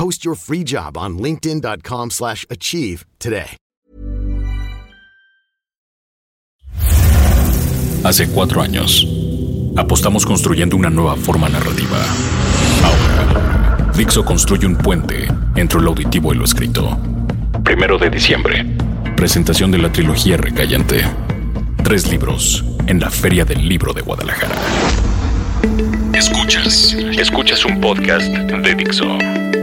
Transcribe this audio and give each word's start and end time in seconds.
Post 0.00 0.24
your 0.24 0.34
free 0.34 0.64
job 0.64 0.96
on 0.96 1.18
linkedin.com/achieve 1.18 2.10
slash 2.10 2.46
achieve 2.48 3.04
today. 3.18 3.58
Hace 8.02 8.30
cuatro 8.30 8.62
años, 8.62 9.06
apostamos 9.76 10.24
construyendo 10.24 10.74
una 10.76 10.88
nueva 10.88 11.16
forma 11.16 11.50
narrativa. 11.50 11.98
Ahora, 12.82 13.92
Dixo 13.94 14.24
construye 14.24 14.66
un 14.66 14.76
puente 14.76 15.28
entre 15.54 15.82
lo 15.82 15.90
auditivo 15.90 16.32
y 16.32 16.38
lo 16.38 16.44
escrito. 16.44 16.98
Primero 17.62 17.98
de 17.98 18.08
diciembre, 18.08 18.64
presentación 19.16 19.70
de 19.70 19.78
la 19.78 19.92
trilogía 19.92 20.38
Recallante. 20.38 21.04
Tres 21.84 22.10
libros 22.10 22.64
en 22.86 23.00
la 23.00 23.10
Feria 23.10 23.44
del 23.44 23.68
Libro 23.68 23.92
de 23.92 24.00
Guadalajara. 24.00 24.56
Escuchas, 26.20 26.92
escuchas 27.18 27.64
un 27.64 27.80
podcast 27.80 28.26
de 28.26 28.74
Dixo. 28.74 29.06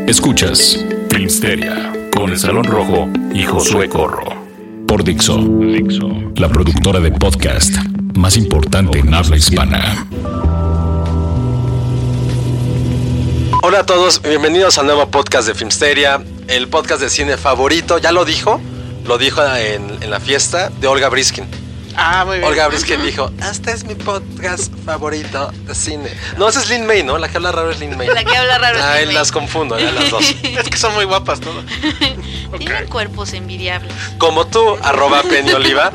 Escuchas 0.07 0.83
Filmsteria 1.07 1.93
con 2.11 2.31
el 2.31 2.39
Salón 2.39 2.63
Rojo 2.63 3.07
y 3.31 3.43
Josué 3.45 3.87
Corro. 3.87 4.23
Por 4.87 5.03
Dixo, 5.03 5.37
Dixo, 5.37 6.09
la 6.35 6.49
productora 6.49 6.99
de 6.99 7.11
podcast 7.11 7.75
más 8.15 8.37
importante 8.37 8.97
en 8.97 9.13
habla 9.13 9.37
hispana. 9.37 10.07
Hola 13.61 13.81
a 13.81 13.85
todos, 13.85 14.23
bienvenidos 14.23 14.79
al 14.79 14.87
nuevo 14.87 15.11
podcast 15.11 15.47
de 15.47 15.53
Filmsteria, 15.53 16.23
el 16.47 16.69
podcast 16.69 17.01
de 17.01 17.11
cine 17.11 17.37
favorito, 17.37 17.99
ya 17.99 18.11
lo 18.11 18.25
dijo, 18.25 18.59
lo 19.05 19.19
dijo 19.19 19.43
en, 19.55 20.01
en 20.01 20.09
la 20.09 20.19
fiesta 20.19 20.71
de 20.81 20.87
Olga 20.87 21.09
Briskin. 21.09 21.45
Ah, 21.99 22.23
muy 22.25 22.37
bien. 22.37 22.47
Olga 22.47 22.67
Briskin 22.67 23.03
dijo, 23.03 23.31
este 23.51 23.71
es 23.71 23.83
mi 23.83 23.95
podcast 23.95 24.71
favorito 24.85 25.51
de 25.65 25.73
cine. 25.73 26.09
No, 26.37 26.47
esa 26.47 26.61
es 26.61 26.69
Lin 26.69 26.85
May, 26.85 27.01
¿no? 27.03 27.17
La 27.17 27.27
que 27.27 27.37
habla 27.37 27.51
raro 27.51 27.71
es 27.71 27.79
Lin 27.79 27.97
May. 27.97 28.07
La 28.07 28.23
que 28.23 28.37
habla 28.37 28.59
raro 28.59 28.77
es 28.77 28.83
Ay, 28.83 28.99
Lin 28.99 29.07
May. 29.07 29.15
las 29.15 29.31
confundo, 29.31 29.75
a 29.75 29.79
las 29.79 30.09
dos. 30.11 30.23
Es 30.43 30.69
que 30.69 30.77
son 30.77 30.93
muy 30.93 31.05
guapas 31.05 31.39
todas. 31.39 31.65
Tienen 32.59 32.87
cuerpos 32.87 33.33
envidiables. 33.33 33.91
Como 34.19 34.45
tú, 34.45 34.77
arroba 34.83 35.23
Penny 35.23 35.51
Oliva. 35.53 35.91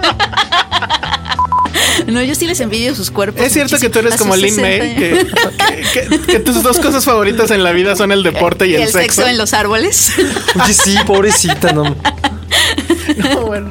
No, 2.06 2.20
yo 2.23 2.34
sí 2.34 2.47
les 2.47 2.58
envidio 2.61 2.95
sus 2.97 3.11
cuerpos. 3.11 3.41
Es 3.42 3.53
cierto 3.53 3.79
que 3.79 3.89
tú 3.89 4.01
eres 4.01 4.17
como 4.17 4.35
Lin 4.35 4.57
May, 4.61 4.95
60 4.96 4.98
que, 4.98 6.08
que- 6.08 6.20
que 6.20 6.41
tus 6.41 6.62
dos 6.62 6.79
cosas 6.80 7.05
favoritas 7.05 7.51
en 7.52 7.62
la 7.62 7.70
vida 7.73 7.95
son 7.96 8.11
el 8.12 8.23
deporte 8.24 8.67
y, 8.67 8.73
y 8.73 8.74
el, 8.77 8.83
el 8.83 8.89
sexo 8.92 9.27
en 9.27 9.39
los 9.39 9.52
árboles. 9.55 10.12
Oye, 10.62 10.74
sí, 10.74 10.96
pobrecita, 11.07 11.73
no. 11.73 11.95
No, 13.17 13.42
bueno, 13.42 13.70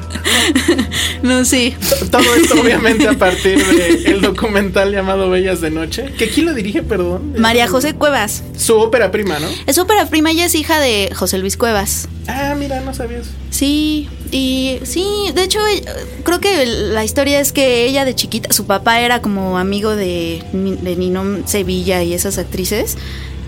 No, 1.22 1.44
sí. 1.44 1.74
todo 2.10 2.34
esto 2.34 2.54
obviamente 2.60 3.08
a 3.08 3.16
partir 3.16 3.64
del 3.64 4.20
documental 4.20 4.92
llamado 4.92 5.30
Bellas 5.30 5.60
de 5.60 5.70
Noche. 5.70 6.12
¿Que 6.18 6.28
quién 6.28 6.46
lo 6.46 6.54
dirige, 6.54 6.82
perdón? 6.82 7.34
María 7.38 7.68
José 7.68 7.94
Cuevas. 7.94 8.42
Su 8.56 8.78
ópera 8.78 9.10
prima, 9.10 9.38
¿no? 9.38 9.48
Es 9.66 9.78
ópera 9.78 10.06
prima, 10.06 10.30
ella 10.30 10.46
es 10.46 10.54
hija 10.54 10.80
de 10.80 11.10
José 11.14 11.38
Luis 11.38 11.56
Cuevas. 11.56 12.08
Ah, 12.26 12.54
mira, 12.58 12.80
no 12.80 12.94
sabías. 12.94 13.26
Sí, 13.50 14.08
y 14.30 14.78
sí, 14.84 15.04
de 15.34 15.44
hecho 15.44 15.58
eh, 15.66 15.84
creo 16.24 16.40
que 16.40 16.66
la 16.66 17.04
historia 17.04 17.40
es 17.40 17.52
que 17.52 17.84
ella 17.86 18.04
de 18.04 18.14
chiquita, 18.14 18.52
su 18.52 18.66
papá 18.66 19.00
era 19.00 19.20
como 19.20 19.58
amigo 19.58 19.94
de, 19.94 20.42
de 20.52 20.96
Ninón 20.96 21.44
Sevilla 21.46 22.02
y 22.02 22.14
esas 22.14 22.38
actrices 22.38 22.96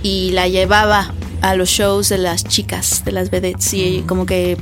y 0.03 0.31
la 0.33 0.49
llevaba 0.49 1.15
a 1.41 1.55
los 1.55 1.69
shows 1.69 2.09
de 2.09 2.19
las 2.19 2.45
chicas, 2.45 3.05
de 3.05 3.13
las 3.13 3.31
vedettes 3.31 3.75
y 3.75 4.05
como 4.07 4.27
que 4.27 4.57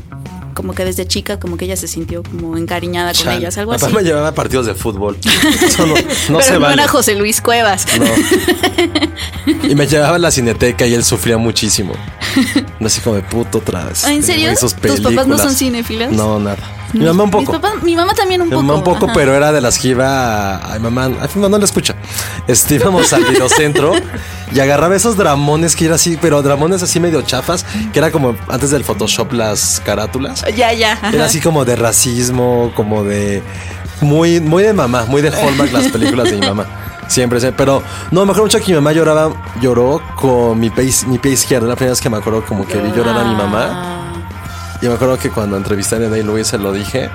como 0.55 0.75
que 0.75 0.85
desde 0.85 1.07
chica 1.07 1.39
como 1.41 1.57
que 1.57 1.65
ella 1.67 1.77
se 1.77 1.89
sintió 1.89 2.23
como 2.23 2.57
encariñada 2.57 3.13
con 3.15 3.31
ellas, 3.33 3.57
algo 3.59 3.73
Papá 3.73 3.87
así. 3.87 3.95
me 3.95 4.03
llevaba 4.03 4.29
a 4.29 4.35
partidos 4.35 4.67
de 4.67 4.75
fútbol. 4.75 5.17
Eso 5.65 5.87
no, 5.87 5.95
no 5.95 6.01
Pero 6.05 6.43
se 6.43 6.53
no 6.55 6.61
vale. 6.61 6.75
era 6.75 6.89
José 6.89 7.15
Luis 7.15 7.41
Cuevas. 7.41 7.87
No. 7.99 8.07
Y 9.69 9.75
me 9.75 9.87
llevaba 9.87 10.17
a 10.17 10.19
la 10.19 10.31
cineteca 10.31 10.87
y 10.87 10.95
él 10.95 11.05
sufría 11.05 11.37
muchísimo. 11.37 11.93
No 12.79 12.87
así 12.87 13.01
como 13.01 13.17
de 13.17 13.23
puto 13.23 13.59
otra 13.59 13.85
vez. 13.85 14.05
Ah, 14.05 14.13
¿En 14.13 14.23
serio? 14.23 14.51
¿Tus 14.59 14.75
papás 14.75 15.27
no 15.27 15.39
son 15.39 15.55
cinéfilos? 15.55 16.13
No, 16.13 16.39
nada. 16.39 16.59
Mi 16.93 17.05
mamá 17.05 17.25
un 17.25 17.31
poco. 17.31 17.59
mi 17.83 17.97
mamá 17.97 18.15
también 18.15 18.43
un 18.43 18.49
Mi 18.49 18.55
poco. 18.55 18.63
mamá 18.65 18.79
un 18.79 18.85
poco, 18.85 19.05
ajá. 19.07 19.15
pero 19.15 19.35
era 19.35 19.53
de 19.53 19.61
las 19.61 19.79
que 19.79 19.89
iba. 19.89 20.73
Ay, 20.73 20.79
mamá, 20.81 21.05
ay, 21.07 21.29
mamá 21.35 21.49
no 21.49 21.59
la 21.59 21.65
escucha. 21.65 21.95
Este, 22.47 22.75
íbamos 22.77 23.13
al 23.13 23.25
videocentro 23.25 23.93
y 24.55 24.61
agarraba 24.61 24.95
esos 24.95 25.17
dramones 25.17 25.75
que 25.77 25.87
era 25.87 25.95
así, 25.95 26.19
pero 26.21 26.43
dramones 26.43 26.83
así 26.83 27.01
medio 27.01 27.23
chafas, 27.23 27.65
que 27.93 27.99
era 27.99 28.11
como 28.11 28.37
antes 28.49 28.71
del 28.71 28.85
Photoshop 28.85 29.33
las 29.33 29.81
carátulas. 29.85 30.45
Ya, 30.55 30.73
ya. 30.73 30.93
ajá. 30.93 31.11
Era 31.11 31.25
así 31.27 31.41
como 31.41 31.65
de 31.65 31.77
racismo, 31.77 32.73
como 32.75 33.05
de. 33.05 33.43
Muy, 34.01 34.41
muy 34.41 34.65
de 34.65 34.73
mamá, 34.73 35.05
muy 35.07 35.23
de 35.23 35.31
Hallmark 35.31 35.73
las 35.73 35.89
películas 35.89 36.31
de 36.31 36.37
mi 36.39 36.47
mamá. 36.47 36.67
Siempre, 37.09 37.39
siempre. 37.41 37.57
Pero 37.57 37.83
no, 38.11 38.25
me 38.25 38.33
acuerdo 38.33 38.45
mucho 38.45 38.59
que 38.59 38.67
mi 38.73 38.75
mamá 38.75 38.93
lloraba, 38.93 39.33
lloró 39.61 40.03
con 40.17 40.59
mi 40.59 40.71
pie, 40.71 40.91
mi 41.07 41.19
pie 41.19 41.33
izquierdo. 41.33 41.67
La 41.69 41.77
primera 41.77 41.93
vez 41.93 42.01
que 42.01 42.11
me 42.11 42.17
acuerdo 42.17 42.45
como 42.45 42.67
que 42.67 42.79
vi 42.79 42.91
llorar 42.91 43.17
a 43.19 43.25
mi 43.25 43.35
mamá. 43.35 44.02
Ah. 44.83 44.85
Y 44.85 44.89
me 44.89 44.95
acuerdo 44.95 45.19
que 45.19 45.31
cuando 45.31 45.57
entrevisté 45.57 45.97
a 45.97 45.99
Luis 45.99 46.49
se 46.49 46.59
lo 46.59 46.73
dije. 46.73 47.11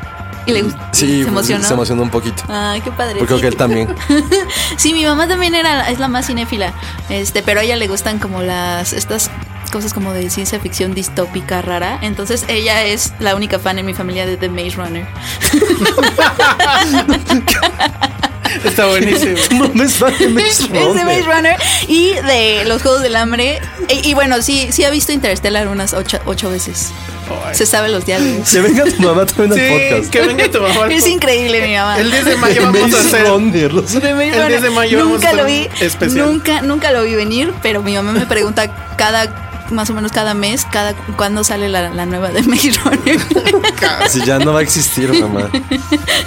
Y 0.45 0.53
le 0.53 0.61
gustó. 0.61 0.79
Sí, 0.93 1.23
se 1.23 1.27
emocionó. 1.27 1.63
se 1.63 1.73
emocionó 1.73 2.03
un 2.03 2.09
poquito. 2.09 2.43
Ay, 2.47 2.79
qué 2.79 2.91
padre. 2.91 3.15
Porque 3.19 3.27
creo 3.27 3.41
que 3.41 3.47
él 3.47 3.57
también. 3.57 3.93
Sí, 4.77 4.93
mi 4.93 5.03
mamá 5.03 5.27
también 5.27 5.55
era, 5.55 5.89
es 5.89 5.99
la 5.99 6.07
más 6.07 6.27
cinéfila. 6.27 6.73
Este, 7.09 7.43
pero 7.43 7.59
a 7.59 7.63
ella 7.63 7.75
le 7.75 7.87
gustan 7.87 8.19
como 8.19 8.41
las, 8.41 8.93
estas 8.93 9.29
cosas 9.71 9.93
como 9.93 10.13
de 10.13 10.29
ciencia 10.29 10.59
ficción 10.59 10.93
distópica 10.93 11.61
rara. 11.61 11.99
Entonces 12.01 12.45
ella 12.47 12.83
es 12.83 13.13
la 13.19 13.35
única 13.35 13.59
fan 13.59 13.79
en 13.79 13.85
mi 13.85 13.93
familia 13.93 14.25
de 14.25 14.37
The 14.37 14.49
Maze 14.49 14.77
Runner. 14.77 15.07
Está 18.63 18.85
buenísimo. 18.87 19.35
No 19.51 19.69
me 19.73 19.87
sale 19.87 20.27
Maze 20.29 20.47
Es 20.47 20.71
de 20.71 21.03
Maze 21.05 21.23
Runner 21.23 21.55
y 21.87 22.13
de 22.13 22.63
los 22.65 22.81
Juegos 22.81 23.01
del 23.01 23.15
Hambre. 23.15 23.59
Y, 23.89 24.09
y 24.09 24.13
bueno, 24.13 24.41
sí, 24.41 24.67
sí 24.71 24.83
ha 24.83 24.89
visto 24.89 25.11
Interstellar 25.11 25.67
unas 25.67 25.93
ocho, 25.93 26.19
ocho 26.25 26.49
veces. 26.49 26.91
Se 27.51 27.65
sabe 27.65 27.89
los 27.89 28.05
diálogos. 28.05 28.49
Que 28.51 28.61
venga 28.61 28.85
tu 28.85 29.01
mamá 29.01 29.25
también 29.25 29.51
al 29.51 29.57
Sí, 29.59 29.89
podcast. 29.89 30.09
que 30.11 30.21
venga 30.21 30.49
tu 30.51 30.61
mamá. 30.61 30.85
al 30.85 30.91
Es 30.93 31.07
increíble 31.07 31.67
mi 31.67 31.75
mamá. 31.75 31.99
El 31.99 32.09
10 32.11 32.25
de 32.25 32.35
mayo 32.37 32.61
vamos 32.63 32.81
a 32.83 32.87
Maze 32.87 32.97
hacer. 33.07 33.27
Runner, 33.27 33.73
los- 33.73 33.93
De 33.93 34.13
Maze 34.13 34.27
El 34.27 34.33
10 34.33 34.47
de 34.47 34.55
Runner. 34.57 34.71
mayo 34.71 34.97
vamos 34.99 35.11
a 35.11 35.15
nunca 35.15 35.27
hacer 35.29 35.39
lo 35.41 35.45
vi 35.45 35.67
especial. 35.85 36.25
nunca 36.31 36.61
nunca 36.61 36.91
lo 36.91 37.03
vi 37.03 37.15
venir 37.15 37.53
pero 37.61 37.81
mi 37.83 37.93
mamá 37.95 38.13
me 38.13 38.25
pregunta 38.25 38.93
cada 38.97 39.46
más 39.71 39.89
o 39.89 39.93
menos 39.93 40.11
cada 40.11 40.33
mes 40.33 40.65
cada 40.71 40.93
cuándo 41.17 41.43
sale 41.43 41.69
la, 41.69 41.89
la 41.89 42.05
nueva 42.05 42.29
de 42.29 42.41
Maze 42.43 42.71
Runner 42.83 43.19
Si 44.09 44.21
ya 44.25 44.39
no 44.39 44.53
va 44.53 44.59
a 44.59 44.63
existir, 44.63 45.11
mamá. 45.21 45.49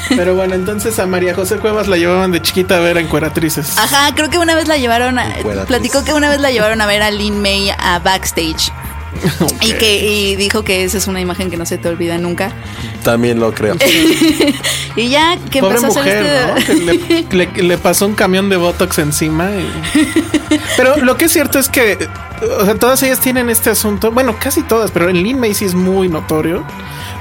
Pero 0.08 0.34
bueno, 0.34 0.54
entonces 0.54 0.98
a 0.98 1.06
María 1.06 1.34
José 1.34 1.56
Cuevas 1.56 1.88
la 1.88 1.96
llevaban 1.96 2.32
de 2.32 2.42
chiquita 2.42 2.76
a 2.76 2.80
ver 2.80 2.96
a 2.96 3.00
encueratrices. 3.00 3.76
ajá 3.78 4.14
creo 4.14 4.30
que 4.30 4.38
una 4.38 4.54
vez 4.54 4.68
la 4.68 4.76
llevaron 4.76 5.18
a, 5.18 5.34
platicó 5.66 6.04
que 6.04 6.14
una 6.14 6.28
vez 6.28 6.40
la 6.40 6.50
llevaron 6.50 6.80
a 6.80 6.86
ver 6.86 7.02
a 7.02 7.10
Lin 7.10 7.40
May 7.40 7.70
a 7.70 7.98
backstage 7.98 8.72
y 9.60 9.72
que 9.72 9.96
y 10.06 10.36
dijo 10.36 10.62
que 10.62 10.84
esa 10.84 10.96
es 10.96 11.08
una 11.08 11.20
imagen 11.20 11.50
que 11.50 11.56
no 11.56 11.66
se 11.66 11.78
te 11.78 11.88
olvida 11.88 12.16
nunca 12.18 12.52
También 13.02 13.40
lo 13.40 13.52
creo. 13.52 13.76
y 14.96 15.08
ya 15.08 15.36
que 15.50 15.60
Pobre 15.60 15.78
empezó 15.78 15.98
a 15.98 16.02
hacer 16.02 16.22
mujer, 16.22 16.58
este 16.58 16.74
¿no? 16.84 16.86
Que 17.28 17.34
le, 17.36 17.46
le- 17.52 17.62
le 17.64 17.78
pasó 17.78 18.06
un 18.06 18.14
camión 18.14 18.48
de 18.48 18.56
Botox 18.56 18.98
encima. 18.98 19.50
y- 19.50 20.10
Pero 20.76 20.96
lo 20.98 21.16
que 21.16 21.24
es 21.26 21.32
cierto 21.32 21.58
es 21.58 21.68
que 21.68 22.08
o 22.60 22.64
sea, 22.64 22.74
todas 22.76 23.02
ellas 23.02 23.20
tienen 23.20 23.50
este 23.50 23.70
asunto. 23.70 24.10
Bueno, 24.12 24.36
casi 24.38 24.62
todas, 24.62 24.90
pero 24.90 25.08
en 25.08 25.22
Lin 25.22 25.38
May 25.38 25.54
sí 25.54 25.64
es 25.64 25.74
muy 25.74 26.08
notorio. 26.08 26.64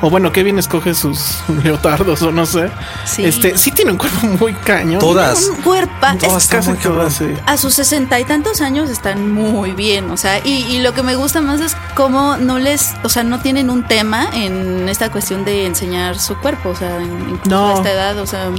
O 0.02 0.10
bueno, 0.10 0.32
Kevin 0.32 0.58
escoge 0.60 0.94
sus 0.94 1.40
leotardos 1.64 2.22
o 2.22 2.32
no 2.32 2.46
sé. 2.46 2.70
Sí. 3.06 3.26
Este, 3.26 3.58
sí 3.58 3.72
tiene 3.72 3.92
un 3.92 3.98
cuerpo 3.98 4.28
muy 4.28 4.54
cañón. 4.54 5.00
Todas. 5.00 5.50
Un 5.50 5.56
cuerpa. 5.58 6.16
Todas 6.18 6.44
es- 6.46 6.50
Casi 6.50 6.74
todas, 6.76 7.14
sí. 7.16 7.26
a 7.46 7.58
sus 7.58 7.74
sesenta 7.74 8.18
y 8.20 8.24
tantos 8.24 8.62
años 8.62 8.90
están 8.90 9.34
muy 9.34 9.72
bien, 9.72 10.10
o 10.10 10.16
sea, 10.18 10.40
y, 10.46 10.64
y 10.70 10.82
lo 10.82 10.94
que 10.94 11.04
me 11.04 11.16
gusta 11.16 11.42
más 11.42 11.60
es 11.60 11.76
cómo 11.96 12.38
no 12.38 12.60
les, 12.60 12.94
o 13.04 13.10
sea, 13.10 13.24
no 13.24 13.40
tienen 13.42 13.70
un 13.70 13.84
tema 13.84 14.30
en 14.34 14.88
esta 14.88 15.12
cuestión 15.12 15.44
de 15.44 15.66
enseñar 15.66 16.18
su 16.18 16.36
cuerpo, 16.38 16.70
o 16.70 16.76
sea, 16.76 16.96
en- 16.98 17.30
incluso 17.32 17.50
No. 17.50 17.70
a 17.70 17.74
esta 17.74 17.92
edad, 17.92 18.18
o 18.20 18.26
sea, 18.26 18.50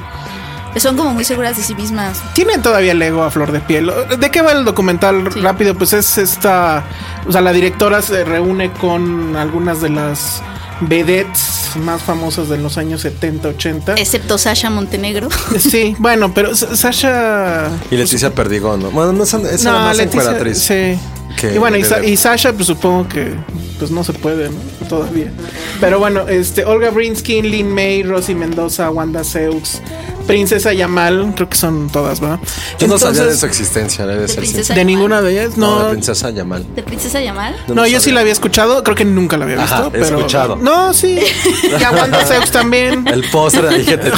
son 0.77 0.97
como 0.97 1.11
muy 1.15 1.25
seguras 1.25 1.57
de 1.57 1.63
sí 1.63 1.75
mismas. 1.75 2.21
Tienen 2.35 2.63
todavía 2.63 2.93
el 2.93 3.03
ego 3.03 3.23
a 3.25 3.31
flor 3.31 3.51
de 3.53 3.61
piel. 3.61 3.91
¿De 4.19 4.31
qué 4.31 4.43
va 4.43 4.53
el 4.53 4.65
documental 4.65 5.31
Sí. 5.33 5.41
rápido? 5.41 5.75
Pues 5.75 5.93
es 5.93 6.19
esta. 6.19 6.85
O 7.27 7.33
sea, 7.33 7.41
la 7.41 7.53
directora 7.53 8.03
se 8.03 8.25
reúne 8.25 8.71
con 8.73 9.35
algunas 9.37 9.81
de 9.81 9.91
las 9.91 10.43
vedettes 10.83 11.73
más 11.77 12.03
famosas 12.03 12.49
de 12.49 12.57
los 12.59 12.79
años 12.79 13.03
70, 13.03 13.49
80. 13.49 13.95
Excepto 13.95 14.39
Sasha 14.39 14.71
Montenegro. 14.71 15.29
Sí, 15.59 15.95
bueno, 15.99 16.33
pero 16.33 16.55
Sasha. 16.55 17.69
Y 17.91 17.97
Leticia 17.97 18.35
Perdigón, 18.35 18.83
¿no? 18.83 18.91
Bueno, 18.91 19.13
no 19.13 19.25
es, 19.25 19.35
es 19.35 19.65
No, 19.65 19.73
más 19.73 19.97
Leticia, 19.97 20.21
encueratriz. 20.23 20.59
Sí. 20.59 20.99
Que 21.41 21.55
y 21.55 21.59
bueno, 21.59 21.77
y, 21.77 21.85
Sa- 21.85 22.05
y 22.05 22.17
Sasha, 22.17 22.53
pues 22.53 22.67
supongo 22.67 23.09
que 23.09 23.33
pues 23.79 23.91
no 23.91 24.05
se 24.05 24.13
puede, 24.13 24.51
¿no? 24.51 24.57
Todavía. 24.89 25.33
Pero 25.81 25.99
bueno, 25.99 26.29
este, 26.29 26.65
Olga 26.67 26.91
Brinsky, 26.91 27.41
Lin 27.41 27.73
May, 27.73 28.03
Rosy 28.03 28.35
Mendoza, 28.35 28.91
Wanda 28.91 29.25
Seux, 29.25 29.81
Princesa 30.27 30.75
Yamal, 30.75 31.33
creo 31.35 31.49
que 31.49 31.57
son 31.57 31.89
todas, 31.91 32.23
¿va? 32.23 32.39
Yo 32.79 32.87
no 32.89 32.99
sabía 32.99 33.23
de 33.23 33.31
Entonces, 33.33 33.41
su 33.41 33.47
existencia, 33.47 34.07
debe 34.07 34.23
¿De 34.23 34.29
ser 34.29 34.41
princesa. 34.41 34.75
De 34.75 34.85
ninguna 34.85 35.23
de 35.23 35.33
ellas, 35.33 35.57
No, 35.57 35.79
no. 35.79 35.85
de 35.87 35.91
princesa 35.93 36.29
Yamal. 36.31 36.67
¿De 36.75 36.83
Princesa 36.83 37.23
Yamal? 37.23 37.57
Yo 37.69 37.75
No, 37.75 37.83
yo 37.83 37.93
sabía. 37.93 38.01
sí 38.01 38.13
la 38.13 38.21
había 38.21 38.33
escuchado, 38.33 38.83
creo 38.85 38.95
que 38.97 39.07
nunca 39.07 39.39
la 39.39 39.45
había 39.47 39.57
visto, 39.57 39.75
Ajá, 39.75 39.87
he 39.87 39.91
pero 39.93 40.05
escuchado. 40.19 40.57
No, 40.57 40.93
sí. 40.93 41.19
Y 41.81 41.83
a 41.83 41.91
Wanda 41.91 42.25
Seux 42.27 42.51
también. 42.51 43.07
El 43.09 43.25
póster 43.31 43.83
que 43.85 43.97
te. 43.97 44.13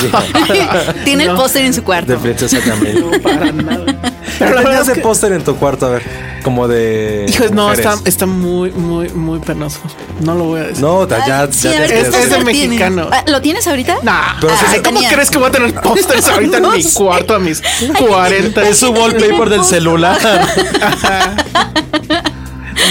Tiene 1.05 1.25
el 1.25 1.35
póster 1.37 1.65
en 1.65 1.73
su 1.75 1.85
cuarto. 1.85 2.13
De 2.13 2.19
princesa 2.19 2.59
Yamal. 2.59 3.01
No, 3.13 3.21
para 3.23 3.53
nada. 3.53 4.13
Pero 4.45 4.55
la 4.57 4.63
tenías 4.63 4.87
de 4.87 4.93
que- 4.95 5.01
póster 5.01 5.33
en 5.33 5.43
tu 5.45 5.57
cuarto, 5.57 5.87
a 5.87 5.91
ver, 5.91 6.03
como 6.43 6.67
de. 6.69 7.27
Hijos, 7.29 7.51
no, 7.53 7.73
está, 7.73 7.95
está 8.05 8.27
muy, 8.27 8.71
muy, 8.73 9.09
muy 9.11 9.39
penoso. 9.41 9.79
No 10.21 10.35
lo 10.35 10.45
voy 10.45 10.61
a 10.61 10.65
decir. 10.65 10.83
No, 10.83 11.07
ya, 11.09 11.27
ya, 11.27 11.43
Ah, 11.43 11.49
sí, 11.51 11.69
ya 11.71 11.81
ver, 11.81 11.89
te- 11.89 11.95
¿qué 11.95 12.01
Es- 12.01 12.31
de 12.31 12.45
mexicano. 12.45 13.09
Ah, 13.13 13.25
¿Lo 13.27 13.41
tienes 13.41 13.67
ahorita? 13.67 13.97
Nah, 14.03 14.41
Pero 14.41 14.53
Ay, 14.53 14.59
sí 14.77 14.81
¿cómo 14.83 14.99
tenía. 15.01 15.13
crees 15.13 15.31
que 15.31 15.39
voy 15.39 15.49
a 15.49 15.51
tener 15.53 15.75
pósters 15.83 16.29
ahorita 16.29 16.57
en 16.59 16.63
No 16.63 16.73
mi 16.73 16.85
cuarto 16.85 17.35
a 17.35 17.39
mis 17.39 17.63
40? 17.99 18.69
Es 18.69 18.79
su 18.79 18.91
wallpaper 18.91 19.49
del 19.49 19.65
celular. 19.65 20.19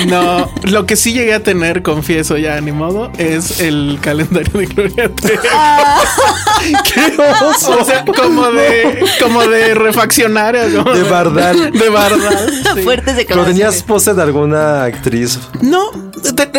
No, 0.07 0.51
lo 0.63 0.85
que 0.85 0.95
sí 0.95 1.13
llegué 1.13 1.33
a 1.33 1.43
tener, 1.43 1.83
confieso 1.83 2.37
ya, 2.37 2.59
ni 2.61 2.71
modo, 2.71 3.11
es 3.17 3.59
el 3.59 3.99
calendario 4.01 4.51
de 4.59 4.65
Gloria 4.65 5.09
Trevi. 5.15 5.39
¡Qué 6.93 7.13
oso! 7.45 7.77
O 7.79 7.85
sea, 7.85 8.05
como 8.05 8.51
de, 8.51 9.05
como 9.21 9.41
de 9.41 9.73
refaccionario. 9.75 10.83
como 10.83 10.95
De 10.95 11.03
bardal. 11.03 11.71
De 11.71 11.89
bardal. 11.89 12.51
sí. 12.75 12.81
Fuertes 12.81 13.05
¿Pero 13.05 13.17
declaraciones. 13.17 13.45
tenías 13.47 13.83
póster 13.83 14.15
de 14.15 14.21
alguna 14.23 14.83
actriz? 14.83 15.39
No, 15.61 15.91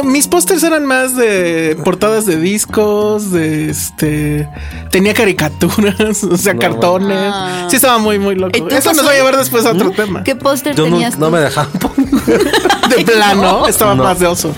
mis 0.04 0.28
pósters 0.28 0.62
eran 0.62 0.86
más 0.86 1.16
de 1.16 1.76
portadas 1.84 2.26
de 2.26 2.36
discos, 2.36 3.30
de 3.32 3.70
este. 3.70 4.48
Tenía 4.90 5.14
caricaturas, 5.14 6.24
o 6.24 6.36
sea, 6.36 6.54
No, 6.54 6.60
cartones. 6.60 7.18
Ah. 7.32 7.66
Sí, 7.70 7.76
estaba 7.76 7.98
muy, 7.98 8.18
muy 8.18 8.34
loco. 8.34 8.56
¿Y 8.56 8.60
tú 8.60 8.68
Eso 8.74 8.92
nos 8.92 9.06
va 9.06 9.10
a 9.10 9.14
llevar 9.14 9.36
después 9.36 9.64
a 9.66 9.72
otro 9.72 9.90
tema. 9.90 10.22
¿Qué 10.24 10.36
póster 10.36 10.76
no, 10.76 10.84
tenías 10.84 11.18
no 11.18 11.30
me 11.30 11.40
dejaban 11.40 11.72
poner. 11.72 12.08
De 13.34 13.40
plano, 13.40 13.66
estaba 13.68 13.94
No. 13.94 14.04
más 14.04 14.18
de 14.18 14.26
oso. 14.26 14.54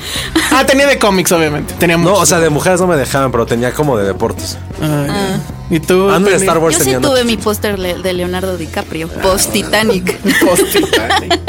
Ah, 0.52 0.64
tenía 0.66 0.86
de 0.86 0.98
cómics, 0.98 1.32
obviamente. 1.32 1.74
Tenía 1.74 1.96
No, 1.96 2.14
o 2.14 2.26
sea, 2.26 2.38
de 2.40 2.50
mujeres 2.50 2.80
no 2.80 2.86
me 2.86 2.96
dejaban, 2.96 3.30
pero 3.32 3.46
tenía 3.46 3.72
como 3.72 3.96
de 3.96 4.04
deportes. 4.04 4.58
Ay, 4.82 5.40
¿Y 5.70 5.80
tú? 5.80 6.10
Ah, 6.10 6.18
no, 6.18 6.28
de? 6.28 6.36
Star 6.36 6.58
Wars 6.58 6.78
Yo 6.78 6.84
sí 6.84 6.94
tuve 7.00 7.24
mi 7.24 7.36
póster 7.36 7.78
de 7.78 8.12
Leonardo 8.12 8.56
DiCaprio, 8.56 9.08
post 9.08 9.52
Titanic. 9.52 10.18
Post-Titanic. 10.44 11.40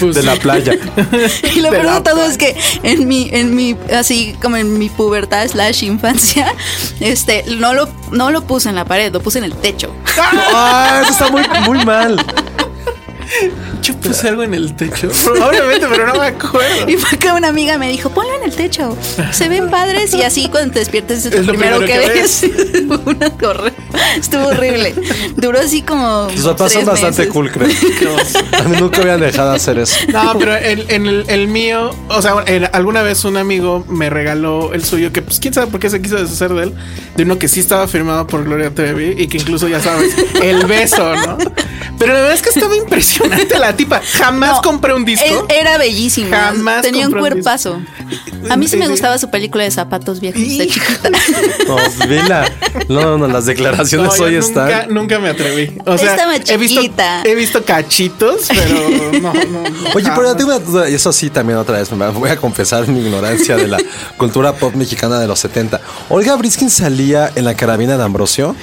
Pues 0.00 0.14
De 0.14 0.22
la 0.22 0.36
playa. 0.36 0.72
y 1.54 1.60
lo 1.60 1.70
peor 1.70 1.94
de 1.94 2.00
todo 2.00 2.24
es 2.24 2.38
que 2.38 2.56
en 2.82 3.06
mi, 3.06 3.28
en 3.32 3.54
mi, 3.54 3.76
así 3.94 4.34
como 4.40 4.56
en 4.56 4.78
mi 4.78 4.88
pubertad 4.88 5.46
slash 5.48 5.84
infancia, 5.84 6.52
este, 7.00 7.44
no 7.58 7.74
lo, 7.74 7.88
no 8.10 8.30
lo 8.30 8.42
puse 8.42 8.68
en 8.68 8.74
la 8.74 8.84
pared, 8.84 9.12
lo 9.12 9.20
puse 9.20 9.38
en 9.38 9.44
el 9.44 9.54
techo. 9.54 9.94
Ah, 10.18 11.00
eso 11.02 11.12
está 11.12 11.30
muy, 11.30 11.42
muy 11.66 11.84
mal. 11.84 12.16
Puse 14.02 14.28
algo 14.28 14.42
en 14.42 14.54
el 14.54 14.74
techo. 14.76 15.08
Obviamente, 15.30 15.86
pero 15.90 16.06
no 16.06 16.14
me 16.14 16.26
acuerdo. 16.26 16.88
Y 16.88 16.96
fue 16.96 17.18
que 17.18 17.30
una 17.32 17.48
amiga 17.48 17.78
me 17.78 17.88
dijo, 17.88 18.10
ponlo 18.10 18.32
en 18.36 18.44
el 18.44 18.54
techo, 18.54 18.96
se 19.32 19.48
ven 19.48 19.68
padres 19.70 20.14
y 20.14 20.22
así 20.22 20.48
cuando 20.48 20.72
te 20.72 20.78
despiertes 20.80 21.26
es, 21.26 21.32
Es 21.34 21.46
lo 21.46 21.52
primero, 21.52 21.78
primero 21.78 22.02
que, 22.06 22.12
que 22.12 22.20
ves. 22.20 22.42
Una 23.06 23.26
horror- 23.28 23.72
Estuvo 24.16 24.46
horrible. 24.46 24.94
Duró 25.36 25.58
así 25.58 25.82
como 25.82 26.28
Tus 26.34 26.44
papás 26.44 26.72
son 26.72 26.84
bastante 26.84 27.18
meses. 27.22 27.32
cool, 27.32 27.50
creo. 27.50 27.68
A 28.58 28.62
mí 28.64 28.76
nunca 28.78 29.00
habían 29.02 29.20
dejado 29.20 29.50
de 29.50 29.56
hacer 29.56 29.78
eso. 29.78 29.96
No, 30.12 30.38
pero 30.38 30.54
el- 30.56 30.86
en 30.90 31.06
el, 31.06 31.24
el 31.28 31.48
mío, 31.48 31.90
o 32.08 32.22
sea, 32.22 32.34
el- 32.46 32.68
alguna 32.72 33.02
vez 33.02 33.24
un 33.24 33.36
amigo 33.36 33.84
me 33.88 34.10
regaló 34.10 34.72
el 34.74 34.84
suyo, 34.84 35.12
que 35.12 35.22
pues 35.22 35.40
quién 35.40 35.52
sabe 35.54 35.66
por 35.68 35.80
qué 35.80 35.90
se 35.90 36.00
quiso 36.00 36.16
deshacer 36.16 36.52
de 36.52 36.64
él, 36.64 36.74
de 37.16 37.22
uno 37.24 37.38
que 37.38 37.48
sí 37.48 37.60
estaba 37.60 37.86
firmado 37.88 38.26
por 38.26 38.44
Gloria 38.44 38.70
Trevi 38.74 39.14
y 39.18 39.26
que 39.28 39.38
incluso 39.38 39.68
ya 39.68 39.80
sabes, 39.80 40.14
el 40.42 40.66
beso, 40.66 41.14
¿no? 41.16 41.38
Pero 41.98 42.14
la 42.14 42.20
verdad 42.20 42.34
es 42.34 42.42
que 42.42 42.48
estaba 42.50 42.76
impresionante 42.76 43.58
la 43.58 43.71
tipa. 43.76 44.00
Jamás 44.00 44.56
No, 44.56 44.62
compré 44.62 44.94
un 44.94 45.04
disco. 45.04 45.46
era 45.48 45.78
bellísimo. 45.78 46.30
Jamás 46.30 46.82
Tenía 46.82 47.06
un 47.06 47.12
cuerpazo. 47.14 47.80
A 48.50 48.56
mí 48.56 48.68
sí 48.68 48.76
me 48.76 48.88
gustaba 48.88 49.18
su 49.18 49.30
película 49.30 49.64
de 49.64 49.70
zapatos 49.70 50.20
viejos 50.20 50.40
de 50.40 50.46
Híjole. 50.46 50.68
chiquita. 50.68 51.10
No. 51.66 51.76
No, 52.88 53.18
no, 53.18 53.26
las 53.28 53.46
declaraciones 53.46 54.18
No, 54.18 54.24
hoy 54.24 54.34
nunca, 54.34 54.46
están. 54.80 54.94
nunca 54.94 55.18
me 55.18 55.28
atreví. 55.30 55.72
O 55.86 55.96
sea, 55.96 56.10
Estaba 56.12 56.34
he 56.36 56.56
visto, 56.56 56.80
chiquita. 56.80 57.22
he 57.24 57.34
visto 57.34 57.64
cachitos, 57.64 58.48
pero 58.48 59.12
no, 59.20 59.32
no. 59.32 59.44
no, 59.44 59.60
Oye, 59.94 60.10
pero 60.14 60.24
yo 60.28 60.36
tengo 60.36 60.50
una 60.54 60.58
duda, 60.58 60.90
y 60.90 60.94
eso 60.94 61.12
sí 61.12 61.30
también 61.30 61.58
otra 61.58 61.78
vez 61.78 61.90
me 61.92 62.08
voy 62.10 62.30
a 62.30 62.36
confesar 62.36 62.86
mi 62.88 63.00
ignorancia 63.00 63.56
de 63.56 63.68
la 63.68 63.78
cultura 64.16 64.52
pop 64.54 64.74
mexicana 64.74 65.18
de 65.18 65.26
los 65.26 65.38
70. 65.38 65.80
Olga 66.08 66.36
Briskin 66.36 66.70
salía 66.70 67.30
en 67.34 67.44
la 67.44 67.54
carabina 67.54 67.96
de 67.96 68.02
Ambrosio. 68.04 68.54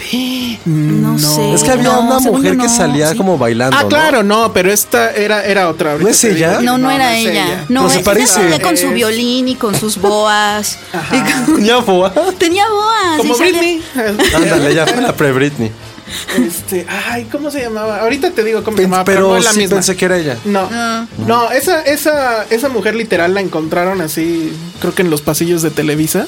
No, 0.65 1.17
sé. 1.19 1.53
Es 1.53 1.63
que 1.63 1.71
había 1.71 1.83
No, 1.89 2.01
una 2.01 2.19
mujer 2.19 2.57
que 2.57 2.69
salía 2.69 3.11
sí. 3.11 3.17
como 3.17 3.37
bailando. 3.37 3.77
Ah, 3.77 3.85
claro, 3.87 4.23
no, 4.23 4.51
pero 4.53 4.71
esta 4.71 5.11
era, 5.11 5.43
era 5.45 5.69
otra. 5.69 5.97
¿No 5.97 6.07
es 6.07 6.23
ella? 6.23 6.59
No, 6.61 6.77
no 6.77 6.91
era 6.91 7.17
es 7.17 7.27
ella. 7.27 7.65
No, 7.69 7.89
se 7.89 7.97
ella 7.97 8.03
parece. 8.05 8.27
salía 8.33 8.59
con 8.61 8.77
su 8.77 8.87
Es- 8.87 8.93
violín 8.93 9.38
con 9.59 9.75
sus 9.75 9.97
boas. 9.97 10.77
Y 11.11 11.19
con- 11.45 11.55
Tenía 11.57 11.77
boa. 11.77 12.13
Tenía 12.37 12.67
boas. 12.69 13.17
Como 13.17 13.37
Britney. 13.37 13.81
Ándale, 14.35 14.71
ella 14.71 14.85
fue 14.87 15.01
la 15.01 15.15
pre-Britney. 15.15 15.71
Este, 16.37 16.87
ay, 16.89 17.27
¿cómo 17.31 17.51
se 17.51 17.61
llamaba? 17.61 17.99
Ahorita 18.01 18.31
te 18.31 18.43
digo 18.43 18.63
cómo 18.63 18.75
se 18.77 18.81
Pen- 18.81 18.89
llamaba, 18.89 19.05
pero, 19.05 19.17
pero 19.19 19.27
no 19.33 19.37
es 19.37 19.45
la 19.45 19.51
sí 19.51 19.59
misma. 19.59 19.75
pensé 19.75 19.95
que 19.95 20.05
era 20.05 20.17
ella. 20.17 20.37
No, 20.45 20.67
no, 21.27 21.51
esa, 21.51 21.81
esa, 21.83 22.45
esa 22.49 22.69
mujer 22.69 22.95
literal 22.95 23.33
la 23.35 23.41
encontraron 23.41 24.01
así, 24.01 24.51
creo 24.79 24.95
que 24.95 25.03
en 25.03 25.11
los 25.11 25.21
pasillos 25.21 25.61
de 25.61 25.69
Televisa. 25.69 26.25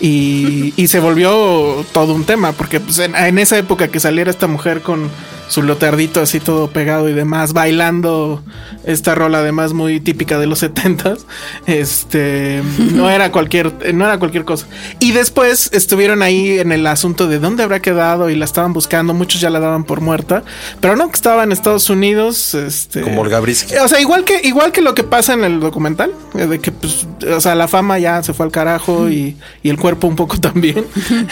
Y, 0.00 0.72
y 0.76 0.88
se 0.88 0.98
volvió 1.00 1.84
todo 1.92 2.14
un 2.14 2.24
tema, 2.24 2.52
porque 2.52 2.80
pues, 2.80 2.98
en, 2.98 3.14
en 3.14 3.38
esa 3.38 3.56
época 3.58 3.88
que 3.88 4.00
saliera 4.00 4.30
esta 4.30 4.46
mujer 4.48 4.82
con 4.82 5.08
su 5.48 5.62
lotardito 5.62 6.20
así 6.20 6.40
todo 6.40 6.68
pegado 6.70 7.08
y 7.08 7.12
demás, 7.12 7.52
bailando 7.52 8.42
esta 8.84 9.14
rola 9.14 9.38
además 9.38 9.72
muy 9.72 10.00
típica 10.00 10.38
de 10.38 10.46
los 10.46 10.58
setentas, 10.60 11.26
este 11.66 12.62
no 12.92 13.10
era 13.16 13.30
cualquier, 13.32 13.94
no 13.94 14.04
era 14.04 14.18
cualquier 14.18 14.44
cosa. 14.44 14.66
Y 15.00 15.12
después 15.12 15.70
estuvieron 15.72 16.22
ahí 16.22 16.58
en 16.58 16.72
el 16.72 16.86
asunto 16.86 17.26
de 17.28 17.38
dónde 17.38 17.62
habrá 17.62 17.80
quedado 17.80 18.30
y 18.30 18.36
la 18.36 18.44
estaban 18.44 18.72
buscando, 18.72 19.14
muchos 19.14 19.40
ya 19.40 19.50
la 19.50 19.60
daban 19.60 19.84
por 19.84 20.00
muerta, 20.00 20.42
pero 20.80 20.96
no 20.96 21.08
que 21.08 21.14
estaba 21.14 21.44
en 21.44 21.52
Estados 21.52 21.88
Unidos, 21.90 22.54
este 22.54 23.02
Como 23.02 23.20
Olga 23.20 23.40
Briskin. 23.40 23.78
o 23.78 23.88
sea, 23.88 24.00
igual 24.00 24.24
que, 24.24 24.40
igual 24.44 24.72
que 24.72 24.80
lo 24.82 24.94
que 24.94 25.04
pasa 25.04 25.34
en 25.34 25.44
el 25.44 25.60
documental, 25.60 26.12
eh, 26.38 26.46
de 26.46 26.58
que 26.60 26.72
pues, 26.72 27.06
o 27.30 27.40
sea, 27.40 27.54
la 27.54 27.68
fama 27.68 27.98
ya 27.98 28.22
se 28.22 28.32
fue 28.32 28.46
al 28.46 28.52
carajo 28.52 29.08
y, 29.10 29.36
y 29.62 29.68
el 29.70 29.78
cuerpo 29.78 30.06
un 30.06 30.16
poco 30.16 30.38
también. 30.40 30.84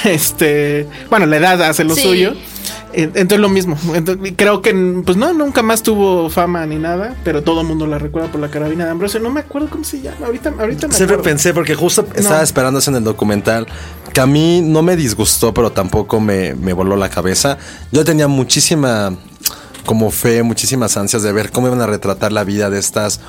este, 0.04 0.86
bueno, 1.10 1.26
la 1.26 1.36
edad 1.36 1.62
hace 1.62 1.84
lo 1.84 1.94
Sí. 1.94 2.02
suyo. 2.02 2.34
Entonces 2.92 3.38
lo 3.38 3.48
mismo. 3.48 3.76
Entonces, 3.94 4.34
creo 4.36 4.60
que 4.62 4.72
pues 5.04 5.16
no, 5.16 5.32
nunca 5.32 5.62
más 5.62 5.82
tuvo 5.82 6.28
fama 6.30 6.66
ni 6.66 6.76
nada, 6.76 7.16
pero 7.24 7.42
todo 7.42 7.62
el 7.62 7.66
mundo 7.66 7.86
la 7.86 7.98
recuerda 7.98 8.30
por 8.30 8.40
la 8.40 8.48
carabina 8.50 8.84
de 8.84 8.90
Ambrosio. 8.90 9.20
No 9.20 9.30
me 9.30 9.40
acuerdo 9.40 9.68
cómo 9.70 9.84
se 9.84 10.00
llama. 10.00 10.26
Ahorita, 10.26 10.50
ahorita 10.58 10.88
me 10.88 10.94
Siempre 10.94 11.14
acuerdo. 11.16 11.22
pensé, 11.22 11.54
porque 11.54 11.74
justo 11.74 12.06
estaba 12.14 12.42
esperando 12.42 12.78
eso 12.78 12.90
en 12.90 12.96
el 12.98 13.04
documental, 13.04 13.66
que 14.12 14.20
a 14.20 14.26
mí 14.26 14.60
no 14.60 14.82
me 14.82 14.96
disgustó, 14.96 15.54
pero 15.54 15.72
tampoco 15.72 16.20
me, 16.20 16.54
me 16.54 16.72
voló 16.72 16.96
la 16.96 17.08
cabeza. 17.08 17.58
Yo 17.90 18.04
tenía 18.04 18.28
muchísima 18.28 19.14
como 19.86 20.10
fe, 20.10 20.42
muchísimas 20.42 20.96
ansias 20.96 21.22
de 21.22 21.32
ver 21.32 21.50
cómo 21.50 21.66
iban 21.66 21.80
a 21.80 21.86
retratar 21.86 22.32
la 22.32 22.44
vida 22.44 22.70
de 22.70 22.78
estas 22.78 23.20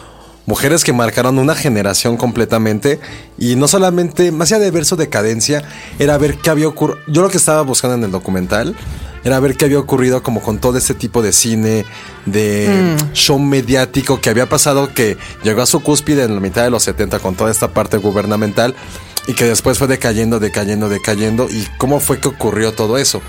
mujeres 0.45 0.83
que 0.83 0.93
marcaron 0.93 1.39
una 1.39 1.55
generación 1.55 2.17
completamente 2.17 2.99
y 3.37 3.55
no 3.55 3.67
solamente, 3.67 4.31
más 4.31 4.51
allá 4.51 4.59
de 4.63 4.71
ver 4.71 4.85
su 4.85 4.95
decadencia, 4.95 5.63
era 5.99 6.17
ver 6.17 6.37
qué 6.37 6.49
había 6.49 6.67
ocurrido. 6.67 6.99
Yo 7.07 7.21
lo 7.21 7.29
que 7.29 7.37
estaba 7.37 7.61
buscando 7.61 7.95
en 7.95 8.03
el 8.03 8.11
documental 8.11 8.75
era 9.24 9.39
ver 9.39 9.56
qué 9.56 9.65
había 9.65 9.80
ocurrido 9.80 10.22
como 10.24 10.42
con 10.42 10.60
todo 10.60 10.77
este 10.77 10.94
tipo 10.94 11.22
de 11.22 11.32
cine, 11.32 11.86
de 12.25 12.96
show 13.13 13.39
mediático 13.39 14.20
que 14.20 14.30
había 14.30 14.48
pasado, 14.48 14.94
que 14.94 15.18
llegó 15.44 15.62
a 15.62 15.65
su 15.65 15.82
cúspide 15.82 16.24
en 16.24 16.36
la 16.36 16.42
mitad 16.42 16.63
de 16.63 16.70
los 16.70 16.84
70 16.84 17.20
con 17.20 17.36
toda 17.36 17.51
esta 17.51 17.70
parte 17.70 17.98
gubernamental 17.98 18.75
y 19.27 19.34
que 19.34 19.46
después 19.46 19.77
fue 19.77 19.88
decayendo, 19.88 20.39
decayendo, 20.39 20.89
decayendo. 20.89 21.48
¿Y 21.50 21.68
cómo 21.77 22.00
fue 22.00 22.20
que 22.20 22.27
ocurrió 22.27 22.74
todo 22.74 22.98
eso? 22.98 23.22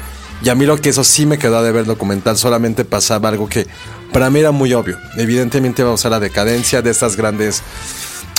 Y 0.42 0.48
a 0.48 0.54
mí 0.54 0.66
lo 0.66 0.76
que 0.78 0.90
eso 0.90 1.04
sí 1.04 1.26
me 1.26 1.38
quedó 1.38 1.62
de 1.62 1.72
ver 1.72 1.84
documental, 1.84 2.36
solamente 2.36 2.84
pasaba 2.84 3.28
algo 3.28 3.48
que 3.48 3.66
para 4.12 4.30
mí 4.30 4.40
era 4.40 4.50
muy 4.50 4.74
obvio. 4.74 4.98
Evidentemente 5.16 5.82
vamos 5.82 6.04
a 6.04 6.10
la 6.10 6.20
decadencia 6.20 6.82
de 6.82 6.90
estas 6.90 7.16
grandes 7.16 7.62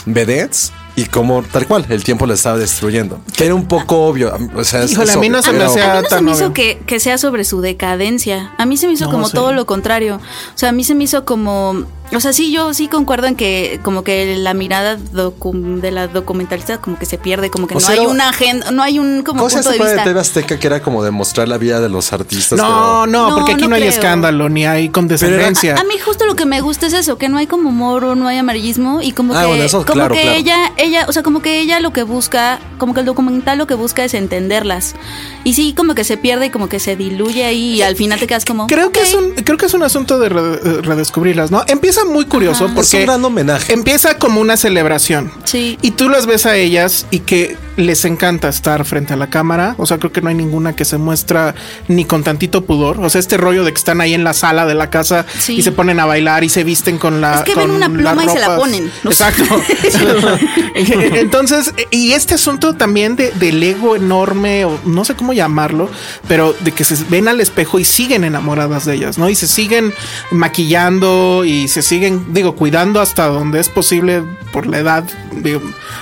vedettes 0.06 0.72
y 0.96 1.06
como 1.06 1.44
tal 1.44 1.68
cual 1.68 1.86
el 1.90 2.04
tiempo 2.04 2.26
lo 2.26 2.34
estaba 2.34 2.58
destruyendo. 2.58 3.20
Que 3.36 3.46
era 3.46 3.56
un 3.56 3.68
poco 3.68 4.06
obvio. 4.06 4.34
O 4.56 4.64
sea, 4.64 4.86
Híjole, 4.86 5.10
es 5.10 5.16
a 5.16 5.20
mí 5.20 5.30
no 5.30 5.40
obvio, 5.40 5.52
se 5.52 5.58
me 5.58 5.64
hacía 5.66 5.92
A 5.92 5.96
mí 5.96 6.02
no 6.02 6.04
se 6.04 6.10
tan 6.16 6.26
me 6.26 6.32
hizo 6.32 6.54
que, 6.54 6.80
que 6.86 7.00
sea 7.00 7.18
sobre 7.18 7.44
su 7.44 7.62
decadencia. 7.62 8.54
A 8.58 8.66
mí 8.66 8.78
se 8.78 8.88
me 8.88 8.94
hizo 8.94 9.06
No, 9.06 9.12
como 9.12 9.28
sí. 9.28 9.34
todo 9.34 9.52
lo 9.54 9.66
contrario. 9.66 10.18
O 10.18 10.58
sea, 10.58 10.70
a 10.70 10.72
mí 10.72 10.84
se 10.84 10.96
me 10.96 11.04
hizo 11.04 11.26
como. 11.26 11.84
O 12.14 12.20
sea, 12.20 12.34
sí, 12.34 12.52
yo 12.52 12.74
sí 12.74 12.88
concuerdo 12.88 13.28
en 13.28 13.36
que 13.36 13.80
como 13.84 14.04
que 14.04 14.38
la 14.38 14.54
mirada 14.54 14.96
de 14.96 15.92
la 15.92 16.08
documentalista 16.08 16.78
como 16.78 17.00
que 17.00 17.06
se 17.06 17.18
pierde, 17.18 17.50
como 17.50 17.68
que 17.68 17.74
O 17.74 17.80
no 17.80 17.86
sea, 17.86 17.96
hay 18.00 18.06
una 18.06 18.30
agenda, 18.30 18.70
no 18.72 18.84
hay 18.84 19.00
un 19.00 19.24
como 19.24 19.40
¿Cómo 19.40 19.50
se 19.50 19.56
punto 19.58 19.72
de 19.72 19.78
de 19.80 19.84
vista. 19.86 20.04
TV 20.04 20.20
Azteca 20.20 20.60
que 20.60 20.68
era 20.68 20.82
como 20.82 21.04
demostrar 21.04 21.48
la 21.48 21.58
vida 21.58 21.80
de 21.80 21.90
los 21.90 22.14
artistas? 22.14 22.58
No, 22.60 22.66
pero- 22.66 23.08
no, 23.08 23.30
No, 23.30 23.36
porque 23.38 23.54
aquí 23.54 23.64
no, 23.64 23.70
no 23.70 23.76
hay 23.76 23.82
creo. 23.82 23.94
escándalo 23.94 24.50
ni 24.50 24.66
hay 24.66 24.90
condescendencia. 24.90 25.76
A, 25.76 25.82
a 25.82 25.84
mí 25.84 25.96
justo 26.04 26.26
lo 26.26 26.36
que 26.36 26.46
me 26.46 26.62
gusta 26.62 26.86
es 26.88 26.94
eso, 26.94 27.18
que 27.18 27.28
no 27.28 27.38
hay 27.38 27.48
como 27.48 27.72
moro, 27.72 28.16
no 28.16 28.28
hay 28.28 28.38
amarillismo 28.38 29.02
y 29.02 29.12
como 29.12 29.34
Ah, 29.34 29.42
que, 29.42 29.48
bueno, 29.48 29.64
eso, 29.64 29.80
como 29.84 29.94
claro, 29.96 30.14
que 30.16 30.22
claro. 30.22 30.38
ella, 30.38 30.72
ella, 30.78 31.06
o 31.08 31.12
sea, 31.12 31.24
como 31.24 31.42
que 31.42 31.60
ella 31.60 31.80
lo 31.80 31.92
que 31.92 32.04
busca, 32.04 32.60
como 32.78 32.94
que 32.94 33.00
el 33.00 33.06
documental 33.08 33.58
lo 33.58 33.66
que 33.68 33.74
busca 33.74 34.04
es 34.06 34.14
entenderlas. 34.14 34.96
Y 35.44 35.54
sí, 35.54 35.74
como 35.76 35.96
que 35.96 36.04
se 36.04 36.18
pierde 36.18 36.46
y 36.48 36.50
como 36.50 36.70
que 36.70 36.80
se 36.80 36.96
diluye 36.96 37.46
ahí 37.46 37.76
y 37.76 37.82
al 37.82 37.96
final 37.96 38.20
te 38.20 38.28
quedas 38.28 38.46
como. 38.46 38.68
Creo 38.68 38.92
que 38.92 39.02
es 39.02 39.14
un 39.14 39.32
creo 39.32 39.58
que 39.58 39.66
es 39.66 39.74
un 39.74 39.84
asunto 39.84 40.20
de 40.20 40.28
eh, 40.28 40.82
redescubrirlas, 40.82 41.52
¿no? 41.52 41.64
Empieza 41.68 41.95
muy 42.04 42.26
curioso 42.26 42.66
Ajá. 42.66 42.74
Es 42.74 42.76
porque 42.76 42.98
un 42.98 43.06
gran 43.06 43.24
homenaje. 43.24 43.72
empieza 43.74 44.18
como 44.18 44.42
una 44.42 44.58
celebración. 44.58 45.32
Sí. 45.46 45.78
Y 45.82 45.92
tú 45.92 46.10
las 46.10 46.26
ves 46.26 46.46
a 46.46 46.58
ellas 46.58 47.06
y 47.12 47.20
que 47.20 47.56
les 47.78 48.06
encanta 48.06 48.48
estar 48.50 48.86
frente 48.86 49.14
a 49.14 49.18
la 49.18 49.28
cámara. 49.30 49.76
O 49.78 49.86
sea, 49.86 49.98
creo 49.98 50.12
que 50.12 50.22
no 50.22 50.30
hay 50.30 50.36
ninguna 50.36 50.76
que 50.76 50.86
se 50.86 50.98
muestra 50.98 51.56
ni 51.88 52.06
con 52.06 52.24
tantito 52.24 52.66
pudor. 52.66 53.00
O 53.00 53.10
sea, 53.10 53.20
este 53.20 53.38
rollo 53.38 53.64
de 53.64 53.72
que 53.72 53.78
están 53.78 54.02
ahí 54.02 54.14
en 54.14 54.24
la 54.24 54.34
sala 54.34 54.66
de 54.66 54.76
la 54.76 54.90
casa 54.90 55.26
Sí. 55.38 55.56
y 55.58 55.62
se 55.62 55.72
ponen 55.72 56.00
a 56.00 56.06
bailar 56.06 56.44
y 56.44 56.50
se 56.50 56.64
visten 56.64 56.98
con 56.98 57.22
la. 57.22 57.36
Es 57.36 57.42
que 57.44 57.56
ven 57.56 57.72
una 57.72 57.90
pluma 57.90 58.24
y 58.26 58.30
se 58.30 58.40
la 58.40 58.56
ponen. 58.58 58.92
No. 59.04 59.12
Exacto. 59.12 59.44
Entonces, 60.76 61.74
y 61.92 62.12
este 62.14 62.36
asunto 62.36 62.76
también 62.76 63.16
de, 63.16 63.32
del 63.32 63.62
ego 63.64 63.96
enorme, 63.96 64.66
o 64.66 64.80
no 64.86 65.06
sé 65.06 65.16
cómo 65.16 65.34
llamarlo, 65.34 65.90
pero 66.28 66.54
de 66.62 66.72
que 66.72 66.84
se 66.84 66.96
ven 67.10 67.28
al 67.28 67.42
espejo 67.42 67.80
y 67.80 67.86
siguen 67.86 68.24
enamoradas 68.24 68.86
de 68.86 68.96
ellas, 68.96 69.18
¿no? 69.18 69.30
Y 69.30 69.36
se 69.36 69.48
siguen 69.48 69.94
maquillando 70.32 71.44
y 71.46 71.68
se 71.68 71.82
siguen, 71.82 72.34
digo, 72.34 72.56
cuidando 72.56 73.02
hasta 73.02 73.28
donde 73.28 73.60
es 73.60 73.70
posible 73.70 74.24
por 74.52 74.68
la 74.68 74.80
edad. 74.80 75.04
Digo, 75.34 75.62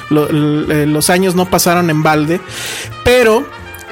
lo- 0.09 0.29
l- 0.29 0.83
eh, 0.83 0.85
los 0.85 1.09
años 1.09 1.35
no 1.35 1.49
pasaron 1.63 1.89
en 1.89 2.03
balde, 2.03 2.41
pero 3.05 3.47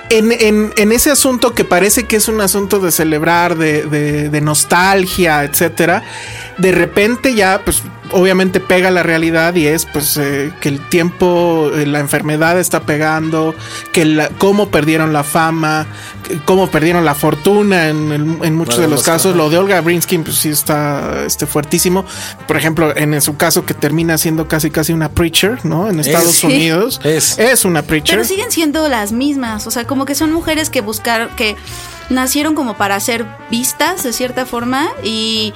en, 0.09 0.33
en- 0.75 0.91
ese 0.91 1.09
asunto 1.09 1.53
que 1.53 1.63
parece 1.63 2.03
que 2.03 2.17
es 2.17 2.27
un 2.27 2.41
asunto 2.41 2.79
de 2.79 2.91
celebrar, 2.91 3.55
de, 3.57 3.83
de- 3.83 4.29
de 4.29 4.41
nostalgia, 4.41 5.45
etcétera, 5.45 6.03
de 6.57 6.73
repente 6.73 7.33
ya, 7.33 7.61
pues, 7.63 7.81
obviamente 8.13 8.59
pega 8.59 8.91
la 8.91 9.03
realidad 9.03 9.55
y 9.55 9.67
es, 9.67 9.85
pues, 9.85 10.17
eh, 10.17 10.51
que 10.59 10.69
el 10.69 10.79
tiempo, 10.89 11.71
eh, 11.73 11.85
la 11.85 11.99
enfermedad 11.99 12.59
está 12.59 12.81
pegando, 12.81 13.55
que 13.91 14.05
la, 14.05 14.29
cómo 14.37 14.69
perdieron 14.69 15.13
la 15.13 15.23
fama, 15.23 15.85
cómo 16.45 16.67
perdieron 16.69 17.05
la 17.05 17.15
fortuna 17.15 17.89
en, 17.89 18.11
el- 18.11 18.37
en 18.43 18.55
muchos 18.55 18.75
Bueno, 18.75 18.81
de 18.83 18.87
los 18.87 18.99
los- 18.99 19.03
casos. 19.03 19.35
Lo 19.35 19.49
de 19.49 19.57
Olga 19.57 19.81
Brinskin, 19.81 20.23
pues 20.23 20.37
sí 20.37 20.49
está 20.49 21.23
este, 21.25 21.45
fuertísimo. 21.45 22.05
Por 22.47 22.57
ejemplo, 22.57 22.95
en 22.95 23.19
su 23.21 23.35
caso, 23.37 23.65
que 23.65 23.73
termina 23.73 24.17
siendo 24.17 24.47
casi 24.47 24.69
casi 24.71 24.93
una 24.93 25.09
preacher, 25.09 25.59
¿no? 25.65 25.89
En 25.89 25.99
Estados. 25.99 26.43
Unidos. 26.43 26.99
Es. 27.03 27.37
es 27.37 27.65
una 27.65 27.81
preacher. 27.81 28.15
Pero 28.17 28.27
siguen 28.27 28.51
siendo 28.51 28.87
las 28.89 29.11
mismas, 29.11 29.67
o 29.67 29.71
sea, 29.71 29.85
como 29.85 30.05
que 30.05 30.15
son 30.15 30.31
mujeres 30.31 30.69
que 30.69 30.81
buscar, 30.81 31.35
que 31.35 31.55
nacieron 32.09 32.55
como 32.55 32.75
para 32.77 32.99
ser 32.99 33.25
vistas 33.49 34.03
de 34.03 34.11
cierta 34.13 34.45
forma 34.45 34.87
y 35.03 35.53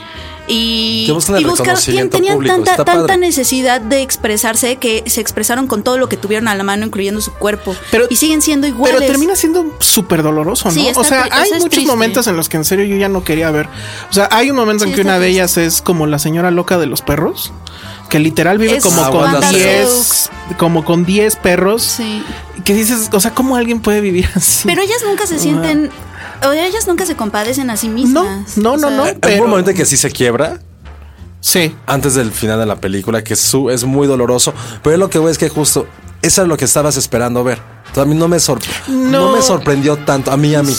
y, 0.48 1.06
y 1.08 1.12
buscar- 1.12 1.42
reconocimiento 1.42 2.18
tenían 2.18 2.36
público, 2.36 2.56
tanta, 2.56 2.72
está 2.72 2.86
tanta 2.86 3.02
padre. 3.08 3.18
necesidad 3.18 3.82
de 3.82 4.02
expresarse 4.02 4.76
que 4.78 5.04
se 5.08 5.22
expresaron 5.22 5.68
con 5.68 5.84
todo 5.84 5.98
lo 5.98 6.08
que 6.10 6.18
tuvieron 6.18 6.48
a 6.48 6.56
la 6.56 6.64
mano, 6.64 6.86
incluyendo 6.86 7.22
su 7.22 7.34
cuerpo. 7.34 7.76
Pero- 7.92 8.06
y 8.10 8.16
siguen 8.16 8.42
siendo 8.42 8.68
iguales. 8.68 8.98
Pero 9.00 9.12
termina 9.12 9.36
siendo 9.36 9.66
súper 9.80 10.24
doloroso, 10.24 10.70
¿no? 10.70 10.74
Sí, 10.74 10.90
o 10.96 11.04
sea, 11.04 11.28
hay 11.32 11.52
muchos 11.54 11.70
triste. 11.70 11.90
momentos 11.92 12.28
en 12.28 12.36
los 12.38 12.50
que 12.50 12.58
en 12.58 12.66
serio 12.66 12.86
yo 12.86 12.96
ya 12.98 13.10
no 13.10 13.24
quería 13.24 13.50
ver. 13.52 13.68
O 14.10 14.14
sea, 14.14 14.28
hay 14.32 14.50
un 14.50 14.56
momento 14.56 14.84
Sí, 14.84 14.90
en 14.92 14.96
que 14.96 15.02
una 15.02 15.20
de 15.20 15.28
ellas 15.30 15.58
es 15.58 15.82
como 15.82 16.08
la 16.08 16.20
señora 16.20 16.52
loca 16.52 16.78
de 16.78 16.86
los 16.86 17.02
perros, 17.02 17.52
que 18.10 18.20
literal 18.20 18.58
vive 18.60 18.78
Es 18.78 18.84
como 18.84 19.04
con 19.10 19.22
Wanda 19.22 19.50
10 19.50 20.30
como 20.58 20.86
con 20.86 21.06
10 21.06 21.36
perros. 21.38 21.82
Sí. 21.84 22.24
Que 22.64 22.74
dices, 22.74 23.10
o 23.12 23.20
sea, 23.20 23.34
¿cómo 23.34 23.56
alguien 23.56 23.80
puede 23.80 24.00
vivir 24.02 24.30
así? 24.36 24.68
Pero 24.68 24.82
ellas 24.82 25.00
nunca 25.06 25.26
se 25.28 25.40
sienten, 25.40 25.90
o 26.44 26.52
ellas 26.52 26.88
nunca 26.88 27.06
se 27.06 27.16
compadecen 27.16 27.70
a 27.70 27.78
sí 27.78 27.90
mismas. 27.90 28.58
no, 28.58 28.74
O 28.74 28.78
no, 28.78 28.80
sea, 28.88 28.90
no. 28.98 29.04
Hay 29.04 29.18
pero- 29.20 29.44
un 29.44 29.50
momento 29.50 29.72
en 29.72 29.78
que 29.78 29.86
sí 29.86 29.98
se 29.98 30.10
quiebra. 30.12 30.60
sí. 31.42 31.76
antes 31.86 32.16
del 32.16 32.32
final 32.32 32.60
de 32.60 32.66
la 32.66 32.76
película, 32.78 33.24
que 33.24 33.36
su, 33.36 33.70
es 33.70 33.84
muy 33.84 34.08
doloroso. 34.08 34.54
Pero 34.84 34.98
lo 34.98 35.10
que 35.10 35.20
voy 35.20 35.32
es 35.32 35.38
que 35.38 35.50
justo 35.50 35.88
eso 36.22 36.42
es 36.42 36.48
lo 36.48 36.58
que 36.58 36.66
estabas 36.66 36.98
esperando 36.98 37.44
ver. 37.44 37.60
Entonces, 37.88 38.04
a 38.04 38.06
mí 38.06 38.16
no 38.16 38.28
me, 38.28 38.40
sor- 38.40 38.60
no. 38.88 39.30
No. 39.30 39.36
me 39.36 39.42
sorprendió 39.42 39.98
tanto, 39.98 40.32
a 40.32 40.38
mí, 40.38 40.56
a 40.56 40.64
mí. 40.64 40.74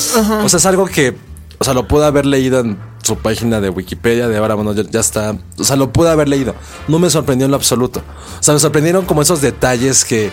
O 0.44 0.48
sea, 0.48 0.58
es 0.58 0.66
algo 0.66 0.86
que, 0.86 1.16
o 1.58 1.64
sea, 1.64 1.72
lo 1.72 1.86
pude 1.86 2.04
haber 2.04 2.26
leído 2.26 2.60
en 2.60 2.78
su 3.06 3.16
página 3.16 3.60
de 3.60 3.70
Wikipedia, 3.70 4.28
de 4.28 4.36
ahora, 4.36 4.54
bueno, 4.54 4.72
ya, 4.74 4.82
ya 4.90 5.00
está. 5.00 5.36
O 5.58 5.64
sea, 5.64 5.76
lo 5.76 5.92
pude 5.92 6.10
haber 6.10 6.28
leído. 6.28 6.54
No 6.88 6.98
me 6.98 7.08
sorprendió 7.08 7.44
en 7.46 7.50
lo 7.50 7.56
absoluto. 7.56 8.02
O 8.38 8.42
sea, 8.42 8.52
me 8.54 8.60
sorprendieron 8.60 9.06
como 9.06 9.22
esos 9.22 9.40
detalles 9.40 10.04
que, 10.04 10.30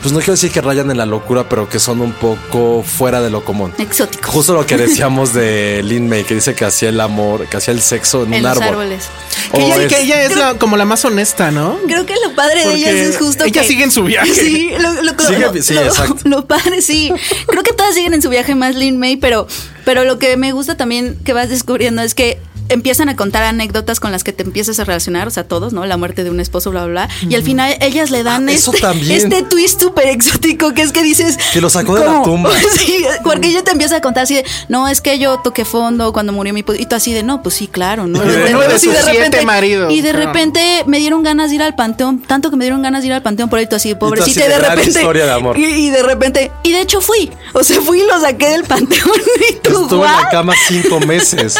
pues 0.00 0.12
no 0.12 0.18
quiero 0.20 0.32
decir 0.32 0.50
que 0.50 0.60
rayan 0.60 0.90
en 0.90 0.96
la 0.98 1.06
locura, 1.06 1.48
pero 1.48 1.68
que 1.68 1.78
son 1.78 2.00
un 2.00 2.12
poco 2.12 2.82
fuera 2.82 3.20
de 3.20 3.30
lo 3.30 3.44
común. 3.44 3.72
Exóticos. 3.78 4.30
Justo 4.30 4.54
lo 4.54 4.66
que 4.66 4.76
decíamos 4.78 5.34
de 5.34 5.82
Lin 5.84 6.08
May, 6.08 6.24
que 6.24 6.34
dice 6.34 6.54
que 6.54 6.64
hacía 6.64 6.88
el 6.88 7.00
amor, 7.00 7.46
que 7.48 7.56
hacía 7.58 7.74
el 7.74 7.82
sexo 7.82 8.22
en, 8.24 8.34
en 8.34 8.38
un 8.38 8.42
los 8.44 8.52
árbol. 8.52 8.68
árboles. 8.68 9.04
Que 9.52 9.58
O 9.60 9.66
ella, 9.66 9.82
es- 9.82 9.92
que 9.94 10.00
ella 10.02 10.22
es 10.22 10.36
la- 10.36 10.54
como 10.58 10.76
la 10.76 10.84
más 10.84 11.04
honesta, 11.04 11.50
¿no? 11.50 11.76
Creo 11.86 12.06
que 12.06 12.14
lo 12.26 12.34
padre 12.34 12.60
de 12.60 12.64
Porque 12.64 12.78
ellas 12.78 12.94
es 12.94 13.18
justo 13.18 13.44
ella 13.44 13.60
que 13.62 13.66
sigue 13.68 13.84
en 13.84 13.90
su 13.90 14.04
viaje. 14.04 14.32
Sí, 14.32 14.70
lo, 14.78 14.92
lo- 15.02 15.12
Sigue- 15.22 15.38
lo- 15.40 15.62
sí, 15.62 15.74
lo- 15.74 15.82
exacto. 15.82 16.16
lo 16.24 16.46
padre, 16.46 16.80
sí. 16.80 17.12
Creo 17.48 17.62
que 17.62 17.72
todas 17.72 17.94
siguen 17.94 18.14
en 18.14 18.22
su 18.22 18.28
viaje 18.30 18.54
más 18.54 18.74
Lin 18.76 18.98
May, 18.98 19.16
pero, 19.16 19.46
pero 19.84 20.04
lo 20.04 20.18
que 20.18 20.36
me 20.36 20.52
gusta 20.52 20.76
también 20.76 21.16
que 21.24 21.32
vas 21.32 21.48
descubriendo 21.48 22.02
es 22.02 22.14
que 22.14 22.38
empiezan 22.72 23.08
a 23.08 23.16
contar 23.16 23.42
anécdotas 23.44 24.00
con 24.00 24.12
las 24.12 24.24
que 24.24 24.32
te 24.32 24.42
empiezas 24.42 24.78
a 24.80 24.84
relacionar, 24.84 25.28
o 25.28 25.30
sea, 25.30 25.44
todos, 25.44 25.72
¿no? 25.72 25.84
La 25.86 25.96
muerte 25.96 26.24
de 26.24 26.30
un 26.30 26.40
esposo, 26.40 26.70
bla, 26.70 26.84
bla, 26.86 27.06
bla. 27.06 27.08
Y 27.28 27.34
al 27.34 27.42
final 27.42 27.76
ellas 27.80 28.10
le 28.10 28.22
dan 28.22 28.48
Ah, 28.48 28.52
este, 28.52 29.16
este 29.16 29.42
twist 29.42 29.80
súper 29.80 30.06
exótico 30.08 30.74
que 30.74 30.82
es 30.82 30.92
que 30.92 31.02
dices... 31.02 31.38
Que 31.52 31.60
lo 31.60 31.70
sacó 31.70 31.96
de 31.96 32.04
la 32.04 32.22
tumba. 32.22 32.50
sí, 32.78 33.04
porque 33.24 33.48
ella 33.48 33.62
te 33.62 33.70
empieza 33.70 33.96
a 33.96 34.00
contar 34.00 34.24
así 34.24 34.34
de, 34.36 34.44
no, 34.68 34.88
es 34.88 35.00
que 35.00 35.18
yo 35.18 35.38
toqué 35.38 35.64
fondo 35.64 36.12
cuando 36.12 36.32
murió 36.32 36.52
mi... 36.54 36.62
po-", 36.62 36.74
Y 36.74 36.86
tú 36.86 36.94
así 36.96 37.12
de, 37.12 37.22
no, 37.22 37.42
pues 37.42 37.54
sí, 37.56 37.66
claro, 37.68 38.06
¿no? 38.06 38.18
De 38.22 38.38
de 38.52 38.78
sus 38.78 38.94
siete 39.10 39.44
maridos, 39.44 39.92
Y 39.92 40.00
de 40.00 40.10
claro. 40.10 40.26
repente 40.26 40.84
me 40.86 40.98
dieron 40.98 41.22
ganas 41.22 41.50
de 41.50 41.56
ir 41.56 41.62
al 41.62 41.74
panteón, 41.74 42.20
tanto 42.22 42.50
que 42.50 42.56
me 42.56 42.64
dieron 42.64 42.82
ganas 42.82 43.02
de 43.02 43.08
ir 43.08 43.12
al 43.12 43.22
panteón 43.22 43.48
por 43.48 43.58
ahí, 43.58 43.66
tú 43.66 43.76
así, 43.76 43.94
pobrecita, 43.94 44.40
así 44.40 44.40
y 44.40 44.42
de 44.42 44.48
de 44.48 44.68
repente. 44.68 44.90
historia 45.00 45.24
de 45.26 45.32
amor. 45.32 45.58
Y, 45.58 45.64
y 45.64 45.90
de 45.90 46.02
repente, 46.02 46.50
y 46.62 46.72
de 46.72 46.80
hecho 46.80 47.00
fui, 47.00 47.30
o 47.52 47.62
sea, 47.62 47.80
fui 47.80 48.00
y 48.00 48.06
lo 48.06 48.18
saqué 48.20 48.48
del 48.50 48.64
panteón 48.64 49.10
y 49.50 49.54
tú, 49.56 49.82
Estuve 49.82 50.06
en 50.06 50.12
la 50.12 50.28
cama 50.30 50.54
cinco 50.68 51.00
meses. 51.00 51.56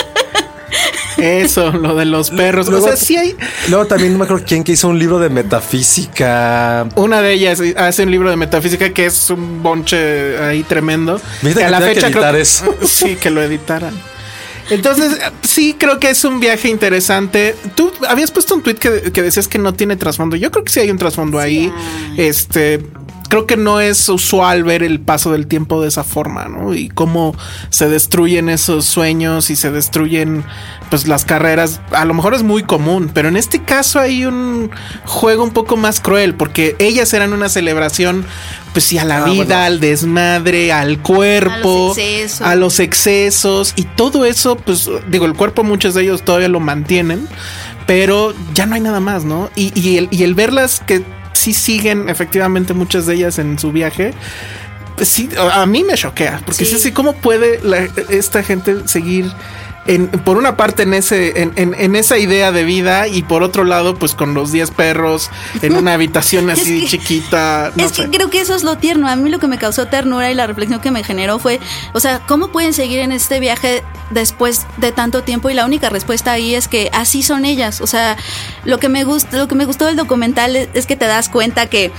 Eso, 1.19 1.73
lo 1.73 1.95
de 1.95 2.05
los 2.05 2.31
perros. 2.31 2.69
Luego- 2.69 2.87
o 2.87 2.89
sea, 2.89 2.97
sí 2.97 3.17
hay. 3.17 3.37
Luego 3.69 3.87
también 3.87 4.13
no 4.13 4.19
me 4.19 4.25
acuerdo 4.25 4.45
quién 4.47 4.65
que 4.65 4.73
hizo 4.73 4.89
un 4.89 4.99
libro 4.99 5.19
de 5.19 5.29
metafísica. 5.31 6.87
Una 6.97 7.21
de 7.23 7.33
ellas 7.33 7.61
hace 7.77 8.03
un 8.05 8.11
libro 8.11 8.31
de 8.31 8.37
metafísica 8.37 8.91
que 8.93 9.07
es 9.07 9.31
un 9.31 9.63
bonche 9.63 10.39
ahí 10.39 10.63
tremendo. 10.63 11.21
Viste 11.43 11.61
que 11.61 11.71
tenía 11.71 11.93
que 11.95 12.01
editar 12.01 12.37
eso. 12.37 12.75
Sí, 12.87 13.17
que 13.17 13.31
lo 13.31 13.43
editaran. 13.43 13.95
Entonces, 14.71 15.19
sí, 15.43 15.75
creo 15.79 15.99
que 15.99 16.11
es 16.11 16.25
un 16.25 16.41
viaje 16.41 16.69
interesante. 16.69 17.55
Tú 17.75 17.93
habías 18.09 18.31
puesto 18.31 18.55
un 18.55 18.63
tweet 18.63 18.77
que, 18.77 19.11
que 19.13 19.21
decías 19.23 19.49
que 19.49 19.59
no 19.59 19.75
tiene 19.75 19.97
trasfondo. 19.97 20.37
Yo 20.37 20.51
creo 20.51 20.65
que 20.65 20.73
sí 20.73 20.81
hay 20.81 20.91
un 20.91 20.99
trasfondo 20.99 21.39
ahí. 21.39 21.71
Este. 22.17 22.81
Creo 23.33 23.47
que 23.47 23.57
no 23.57 23.81
es 23.81 24.11
usual 24.11 24.63
ver 24.63 24.83
el 24.83 25.01
paso 25.01 25.33
del 25.33 25.47
tiempo 25.47 25.81
de 25.81 25.89
esa 25.89 26.05
forma, 26.05 26.45
¿no? 26.49 26.75
Y 26.75 26.91
cómo 26.91 27.35
se 27.71 27.89
destruyen 27.89 28.51
esos 28.51 28.85
sueños 28.85 29.49
y 29.49 29.57
se 29.57 29.71
destruyen, 29.71 30.45
pues, 30.91 31.09
las 31.09 31.25
carreras. 31.25 31.81
A 31.93 32.05
lo 32.05 32.13
mejor 32.13 32.35
es 32.35 32.43
muy 32.43 32.63
común, 32.63 33.11
pero 33.15 33.29
en 33.29 33.39
este 33.39 33.63
caso 33.63 33.99
hay 34.01 34.27
un 34.27 34.71
juego 35.07 35.45
un 35.45 35.53
poco 35.53 35.79
más 35.79 35.99
cruel, 36.01 36.35
porque 36.35 36.77
ellas 36.79 37.15
eran 37.15 37.33
una 37.33 37.49
celebración, 37.49 38.27
pues 38.75 38.85
sí, 38.85 38.99
a 38.99 39.05
la 39.07 39.23
Ah, 39.23 39.25
vida, 39.25 39.45
bueno. 39.45 39.63
al 39.65 39.81
desmadre, 39.81 40.71
al 40.71 40.99
cuerpo, 41.01 41.95
A 41.95 41.97
los 41.97 41.97
excesos. 41.99 42.47
a 42.47 42.55
los 42.55 42.81
excesos 42.81 43.73
y 43.77 43.85
todo 43.85 44.27
eso, 44.27 44.57
pues 44.57 44.91
digo, 45.09 45.25
el 45.25 45.33
cuerpo 45.33 45.65
muchos 45.65 45.95
de 45.95 46.03
ellos 46.03 46.23
todavía 46.23 46.49
lo 46.49 46.61
mantienen, 46.61 47.27
pero 47.87 48.35
ya 48.53 48.67
no 48.67 48.75
hay 48.75 48.83
nada 48.83 49.01
más, 49.01 49.25
¿no? 49.25 49.49
Y, 49.57 49.73
y 49.81 49.97
el, 49.97 50.09
y 50.11 50.23
el 50.25 50.35
verlas 50.35 50.83
que 50.87 51.03
sí 51.33 51.53
siguen 51.53 52.09
efectivamente 52.09 52.75
muchas 52.75 53.07
de 53.07 53.15
ellas 53.15 53.39
en 53.39 53.59
su 53.59 53.73
viaje, 53.73 54.13
sí, 55.03 55.29
a 55.53 55.67
mí 55.67 55.83
me 55.85 55.95
choquea, 55.95 56.41
porque 56.45 56.65
Sí. 56.65 56.73
sí, 56.73 56.79
sí, 56.79 56.93
¿cómo 56.93 57.15
puede 57.15 57.61
la- 57.63 57.89
esta 58.11 58.43
gente 58.43 58.87
seguir 58.87 59.31
en, 59.87 60.07
por 60.09 60.37
una 60.37 60.57
parte 60.57 60.85
en 60.85 60.95
ese, 60.95 61.43
en, 61.43 61.53
en- 61.57 61.75
en 61.75 61.97
esa 61.97 62.17
idea 62.19 62.53
de 62.53 62.63
vida 62.65 63.09
y 63.09 63.23
por 63.23 63.43
otro 63.43 63.65
lado, 63.65 63.97
pues 63.97 64.15
con 64.15 64.33
los 64.33 64.53
10 64.53 64.71
perros 64.71 65.29
en 65.61 65.75
una 65.75 65.95
habitación 65.95 66.51
Es 66.51 66.61
así 66.61 66.81
que- 66.83 66.87
chiquita? 66.87 67.73
No 67.75 67.85
es 67.85 67.91
sé. 67.93 68.05
que 68.05 68.11
creo 68.17 68.31
que 68.31 68.41
eso 68.41 68.55
es 68.55 68.63
lo 68.63 68.79
tierno. 68.79 69.09
A 69.09 69.17
mí 69.17 69.29
lo 69.29 69.39
que 69.41 69.49
me 69.49 69.59
causó 69.59 69.87
ternura 69.87 70.31
y 70.31 70.35
la 70.35 70.47
reflexión 70.47 70.81
que 70.81 70.91
me 70.93 71.03
generó 71.03 71.39
fue, 71.39 71.59
o 71.95 72.01
sea, 72.01 72.21
¿cómo 72.29 72.49
pueden 72.49 72.73
seguir 72.73 73.01
en 73.01 73.11
este 73.13 73.41
viaje 73.41 73.83
después 74.11 74.67
de 74.77 74.93
tanto 74.93 75.23
tiempo? 75.23 75.51
Y 75.51 75.55
la 75.55 75.65
única 75.67 75.89
respuesta 75.89 76.33
ahí 76.33 76.55
es 76.55 76.69
que 76.69 76.89
así 76.93 77.23
son 77.23 77.45
ellas. 77.45 77.81
O 77.81 77.87
sea, 77.89 78.17
lo 78.65 78.79
que 78.79 78.89
me 78.89 79.03
gusta, 79.05 79.37
lo 79.37 79.49
que 79.49 79.55
me 79.57 79.65
gustó 79.65 79.87
del 79.87 79.97
documental 79.97 80.55
es, 80.55 80.69
es 80.75 80.87
que 80.87 80.95
te 80.97 81.07
das 81.07 81.29
cuenta 81.29 81.67
que 81.67 81.91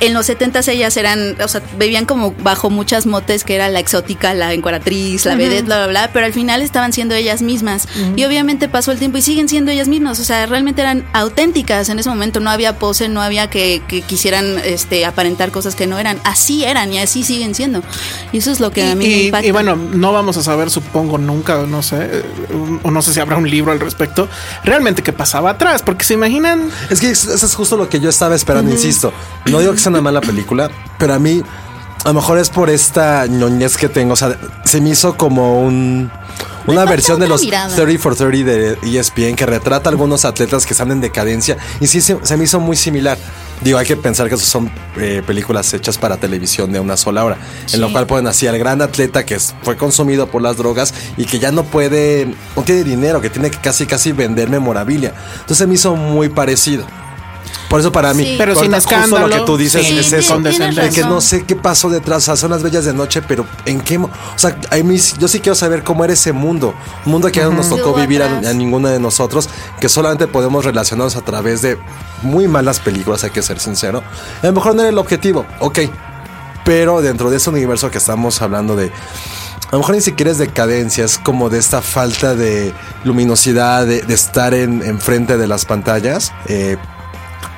en 0.00 0.14
los 0.14 0.26
70 0.26 0.60
ellas 0.68 0.96
eran, 0.96 1.36
o 1.42 1.48
sea, 1.48 1.62
vivían 1.78 2.04
como 2.04 2.32
bajo 2.42 2.70
muchas 2.70 3.06
motes 3.06 3.44
que 3.44 3.54
era 3.54 3.68
la 3.68 3.80
exótica, 3.80 4.34
la 4.34 4.52
encuadratriz, 4.52 5.24
la 5.24 5.36
vedette, 5.36 5.64
bla, 5.64 5.76
bla, 5.78 5.86
bla, 5.86 6.10
pero 6.12 6.26
al 6.26 6.32
final 6.32 6.62
estaban 6.62 6.92
siendo 6.92 7.14
ellas 7.14 7.42
mismas. 7.42 7.88
Y 8.16 8.24
obviamente 8.24 8.68
pasó 8.68 8.92
el 8.92 8.98
tiempo 8.98 9.18
y 9.18 9.22
siguen 9.22 9.48
siendo 9.48 9.70
ellas 9.70 9.88
mismas, 9.88 10.20
o 10.20 10.24
sea, 10.24 10.46
realmente 10.46 10.82
eran 10.82 11.06
auténticas 11.12 11.88
en 11.88 11.98
ese 11.98 12.08
momento, 12.08 12.40
no 12.40 12.50
había 12.50 12.78
pose, 12.78 13.08
no 13.08 13.22
había 13.22 13.48
que, 13.50 13.82
que 13.86 14.02
quisieran 14.02 14.58
este, 14.64 15.04
aparentar 15.04 15.50
cosas 15.50 15.74
que 15.74 15.86
no 15.86 15.98
eran, 15.98 16.18
así 16.24 16.64
eran 16.64 16.92
y 16.92 16.98
así 16.98 17.22
siguen 17.22 17.54
siendo. 17.54 17.82
Y 18.32 18.38
eso 18.38 18.50
es 18.50 18.60
lo 18.60 18.70
que 18.70 18.84
a 18.84 18.94
mí 18.94 19.06
me 19.06 19.10
y, 19.10 19.26
impacta. 19.26 19.46
y 19.46 19.50
bueno, 19.50 19.76
no 19.76 20.12
vamos 20.12 20.36
a 20.36 20.42
saber, 20.42 20.70
supongo, 20.70 21.18
nunca, 21.18 21.64
no 21.66 21.82
sé, 21.82 21.96
eh, 22.00 22.22
o 22.82 22.90
no 22.90 23.02
sé 23.02 23.12
si 23.12 23.20
habrá 23.20 23.36
un 23.36 23.48
libro 23.48 23.72
al 23.72 23.80
respecto, 23.80 24.28
realmente 24.64 25.02
qué 25.02 25.12
pasaba 25.12 25.50
atrás, 25.50 25.82
porque 25.82 26.04
se 26.04 26.14
imaginan 26.14 26.70
Es 26.90 27.00
que 27.00 27.10
eso 27.10 27.34
es 27.34 27.54
justo 27.54 27.76
lo 27.76 27.88
que 27.88 28.00
yo 28.00 28.08
estaba 28.08 28.34
esperando, 28.34 28.70
insisto. 28.70 29.12
No 29.46 29.60
digo 29.60 29.72
que 29.72 29.78
sea 29.78 29.87
una 29.88 30.00
mala 30.00 30.20
película, 30.20 30.70
pero 30.98 31.14
a 31.14 31.18
mí, 31.18 31.42
a 32.04 32.08
lo 32.08 32.14
mejor 32.14 32.38
es 32.38 32.50
por 32.50 32.70
esta 32.70 33.26
ñoñez 33.26 33.76
que 33.76 33.88
tengo. 33.88 34.14
O 34.14 34.16
sea, 34.16 34.38
se 34.64 34.80
me 34.80 34.90
hizo 34.90 35.16
como 35.16 35.60
un. 35.60 36.10
Una 36.66 36.84
versión 36.84 37.18
de 37.18 37.28
los 37.28 37.40
mirada. 37.40 37.74
30 37.74 38.02
for 38.02 38.14
30 38.14 38.44
de 38.44 38.78
ESPN 38.82 39.36
que 39.36 39.46
retrata 39.46 39.88
a 39.88 39.92
algunos 39.92 40.26
atletas 40.26 40.66
que 40.66 40.74
están 40.74 40.90
en 40.90 41.00
decadencia 41.00 41.56
y 41.80 41.86
sí 41.86 42.02
se, 42.02 42.18
se 42.22 42.36
me 42.36 42.44
hizo 42.44 42.60
muy 42.60 42.76
similar. 42.76 43.16
Digo, 43.62 43.78
hay 43.78 43.86
que 43.86 43.96
pensar 43.96 44.28
que 44.28 44.36
son 44.36 44.70
eh, 44.98 45.22
películas 45.26 45.72
hechas 45.74 45.98
para 45.98 46.16
televisión 46.16 46.70
de 46.70 46.78
una 46.78 46.96
sola 46.96 47.24
hora, 47.24 47.38
en 47.72 47.80
lo 47.80 47.90
cual 47.90 48.06
ponen 48.06 48.28
así 48.28 48.46
al 48.46 48.56
gran 48.58 48.80
atleta 48.82 49.26
que 49.26 49.38
fue 49.62 49.76
consumido 49.76 50.28
por 50.28 50.42
las 50.42 50.56
drogas 50.56 50.94
y 51.16 51.24
que 51.24 51.40
ya 51.40 51.50
no 51.50 51.64
puede, 51.64 52.32
no 52.54 52.62
tiene 52.62 52.84
dinero, 52.84 53.20
que 53.20 53.30
tiene 53.30 53.50
que 53.50 53.58
casi 53.58 53.86
casi 53.86 54.12
vender 54.12 54.48
memorabilia. 54.48 55.12
Entonces 55.32 55.58
se 55.58 55.66
me 55.66 55.74
hizo 55.74 55.96
muy 55.96 56.28
parecido. 56.28 56.86
Por 57.68 57.80
eso 57.80 57.92
para 57.92 58.14
mí, 58.14 58.24
Sí. 58.24 58.34
Pero 58.38 58.54
sin 58.54 58.72
ahorita 58.72 58.76
justo 58.76 58.94
escándalo, 58.94 59.28
lo 59.28 59.36
que 59.36 59.42
tú 59.44 59.56
dices 59.58 59.86
sí, 59.86 59.98
es 59.98 60.12
eso. 60.12 60.38
de 60.40 60.90
que 60.90 61.02
no 61.02 61.20
sé 61.20 61.44
qué 61.44 61.54
pasó 61.54 61.90
detrás. 61.90 62.18
O 62.22 62.26
sea, 62.26 62.36
son 62.36 62.50
las 62.50 62.62
bellas 62.62 62.84
de 62.84 62.94
noche, 62.94 63.20
pero 63.22 63.46
¿en 63.66 63.80
qué? 63.80 63.98
O 63.98 64.10
sea, 64.36 64.56
a 64.70 64.76
mí, 64.76 64.96
yo 65.18 65.28
sí 65.28 65.40
quiero 65.40 65.54
saber 65.54 65.84
cómo 65.84 66.02
era 66.04 66.12
ese 66.14 66.32
mundo. 66.32 66.74
Un 67.04 67.12
mundo 67.12 67.28
que 67.30 67.40
ya 67.40 67.44
no 67.44 67.52
nos 67.52 67.68
tocó 67.68 67.94
vivir 67.94 68.22
a, 68.22 68.38
a 68.38 68.52
ninguno 68.54 68.88
de 68.88 68.98
nosotros, 69.00 69.48
que 69.80 69.88
solamente 69.88 70.26
podemos 70.26 70.64
relacionarnos 70.64 71.16
a 71.16 71.20
través 71.20 71.60
de 71.62 71.78
muy 72.22 72.48
malas 72.48 72.80
películas, 72.80 73.22
hay 73.24 73.30
que 73.30 73.42
ser 73.42 73.60
sincero. 73.60 74.02
A 74.42 74.46
lo 74.46 74.52
mejor 74.52 74.74
no 74.74 74.80
era 74.82 74.90
el 74.90 74.98
objetivo, 74.98 75.44
ok. 75.60 75.80
Pero 76.64 77.00
dentro 77.00 77.30
de 77.30 77.36
ese 77.36 77.50
universo 77.50 77.90
que 77.90 77.98
estamos 77.98 78.40
hablando 78.42 78.76
de. 78.76 78.90
A 79.68 79.72
lo 79.72 79.78
mejor 79.78 79.94
ni 79.96 80.00
siquiera 80.00 80.30
es 80.30 80.38
decadencia, 80.38 81.04
es 81.04 81.18
como 81.18 81.50
de 81.50 81.58
esta 81.58 81.82
falta 81.82 82.34
de 82.34 82.72
luminosidad, 83.04 83.86
de, 83.86 84.00
de 84.00 84.14
estar 84.14 84.54
en, 84.54 84.82
enfrente 84.82 85.36
de 85.36 85.46
las 85.46 85.66
pantallas. 85.66 86.32
eh, 86.46 86.76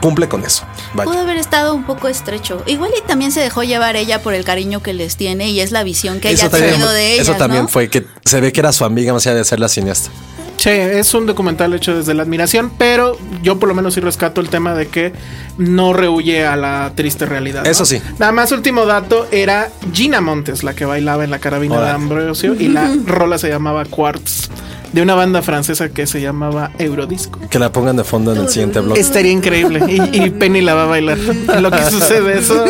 cumple 0.01 0.29
con 0.29 0.45
eso. 0.45 0.65
Vaya. 0.95 1.11
Pudo 1.11 1.21
haber 1.21 1.37
estado 1.37 1.75
un 1.75 1.85
poco 1.85 2.09
estrecho. 2.09 2.63
Igual 2.67 2.93
y 2.97 3.07
también 3.07 3.33
se 3.33 3.41
dejó 3.41 3.63
llevar 3.63 3.97
ella 3.97 4.23
por 4.23 4.35
el 4.35 4.45
cariño 4.45 4.83
que 4.83 4.93
les 4.93 5.17
tiene 5.17 5.51
y 5.51 5.61
es 5.61 5.73
la 5.73 5.85
visión 5.85 6.21
que 6.21 6.31
ella 6.31 6.47
ha 6.47 6.51
también, 6.51 6.73
tenido 6.73 6.91
de 6.91 7.15
ellas. 7.15 7.29
eso 7.29 7.37
también 7.37 7.65
¿no? 7.65 7.69
fue 7.69 7.89
que 7.89 8.07
se 8.25 8.41
ve 8.41 8.53
que 8.53 8.61
era 8.61 8.73
su 8.73 8.85
amiga 8.85 9.13
más 9.13 9.27
allá 9.27 9.37
de 9.37 9.45
ser 9.45 9.61
la 9.61 9.69
cineasta. 9.69 10.11
Che, 10.57 10.99
es 10.99 11.15
un 11.15 11.25
documental 11.25 11.73
hecho 11.73 11.97
desde 11.97 12.13
la 12.13 12.23
admiración, 12.23 12.71
pero 12.77 13.17
yo 13.43 13.59
por 13.59 13.67
lo 13.67 13.75
menos 13.75 13.95
sí 13.95 14.01
rescato 14.01 14.43
el 14.43 14.51
tema 14.51 14.75
de 14.75 14.89
que 14.89 15.15
no 15.57 15.95
rehuye 15.95 16.45
a 16.45 16.55
la 16.55 16.93
triste 16.95 17.25
realidad. 17.25 17.65
¿no? 17.65 17.71
Eso 17.71 17.87
sí. 17.87 18.03
Nada 18.19 18.31
más 18.33 18.53
último 18.53 18.85
dato 18.85 19.27
era 19.31 19.71
Gina 19.95 20.21
Montes 20.21 20.63
la 20.63 20.75
que 20.75 20.85
bailaba 20.85 21.25
en 21.25 21.31
la 21.31 21.39
carabina 21.39 21.81
de. 21.81 21.91
Ambrosio 21.91 22.55
y 22.55 22.69
la 22.69 22.95
rola 23.07 23.39
se 23.39 23.49
llamaba 23.49 23.87
Quartz 23.87 24.51
de 24.93 25.03
una 25.03 25.15
banda 25.15 25.43
francesa 25.43 25.89
que 25.89 26.07
se 26.07 26.21
llamaba 26.21 26.71
Eurodisco. 26.79 27.39
Que 27.49 27.59
la 27.59 27.73
pongan 27.73 27.97
de 27.97 28.05
fondo 28.05 28.33
en 28.35 28.43
el 28.43 28.49
siguiente 28.49 28.81
blog. 28.81 28.97
Estaría 28.97 29.33
increíble 29.33 29.81
y, 29.89 30.25
y 30.25 30.31
Penny 30.31 30.61
la 30.61 30.75
va 30.75 30.85
a 30.85 30.87
bailar. 30.87 31.19
En 31.19 31.63
lo 31.63 31.71
que 31.71 31.83
sucede 31.91 32.39
eso, 32.39 32.65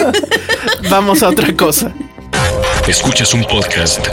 vamos 0.90 1.22
a 1.22 1.28
otra 1.28 1.54
cosa. 1.54 1.92
Escuchas 2.86 3.32
un 3.34 3.44
podcast 3.44 4.06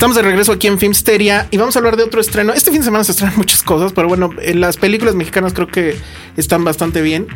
Estamos 0.00 0.16
de 0.16 0.22
regreso 0.22 0.52
aquí 0.52 0.66
en 0.66 0.78
Filmsteria 0.78 1.46
y 1.50 1.58
vamos 1.58 1.76
a 1.76 1.78
hablar 1.78 1.94
de 1.98 2.04
otro 2.04 2.22
estreno. 2.22 2.54
Este 2.54 2.70
fin 2.70 2.80
de 2.80 2.86
semana 2.86 3.04
se 3.04 3.12
estrenan 3.12 3.36
muchas 3.36 3.62
cosas, 3.62 3.92
pero 3.92 4.08
bueno, 4.08 4.30
eh, 4.40 4.54
las 4.54 4.78
películas 4.78 5.14
mexicanas 5.14 5.52
creo 5.52 5.66
que 5.66 5.94
están 6.38 6.64
bastante 6.64 7.02
bien. 7.02 7.26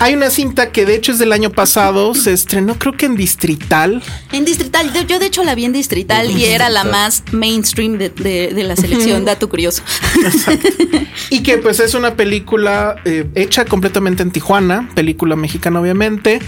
Hay 0.00 0.12
una 0.12 0.28
cinta 0.28 0.70
que 0.70 0.84
de 0.84 0.96
hecho 0.96 1.12
es 1.12 1.18
del 1.18 1.32
año 1.32 1.48
pasado, 1.48 2.14
se 2.14 2.34
estrenó 2.34 2.78
creo 2.78 2.92
que 2.94 3.06
en 3.06 3.16
Distrital. 3.16 4.02
En 4.32 4.44
Distrital, 4.44 4.92
yo- 5.08 5.18
de 5.18 5.24
hecho 5.24 5.42
la 5.44 5.54
vi 5.54 5.64
en 5.64 5.72
Distrital 5.72 6.30
y 6.30 6.44
era 6.44 6.68
la 6.68 6.84
más 6.84 7.22
mainstream 7.32 7.96
de, 7.96 8.10
de- 8.10 8.52
de 8.54 8.64
la 8.64 8.76
selección, 8.76 9.24
dato 9.24 9.48
curioso. 9.48 9.82
Y 11.30 11.42
que 11.42 11.56
pues 11.56 11.80
es 11.80 11.94
una 11.94 12.16
película 12.16 12.96
eh, 13.06 13.30
hecha 13.34 13.64
completamente 13.64 14.22
en 14.22 14.30
Tijuana, 14.30 14.90
película 14.94 15.36
mexicana 15.36 15.80
obviamente, 15.80 16.38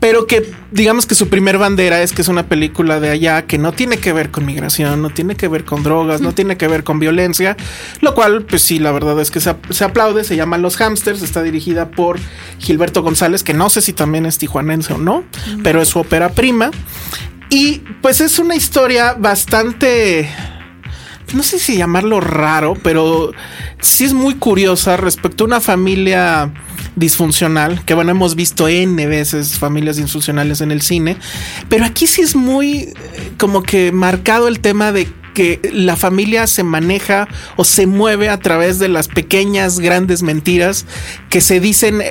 pero 0.00 0.28
que 0.28 0.48
digamos 0.70 1.06
que 1.06 1.16
su 1.16 1.28
primer 1.28 1.58
bandera 1.58 2.02
es 2.02 2.12
que 2.12 2.22
es 2.22 2.28
una 2.28 2.46
película 2.48 3.00
de 3.00 3.10
allá 3.10 3.42
que 3.46 3.58
no 3.58 3.72
tiene 3.72 3.96
que 3.98 4.12
ver 4.12 4.30
con 4.30 4.46
migración, 4.46 5.07
no 5.08 5.14
tiene 5.14 5.36
que 5.36 5.48
ver 5.48 5.64
con 5.64 5.82
drogas, 5.82 6.20
no 6.20 6.32
tiene 6.32 6.56
que 6.56 6.68
ver 6.68 6.84
con 6.84 6.98
violencia, 6.98 7.56
lo 8.00 8.14
cual 8.14 8.42
pues 8.44 8.62
sí, 8.62 8.78
la 8.78 8.92
verdad 8.92 9.18
es 9.20 9.30
que 9.30 9.40
se, 9.40 9.50
ap- 9.50 9.70
se 9.72 9.84
aplaude, 9.84 10.22
se 10.24 10.36
llama 10.36 10.58
Los 10.58 10.76
Hamsters, 10.80 11.22
está 11.22 11.42
dirigida 11.42 11.90
por 11.90 12.18
Gilberto 12.58 13.02
González, 13.02 13.42
que 13.42 13.54
no 13.54 13.70
sé 13.70 13.80
si 13.80 13.92
también 13.92 14.26
es 14.26 14.38
tijuanense 14.38 14.92
o 14.92 14.98
no, 14.98 15.24
pero 15.62 15.80
es 15.82 15.88
su 15.88 15.98
ópera 16.00 16.28
prima. 16.30 16.70
Y 17.50 17.78
pues 18.02 18.20
es 18.20 18.38
una 18.38 18.54
historia 18.54 19.14
bastante 19.18 20.28
no 21.34 21.42
sé 21.42 21.58
si 21.58 21.76
llamarlo 21.76 22.20
raro, 22.20 22.74
pero 22.82 23.32
sí 23.80 24.04
es 24.04 24.14
muy 24.14 24.36
curiosa 24.36 24.96
respecto 24.96 25.44
a 25.44 25.46
una 25.46 25.60
familia 25.60 26.52
disfuncional, 26.96 27.84
que 27.84 27.94
bueno, 27.94 28.10
hemos 28.10 28.34
visto 28.34 28.68
N 28.68 29.06
veces 29.06 29.58
familias 29.58 29.96
disfuncionales 29.96 30.60
en 30.60 30.70
el 30.70 30.82
cine, 30.82 31.16
pero 31.68 31.84
aquí 31.84 32.06
sí 32.06 32.22
es 32.22 32.34
muy 32.34 32.80
eh, 32.80 32.94
como 33.38 33.62
que 33.62 33.92
marcado 33.92 34.48
el 34.48 34.60
tema 34.60 34.92
de 34.92 35.08
que 35.38 35.60
la 35.72 35.94
familia 35.94 36.48
se 36.48 36.64
maneja 36.64 37.28
o 37.54 37.62
se 37.62 37.86
mueve 37.86 38.28
a 38.28 38.40
través 38.40 38.80
de 38.80 38.88
las 38.88 39.06
pequeñas, 39.06 39.78
grandes 39.78 40.24
mentiras 40.24 40.84
que 41.30 41.40
se 41.40 41.60
dicen 41.60 42.02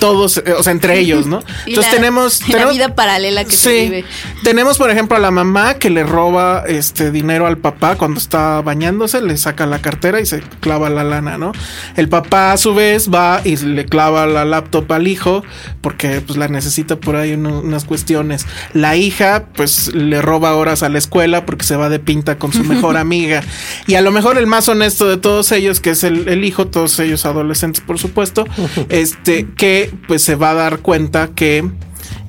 todos, 0.00 0.38
eh, 0.38 0.54
o 0.58 0.62
sea, 0.64 0.72
entre 0.72 0.98
ellos, 0.98 1.26
¿no? 1.26 1.40
Y 1.66 1.76
la- 1.76 1.88
tenemos, 1.88 2.40
la 2.48 2.54
tenemos- 2.54 2.74
vida 2.74 2.94
paralela 2.96 3.44
que 3.44 3.52
se 3.54 3.82
vive. 3.84 4.04
tenemos, 4.42 4.76
por 4.76 4.90
ejemplo, 4.90 5.16
a 5.16 5.20
la 5.20 5.30
mamá 5.30 5.74
que 5.74 5.88
le 5.88 6.02
roba 6.02 6.64
este 6.66 7.12
dinero 7.12 7.46
al 7.46 7.58
papá 7.58 7.94
cuando 7.94 8.18
está 8.18 8.60
bañándose, 8.60 9.22
le 9.22 9.36
saca 9.36 9.66
la 9.66 9.80
cartera 9.80 10.20
y 10.20 10.26
se 10.26 10.40
clava 10.58 10.90
la 10.90 11.04
lana, 11.04 11.38
¿no? 11.38 11.52
El 11.94 12.08
papá 12.08 12.50
a 12.52 12.56
su 12.56 12.74
vez 12.74 13.08
va 13.08 13.40
y 13.44 13.56
le 13.56 13.86
clava 13.86 14.26
la 14.26 14.44
laptop 14.44 14.90
al 14.90 15.06
hijo 15.06 15.44
porque 15.80 16.20
pues 16.22 16.36
la 16.38 16.48
necesita 16.48 16.96
por 16.96 17.14
ahí 17.14 17.34
uno- 17.34 17.60
unas 17.60 17.84
cuestiones. 17.84 18.46
La 18.72 18.96
hija 18.96 19.44
pues 19.54 19.94
le 19.94 20.20
roba 20.22 20.56
horas 20.56 20.82
a 20.82 20.88
la 20.88 20.98
escuela 20.98 21.46
porque 21.46 21.64
se 21.64 21.76
va 21.76 21.88
de 21.88 22.00
pinta 22.00 22.36
con 22.38 22.52
su 22.52 22.63
mejor 22.64 22.96
amiga. 22.96 23.42
Y 23.86 23.94
a 23.94 24.00
lo 24.00 24.10
mejor 24.10 24.38
el 24.38 24.46
más 24.46 24.68
honesto 24.68 25.08
de 25.08 25.16
todos 25.16 25.52
ellos, 25.52 25.80
que 25.80 25.90
es 25.90 26.04
el, 26.04 26.28
el 26.28 26.44
hijo, 26.44 26.66
todos 26.66 26.98
ellos 26.98 27.24
adolescentes 27.26 27.82
por 27.82 27.98
supuesto, 27.98 28.44
este 28.88 29.48
que 29.56 29.92
pues 30.08 30.22
se 30.22 30.34
va 30.34 30.50
a 30.50 30.54
dar 30.54 30.78
cuenta 30.80 31.28
que 31.34 31.64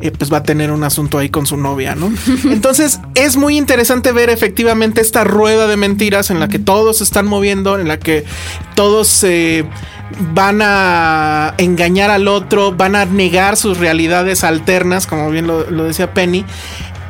eh, 0.02 0.12
pues 0.12 0.32
va 0.32 0.38
a 0.38 0.44
tener 0.44 0.72
un 0.72 0.84
asunto 0.84 1.18
ahí 1.18 1.30
con 1.30 1.46
su 1.46 1.56
novia, 1.56 1.96
¿no? 1.96 2.12
Entonces 2.52 3.00
es 3.16 3.38
muy 3.38 3.58
interesante 3.58 4.12
ver 4.12 4.30
efectivamente 4.30 5.02
esta 5.02 5.24
rueda 5.24 5.68
de 5.68 5.78
mentiras 5.78 6.32
en 6.32 6.40
la 6.40 6.50
que 6.50 6.60
todos 6.60 6.98
se 6.98 7.06
están 7.06 7.26
moviendo, 7.26 7.80
en 7.80 7.88
la 7.88 7.98
que 7.98 8.26
todos 8.76 9.08
se 9.08 9.66
van 10.34 10.60
a 10.62 11.54
engañar 11.58 12.10
al 12.10 12.28
otro, 12.28 12.74
van 12.74 12.96
a 12.96 13.06
negar 13.06 13.56
sus 13.58 13.78
realidades 13.78 14.44
alternas, 14.44 15.08
como 15.08 15.30
bien 15.32 15.48
lo, 15.48 15.70
lo 15.72 15.86
decía 15.86 16.14
Penny. 16.14 16.46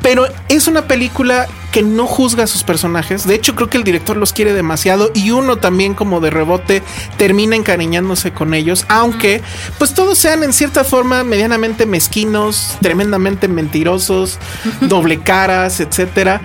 Pero 0.00 0.26
es 0.48 0.68
una 0.68 0.86
película 0.86 1.48
que 1.76 1.82
no 1.82 2.06
juzga 2.06 2.44
a 2.44 2.46
sus 2.46 2.64
personajes. 2.64 3.26
De 3.26 3.34
hecho, 3.34 3.54
creo 3.54 3.68
que 3.68 3.76
el 3.76 3.84
director 3.84 4.16
los 4.16 4.32
quiere 4.32 4.54
demasiado 4.54 5.10
y 5.12 5.30
uno 5.30 5.56
también 5.56 5.92
como 5.92 6.20
de 6.20 6.30
rebote 6.30 6.82
termina 7.18 7.54
encariñándose 7.54 8.32
con 8.32 8.54
ellos, 8.54 8.86
aunque 8.88 9.42
pues 9.76 9.92
todos 9.92 10.16
sean 10.16 10.42
en 10.42 10.54
cierta 10.54 10.84
forma 10.84 11.22
medianamente 11.22 11.84
mezquinos, 11.84 12.78
tremendamente 12.80 13.46
mentirosos, 13.46 14.38
doble 14.80 15.20
caras, 15.20 15.80
etcétera. 15.80 16.40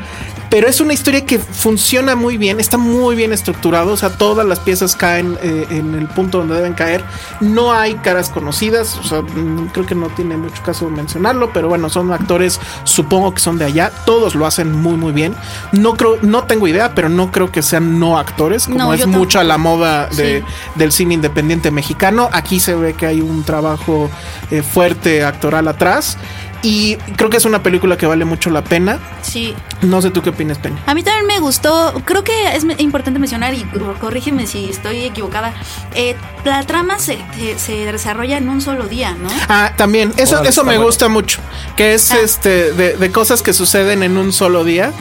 Pero 0.52 0.68
es 0.68 0.82
una 0.82 0.92
historia 0.94 1.26
que 1.26 1.40
funciona 1.40 2.16
muy 2.16 2.36
bien, 2.38 2.60
está 2.60 2.78
muy 2.78 3.16
bien 3.16 3.32
estructurado, 3.32 3.94
o 3.94 3.98
sea, 3.98 4.10
todas 4.10 4.46
las 4.46 4.60
piezas 4.60 4.98
caen 4.98 5.38
eh, 5.42 5.66
en 5.70 5.96
el 5.96 6.08
punto 6.10 6.40
donde 6.40 6.56
deben 6.56 6.74
caer. 6.74 7.04
No 7.40 7.72
hay 7.74 7.96
caras 7.96 8.30
conocidas, 8.30 8.98
o 8.98 9.04
sea, 9.04 9.22
mm, 9.22 9.70
creo 9.72 9.86
que 9.86 9.96
no 9.96 10.10
tiene 10.10 10.36
mucho 10.36 10.62
caso 10.62 10.90
mencionarlo, 10.90 11.52
pero 11.54 11.70
bueno, 11.70 11.90
son 11.90 12.12
actores, 12.12 12.60
supongo 12.84 13.34
que 13.34 13.40
son 13.40 13.58
de 13.58 13.64
allá, 13.66 13.92
todos 14.06 14.36
lo 14.36 14.46
hacen 14.46 14.74
muy 14.74 14.96
muy 14.98 15.14
bien. 15.14 15.34
No 15.72 15.94
creo, 15.96 16.18
no 16.22 16.44
tengo 16.44 16.68
idea, 16.68 16.94
pero 16.94 17.08
no 17.08 17.32
creo 17.32 17.50
que 17.50 17.62
sean 17.62 17.98
no 17.98 18.18
actores, 18.20 18.66
como 18.66 18.78
No, 18.78 18.94
es 18.94 19.08
mucha 19.08 19.40
tampoco. 19.40 19.48
la 19.48 19.58
moda 19.58 20.08
de, 20.08 20.42
Sí. 20.42 20.46
del 20.76 20.92
cine 20.92 21.14
independiente 21.14 21.72
mexicano. 21.72 22.28
Aquí 22.34 22.60
se 22.60 22.76
ve 22.76 22.94
que 22.94 23.06
hay 23.06 23.22
un 23.22 23.44
trabajo 23.44 24.10
eh, 24.52 24.62
fuerte 24.64 25.24
actoral 25.24 25.70
atrás. 25.70 26.18
Y 26.64 26.96
creo 27.18 27.30
que 27.30 27.38
es 27.38 27.46
una 27.46 27.64
película 27.64 27.98
que 27.98 28.06
vale 28.06 28.24
mucho 28.24 28.50
la 28.52 28.64
pena. 28.64 29.00
Sí. 29.24 29.56
No 29.82 30.02
sé 30.02 30.12
tú 30.12 30.22
qué 30.22 30.30
opinas, 30.30 30.60
Penny. 30.60 30.78
A 30.86 30.94
mí 30.94 31.02
también 31.02 31.26
me 31.26 31.40
gustó, 31.40 31.94
creo 32.06 32.24
que 32.24 32.56
es 32.56 32.64
importante 32.78 33.20
mencionar, 33.20 33.54
y 33.56 33.64
cor- 33.64 33.98
corrígeme 34.00 34.46
si 34.46 34.70
estoy 34.70 35.04
equivocada, 35.06 35.54
eh, 35.96 36.16
la 36.46 36.64
trama 36.64 37.00
se, 37.00 37.18
se- 37.36 37.58
se 37.58 37.92
desarrolla 37.92 38.38
en 38.38 38.48
un 38.48 38.62
solo 38.62 38.88
día, 38.88 39.14
¿no? 39.16 39.30
Ah, 39.50 39.74
también, 39.76 40.14
eso, 40.18 40.36
Órale, 40.36 40.50
eso 40.50 40.62
me 40.64 40.74
bueno. 40.74 40.86
gusta 40.86 41.08
mucho. 41.10 41.40
Que 41.76 41.94
es 41.96 42.12
Ah. 42.12 42.20
este 42.24 42.74
de, 42.74 42.96
de 42.96 43.12
cosas 43.12 43.42
que 43.42 43.54
suceden 43.54 44.04
en 44.04 44.18
un 44.18 44.32
solo 44.32 44.64
día. 44.64 44.92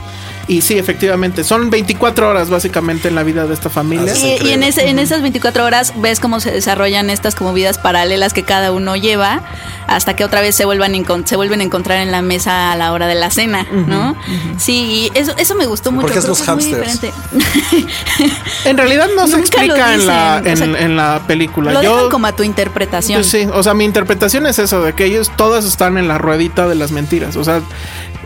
Y 0.50 0.62
sí, 0.62 0.76
efectivamente, 0.78 1.44
son 1.44 1.70
24 1.70 2.28
horas 2.28 2.50
básicamente 2.50 3.06
en 3.06 3.14
la 3.14 3.22
vida 3.22 3.46
de 3.46 3.54
esta 3.54 3.70
familia. 3.70 4.12
Sí. 4.16 4.36
Y, 4.42 4.48
y 4.48 4.52
en, 4.52 4.64
ese- 4.64 4.88
en 4.88 4.98
esas 4.98 5.22
24 5.22 5.64
horas 5.64 5.92
ves 5.96 6.18
cómo 6.18 6.40
se 6.40 6.50
desarrollan 6.50 7.08
estas 7.08 7.36
como 7.36 7.52
vidas 7.52 7.78
paralelas 7.78 8.32
que 8.32 8.42
cada 8.42 8.72
uno 8.72 8.96
lleva 8.96 9.42
hasta 9.86 10.16
que 10.16 10.24
otra 10.24 10.40
vez 10.40 10.56
se 10.56 10.64
vuelvan 10.64 10.92
se 11.24 11.36
vuelven 11.36 11.60
a 11.60 11.62
encontrar 11.62 11.98
en 12.00 12.10
la 12.10 12.20
mesa 12.20 12.72
a 12.72 12.76
la 12.76 12.92
hora 12.92 13.06
de 13.06 13.14
la 13.14 13.30
cena, 13.30 13.64
¿no? 13.86 14.16
Sí, 14.58 15.10
y 15.14 15.18
eso, 15.18 15.34
eso 15.36 15.54
me 15.54 15.66
gustó 15.66 15.92
mucho. 15.92 16.08
porque 16.08 16.18
es 16.18 16.26
los 16.26 16.44
diferente. 16.58 17.12
En 18.64 18.76
realidad 18.76 19.08
no 19.14 19.26
se 19.26 19.38
explica 19.38 19.94
en, 19.94 20.06
la, 20.06 20.42
o 20.44 20.48
en, 20.48 20.56
sea, 20.56 20.66
en 20.66 20.96
la 20.96 21.22
película. 21.26 21.72
Lo 21.72 21.82
Yo, 21.82 21.94
dejan 21.96 22.10
como 22.10 22.26
a 22.26 22.32
tu 22.32 22.42
interpretación. 22.42 23.22
Sí, 23.24 23.46
o 23.52 23.62
sea, 23.62 23.74
mi 23.74 23.84
interpretación 23.84 24.46
es 24.46 24.58
eso, 24.58 24.82
de 24.82 24.94
que 24.94 25.04
ellos 25.04 25.30
todas 25.36 25.64
están 25.64 25.96
en 25.98 26.08
la 26.08 26.18
ruedita 26.18 26.68
de 26.68 26.74
las 26.74 26.90
mentiras. 26.92 27.36
O 27.36 27.44
sea, 27.44 27.60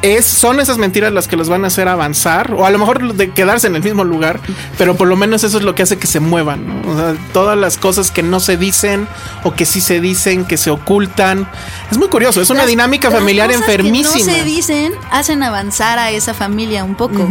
es, 0.02 0.26
son 0.26 0.60
esas 0.60 0.76
mentiras 0.78 1.12
las 1.12 1.28
que 1.28 1.36
los 1.36 1.48
van 1.48 1.64
a 1.64 1.68
hacer 1.68 1.88
avanzar, 1.88 2.13
o 2.54 2.64
a 2.64 2.70
lo 2.70 2.78
mejor 2.78 3.14
de 3.14 3.30
quedarse 3.32 3.66
en 3.66 3.76
el 3.76 3.82
mismo 3.82 4.04
lugar, 4.04 4.40
pero 4.78 4.94
por 4.96 5.08
lo 5.08 5.16
menos 5.16 5.44
eso 5.44 5.58
es 5.58 5.64
lo 5.64 5.74
que 5.74 5.82
hace 5.82 5.98
que 5.98 6.06
se 6.06 6.20
muevan. 6.20 6.66
¿no? 6.66 6.92
O 6.92 6.96
sea, 6.96 7.14
todas 7.32 7.56
las 7.58 7.76
cosas 7.76 8.10
que 8.10 8.22
no 8.22 8.40
se 8.40 8.56
dicen 8.56 9.06
o 9.42 9.54
que 9.54 9.64
sí 9.66 9.80
se 9.80 10.00
dicen, 10.00 10.44
que 10.44 10.56
se 10.56 10.70
ocultan. 10.70 11.48
Es 11.90 11.98
muy 11.98 12.08
curioso, 12.08 12.40
es 12.40 12.50
una 12.50 12.60
Las- 12.60 12.68
dinámica 12.68 13.10
las 13.10 13.18
familiar 13.18 13.48
cosas 13.48 13.62
enfermísima. 13.62 14.14
Que 14.14 14.24
no 14.32 14.38
se 14.38 14.44
dicen, 14.44 14.92
hacen 15.10 15.42
avanzar 15.42 15.98
a 15.98 16.10
esa 16.10 16.34
familia 16.34 16.84
un 16.84 16.94
poco. 16.94 17.28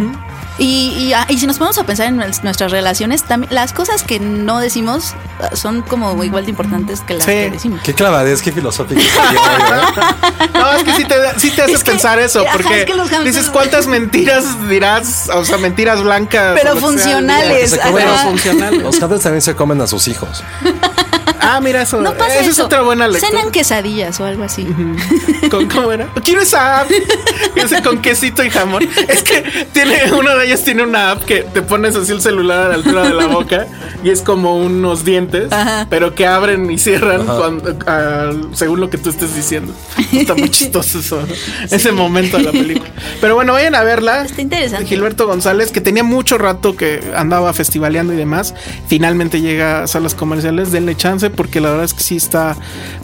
Y, 0.60 0.90
y, 0.98 1.14
ah, 1.14 1.26
y 1.30 1.40
si 1.40 1.48
nos 1.48 1.58
ponemos 1.58 1.78
a 1.80 1.84
pensar 1.84 2.08
en 2.08 2.18
nues- 2.20 2.44
nuestras 2.44 2.72
relaciones, 2.72 3.24
también 3.24 3.54
las 3.54 3.74
cosas 3.74 4.04
que 4.04 4.20
no 4.20 4.60
decimos 4.60 5.16
ah, 5.42 5.56
son 5.56 5.82
como 5.82 6.24
igual 6.24 6.46
de 6.46 6.52
importantes 6.52 7.02
que 7.02 7.16
las 7.16 7.24
Sí. 7.26 7.32
que 7.32 7.50
decimos. 7.52 7.82
Qué 7.84 7.94
clavadez, 7.94 8.42
qué 8.42 8.52
tiene, 8.52 9.04
¿eh? 9.04 10.50
No, 10.54 10.72
es 10.74 10.84
que 10.84 10.94
sí 10.94 11.06
te, 11.06 11.18
da- 11.18 11.34
sí 11.40 11.50
te 11.52 11.62
hace 11.64 11.74
Es 11.74 11.84
que- 11.84 11.92
pensar 11.92 12.20
eso, 12.20 12.42
ajá, 12.42 12.52
porque 12.54 12.82
es 12.82 12.86
que 12.86 12.94
los 12.96 13.10
hamsters- 13.12 13.24
dices 13.24 13.50
cuántas 13.50 13.88
mentiras 13.88 14.46
dirás, 14.70 15.30
o 15.34 15.44
sea, 15.44 15.58
mentiras 15.58 16.02
blancas. 16.04 16.56
Pero 16.62 16.74
sea, 16.74 16.82
funcionales, 16.82 17.70
Se 17.72 17.78
Pero 17.78 17.90
comen 17.92 18.08
ajá. 18.08 18.24
funcionales. 18.30 18.82
Los 18.84 18.96
hamsters 19.00 19.22
también 19.24 19.42
se 19.42 19.56
comen 19.56 19.82
a 19.82 19.88
sus 19.88 20.08
hijos. 20.08 20.44
Ah, 21.44 21.60
mira 21.62 21.82
eso. 21.82 22.02
No 22.02 22.14
pasa 22.14 22.34
Esa 22.36 22.42
eso. 22.42 22.52
es 22.52 22.60
otra 22.60 22.82
buena 22.82 23.08
lectura. 23.08 23.30
Cenan 23.32 23.52
quesadillas 23.52 24.20
o 24.20 24.26
algo 24.26 24.44
así. 24.44 24.66
¿Con, 25.50 25.68
¿Cómo 25.68 25.92
era? 25.92 26.08
Quiero 26.24 26.42
esa 26.42 26.82
app. 26.82 26.90
Ese 27.56 27.82
con 27.84 28.02
quesito 28.02 28.44
y 28.44 28.50
jamón. 28.50 28.88
Es 29.08 29.24
que 29.24 29.44
tiene, 29.74 30.12
uno 30.18 30.36
de 30.36 30.46
ellos 30.46 30.64
tiene 30.64 30.84
una 30.84 31.12
app 31.12 31.24
que 31.24 31.44
te 31.44 31.62
pones 31.62 31.96
así 31.96 32.12
el 32.12 32.22
celular 32.22 32.62
a 32.66 32.68
la 32.70 32.76
altura 32.76 33.04
de 33.04 33.14
la 33.14 33.28
boca 33.28 33.68
y 34.04 34.10
es 34.10 34.22
como 34.22 34.58
unos 34.58 35.06
dientes, 35.06 35.52
Ajá. 35.52 35.88
pero 35.90 36.14
que 36.16 36.26
abren 36.28 36.70
y 36.72 36.78
cierran 36.78 37.26
cuando- 37.26 37.78
ah, 37.88 38.32
según 38.54 38.80
lo 38.80 38.90
que 38.90 38.98
tú 38.98 39.10
estés 39.10 39.36
diciendo. 39.36 39.74
Está 40.12 40.36
muy 40.36 40.50
chistoso 40.50 41.00
eso, 41.00 41.20
ese 41.70 41.92
momento 41.92 42.38
de 42.38 42.44
la 42.44 42.52
película. 42.52 42.90
Pero 43.22 43.36
bueno, 43.36 43.54
vayan 43.54 43.76
a 43.76 43.84
verla. 43.84 44.24
Está 44.24 44.42
interesante. 44.42 44.86
Gilberto 44.86 45.28
González, 45.28 45.72
que 45.72 45.80
tenía 45.82 46.04
mucho 46.04 46.38
rato 46.38 46.76
que 46.76 47.02
andaba 47.16 47.54
festivaleando 47.54 48.14
y 48.14 48.18
demás, 48.18 48.54
finalmente 48.88 49.42
llega 49.42 49.84
a 49.84 49.88
salas 49.88 50.16
comerciales. 50.16 50.72
Denle 50.72 50.96
chance 50.98 51.30
porque 51.36 51.62
la 51.62 51.70
verdad 51.70 51.86
es 51.86 51.94
que 51.94 52.04
sí 52.04 52.16
está 52.16 52.56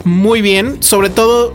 muy 0.04 0.40
bien. 0.42 0.82
Sobre 0.82 1.10
todo 1.10 1.54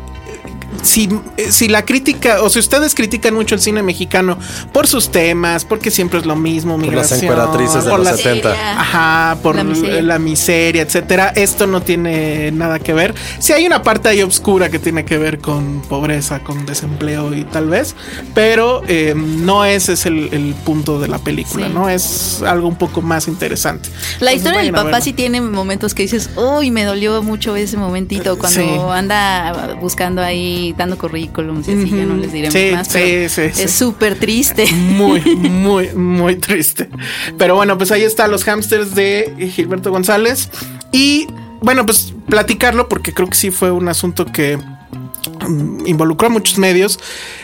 si, 0.81 1.09
eh, 1.37 1.51
si 1.51 1.67
la 1.67 1.83
crítica, 1.85 2.41
o 2.41 2.49
si 2.49 2.59
ustedes 2.59 2.95
critican 2.95 3.33
mucho 3.33 3.55
el 3.55 3.61
cine 3.61 3.83
mexicano 3.83 4.37
por 4.73 4.87
sus 4.87 5.09
temas, 5.09 5.65
porque 5.65 5.91
siempre 5.91 6.19
es 6.19 6.25
lo 6.25 6.35
mismo, 6.35 6.73
Por 6.75 6.81
las 6.85 6.89
migración, 6.89 7.19
encueratrices 7.23 7.83
de 7.85 7.89
por 7.89 7.99
los 7.99 8.07
las- 8.07 8.17
70. 8.17 8.79
Ajá, 8.79 9.37
por 9.41 9.55
La 9.55 9.63
la 10.01 10.19
miseria. 10.19 10.81
etcétera. 10.81 11.29
Esto 11.35 11.67
no 11.67 11.81
tiene 11.81 12.51
nada 12.51 12.79
que 12.79 12.93
ver. 12.93 13.13
Sí 13.39 13.53
hay 13.53 13.65
una 13.65 13.81
parte 13.83 14.09
ahí 14.09 14.21
oscura 14.21 14.69
que 14.69 14.79
tiene 14.79 15.05
que 15.05 15.17
ver 15.17 15.39
con 15.39 15.81
pobreza, 15.83 16.39
con 16.39 16.65
desempleo 16.65 17.33
y 17.35 17.43
tal 17.43 17.67
vez, 17.69 17.95
pero 18.33 18.81
eh, 18.87 19.13
no 19.15 19.65
ese 19.65 19.93
es 19.93 20.05
el, 20.05 20.29
el 20.31 20.53
punto 20.65 20.99
de 20.99 21.07
la 21.07 21.19
película, 21.19 21.67
Sí. 21.67 21.73
¿no? 21.73 21.89
Es 21.89 22.41
algo 22.43 22.67
un 22.67 22.75
poco 22.77 23.01
más 23.01 23.27
interesante. 23.27 23.89
La 24.19 24.31
Entonces, 24.31 24.35
historia 24.37 24.59
del 24.61 24.71
papá 24.71 25.01
sí 25.01 25.13
tiene 25.13 25.41
momentos 25.41 25.93
que 25.93 26.03
dices, 26.03 26.29
uy, 26.35 26.71
me 26.71 26.83
dolió 26.83 27.21
mucho 27.23 27.55
ese 27.55 27.77
momentito 27.77 28.37
cuando 28.37 28.59
Sí. 28.61 28.69
anda 28.91 29.75
buscando 29.79 30.21
ahí, 30.21 30.64
dando 30.73 30.97
currículums 30.97 31.67
y 31.67 31.71
así, 31.71 31.89
ya 31.89 32.05
no 32.05 32.15
les 32.15 32.31
diré 32.31 32.51
Sí, 32.51 32.69
más. 32.73 32.87
sí, 32.87 32.93
pero 32.93 33.29
sí, 33.29 33.41
sí. 33.53 33.61
Es 33.63 33.71
súper 33.71 34.15
triste. 34.19 34.65
Muy, 34.71 35.21
muy, 35.35 35.89
muy 35.93 36.35
triste. 36.35 36.89
Pero 37.37 37.55
bueno, 37.55 37.77
pues 37.77 37.91
ahí 37.91 38.03
están 38.03 38.31
los 38.31 38.43
hamsters 38.43 38.95
de 38.95 39.33
Gilberto 39.53 39.91
González. 39.91 40.49
Y 40.91 41.27
bueno, 41.61 41.85
pues 41.85 42.13
platicarlo 42.29 42.87
porque 42.89 43.13
creo 43.13 43.27
que 43.29 43.35
sí 43.35 43.51
fue 43.51 43.71
un 43.71 43.87
asunto 43.87 44.25
que 44.25 44.57
mm, 44.57 45.85
involucró 45.87 46.27
a 46.27 46.31
muchos 46.31 46.57
medios. 46.57 46.99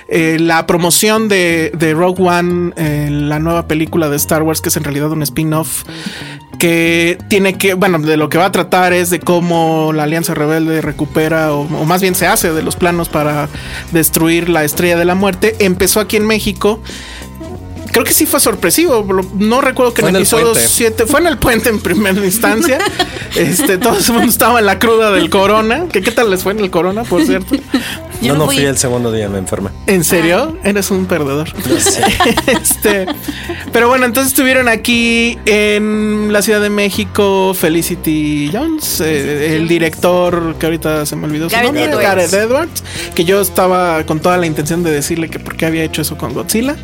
Eh, 0.10 0.38
la 0.39 0.67
promoción 0.67 1.27
de, 1.29 1.71
de 1.77 1.93
Rogue 1.93 2.21
One, 2.23 2.73
eh, 2.75 3.10
la 3.12 3.39
nueva 3.39 3.67
película 3.67 4.10
de 4.10 4.17
Star 4.17 4.43
Wars, 4.43 4.60
que 4.62 4.69
es 4.69 4.77
en 4.77 4.84
realidad 4.84 5.12
un 5.12 5.23
spin-off, 5.23 5.84
que 6.62 7.17
tiene 7.28 7.58
que, 7.58 7.74
bueno, 7.74 7.97
de 7.97 8.17
lo 8.17 8.30
que 8.30 8.38
va 8.38 8.45
a 8.45 8.52
tratar 8.52 8.93
es 8.93 9.10
de 9.10 9.19
cómo 9.19 9.93
la 9.93 10.04
Alianza 10.04 10.36
Rebelde 10.36 10.80
recupera, 10.82 11.54
o, 11.54 11.62
o 11.62 11.86
más 11.86 12.04
bien 12.04 12.13
se 12.13 12.28
hace 12.28 12.54
de 12.54 12.62
los 12.62 12.76
planos 12.76 13.10
para 13.10 13.50
destruir 13.91 14.47
la 14.47 14.63
Estrella 14.63 14.95
de 14.95 15.06
la 15.06 15.15
Muerte. 15.15 15.56
Empezó 15.58 16.00
aquí 16.00 16.17
en 16.17 16.28
México. 16.28 16.80
Creo 17.91 18.06
que 18.06 18.13
sí 18.13 18.28
fue 18.28 18.39
sorpresivo. 18.39 19.04
No 19.34 19.60
recuerdo 19.62 19.95
que 19.95 20.02
Fue 20.02 20.12
en 20.12 20.17
el 20.17 20.21
episodio 20.21 20.52
puente. 20.52 20.69
7 20.69 21.06
fue 21.08 21.21
en 21.21 21.28
el 21.28 21.39
puente 21.39 21.69
en 21.69 21.80
primera 21.80 22.24
instancia. 22.26 22.78
este, 23.36 23.80
todo 23.80 23.97
el 23.97 24.13
mundo 24.13 24.30
estaba 24.30 24.60
en 24.60 24.67
la 24.67 24.78
cruda 24.78 25.10
del 25.10 25.32
corona. 25.32 25.86
¿Qué, 25.91 26.04
¿Qué 26.04 26.12
tal 26.12 26.30
les 26.30 26.43
fue 26.43 26.52
en 26.52 26.60
el 26.60 26.69
corona, 26.69 27.06
por 27.06 27.26
cierto? 27.26 27.56
Yo 28.21 28.34
no 28.34 28.39
no 28.39 28.45
fui. 28.45 28.57
fui 28.57 28.65
el 28.65 28.77
segundo 28.77 29.12
día, 29.12 29.29
me 29.29 29.39
enfermé. 29.39 29.71
¿En 29.88 30.03
serio? 30.03 30.57
Eres 30.63 30.91
un 30.91 31.05
perdedor. 31.05 31.49
este, 32.47 33.07
pero 33.71 33.88
bueno, 33.88 34.05
entonces 34.05 34.31
estuvieron 34.31 34.67
aquí 34.67 35.38
en 35.45 36.31
la 36.31 36.41
Ciudad 36.41 36.62
de 36.62 36.69
México 36.69 37.53
Felicity 37.53 38.49
Jones, 38.53 39.01
eh, 39.01 39.55
el 39.55 39.67
director 39.67 40.55
que 40.57 40.65
ahorita 40.65 41.05
se 41.05 41.15
me 41.15 41.25
olvidó 41.25 41.49
su 41.49 41.55
Gareth 41.55 41.73
nombre, 41.73 41.86
Edwards. 41.86 42.03
Gareth 42.07 42.34
Edwards, 42.34 42.84
que 43.15 43.25
yo 43.25 43.41
estaba 43.41 44.03
con 44.05 44.19
toda 44.19 44.38
la 44.38 44.45
intención 44.45 44.84
de 44.84 44.91
decirle 44.91 45.29
que 45.29 45.39
por 45.39 45.57
qué 45.57 45.65
había 45.65 45.84
hecho 45.84 46.01
eso 46.01 46.17
con 46.17 46.34
Godzilla. 46.34 46.75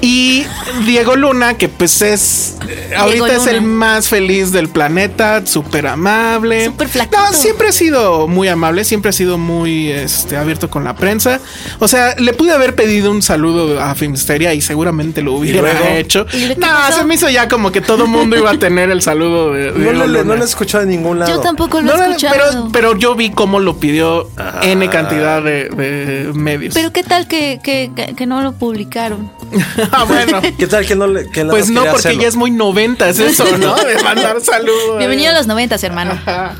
Y 0.00 0.44
Diego 0.84 1.16
Luna, 1.16 1.54
que 1.54 1.68
pues 1.68 2.02
es 2.02 2.56
eh, 2.68 2.94
ahorita 2.96 3.36
es 3.36 3.46
el 3.46 3.62
más 3.62 4.08
feliz 4.08 4.52
del 4.52 4.68
planeta, 4.68 5.46
súper 5.46 5.86
amable. 5.86 6.66
Súper 6.66 6.88
flaquito. 6.88 7.16
No, 7.18 7.32
siempre 7.32 7.68
ha 7.68 7.72
sido 7.72 8.28
muy 8.28 8.48
amable, 8.48 8.84
siempre 8.84 9.10
ha 9.10 9.12
sido 9.12 9.38
muy 9.38 9.90
este, 9.90 10.36
abierto 10.36 10.68
con 10.70 10.75
la 10.84 10.94
prensa. 10.94 11.40
O 11.78 11.88
sea, 11.88 12.14
le 12.16 12.32
pude 12.32 12.52
haber 12.52 12.74
pedido 12.74 13.10
un 13.10 13.22
saludo 13.22 13.80
a 13.80 13.94
Filmsteria 13.94 14.54
y 14.54 14.60
seguramente 14.60 15.22
lo 15.22 15.34
hubiera 15.34 15.60
luego? 15.60 15.86
hecho. 15.96 16.26
¿Y 16.32 16.46
lo 16.46 16.54
que 16.54 16.60
No, 16.60 16.66
pasó? 16.66 16.98
se 16.98 17.04
me 17.04 17.14
hizo 17.14 17.28
ya 17.30 17.48
como 17.48 17.72
que 17.72 17.80
todo 17.80 18.06
mundo 18.06 18.36
iba 18.36 18.50
a 18.50 18.58
tener 18.58 18.90
el 18.90 19.02
saludo 19.02 19.52
de, 19.52 19.72
de 19.72 19.92
No, 19.92 20.06
lo- 20.06 20.24
no 20.24 20.36
lo 20.36 20.42
he 20.42 20.46
escuchado 20.46 20.82
en 20.84 20.90
ningún 20.90 21.18
lado. 21.18 21.32
Yo 21.34 21.40
tampoco 21.40 21.80
lo 21.80 21.96
No, 21.96 22.02
he 22.02 22.06
escuchado. 22.08 22.34
pero, 22.34 22.68
pero 22.72 22.96
yo 22.98 23.14
vi 23.14 23.30
cómo 23.30 23.60
lo 23.60 23.78
pidió 23.78 24.28
N 24.62 24.88
cantidad 24.90 25.42
de, 25.42 25.68
de 25.68 26.32
medios. 26.34 26.74
Pero 26.74 26.92
qué 26.92 27.02
tal 27.02 27.26
que, 27.28 27.60
que, 27.62 27.90
que- 28.16 28.26
no 28.26 28.42
lo 28.42 28.52
publicaron. 28.52 29.30
ah, 29.92 30.04
bueno. 30.04 30.40
¿Qué 30.58 30.66
tal 30.66 30.84
que 30.86 30.96
no 30.96 31.06
le 31.06 31.28
que 31.30 31.44
Pues 31.44 31.70
no, 31.70 31.82
porque 31.84 31.96
hacerlo? 31.98 32.22
ya 32.22 32.28
es 32.28 32.34
muy 32.36 32.50
noventa, 32.50 33.08
es 33.08 33.18
eso, 33.20 33.44
¿no? 33.58 33.74
De 33.76 34.02
mandar 34.02 34.40
saludos. 34.40 34.98
Bienvenido 34.98 35.30
a 35.30 35.34
los 35.34 35.46
noventas, 35.46 35.82
hermano. 35.84 36.12
Ajá. 36.12 36.54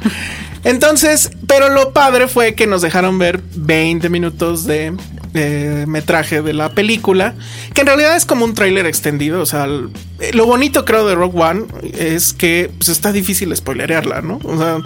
Entonces, 0.66 1.31
pero 1.46 1.68
lo 1.68 1.92
padre 1.92 2.26
fue 2.26 2.57
que 2.57 2.66
nos 2.66 2.83
dejaron 2.83 3.18
ver 3.18 3.40
20 3.55 4.09
minutos 4.09 4.66
de 4.66 4.92
metraje 5.87 6.42
de 6.42 6.52
la 6.52 6.70
película, 6.70 7.35
que 7.74 7.83
en 7.83 7.87
realidad 7.87 8.16
es 8.16 8.24
como 8.26 8.44
un 8.44 8.55
tráiler 8.55 8.87
extendido, 8.87 9.40
o 9.40 9.46
sea, 9.46 9.66
eh, 10.18 10.31
lo 10.33 10.46
bonito 10.46 10.85
creo 10.85 11.07
de 11.07 11.14
Rock 11.14 11.37
One 11.37 11.66
es 11.98 12.33
que 12.33 12.70
pues, 12.79 12.88
está 12.88 13.12
difícil 13.12 13.55
spoilerearla, 13.55 14.22
¿no? 14.22 14.40
O 14.44 14.59
sea, 14.59 14.79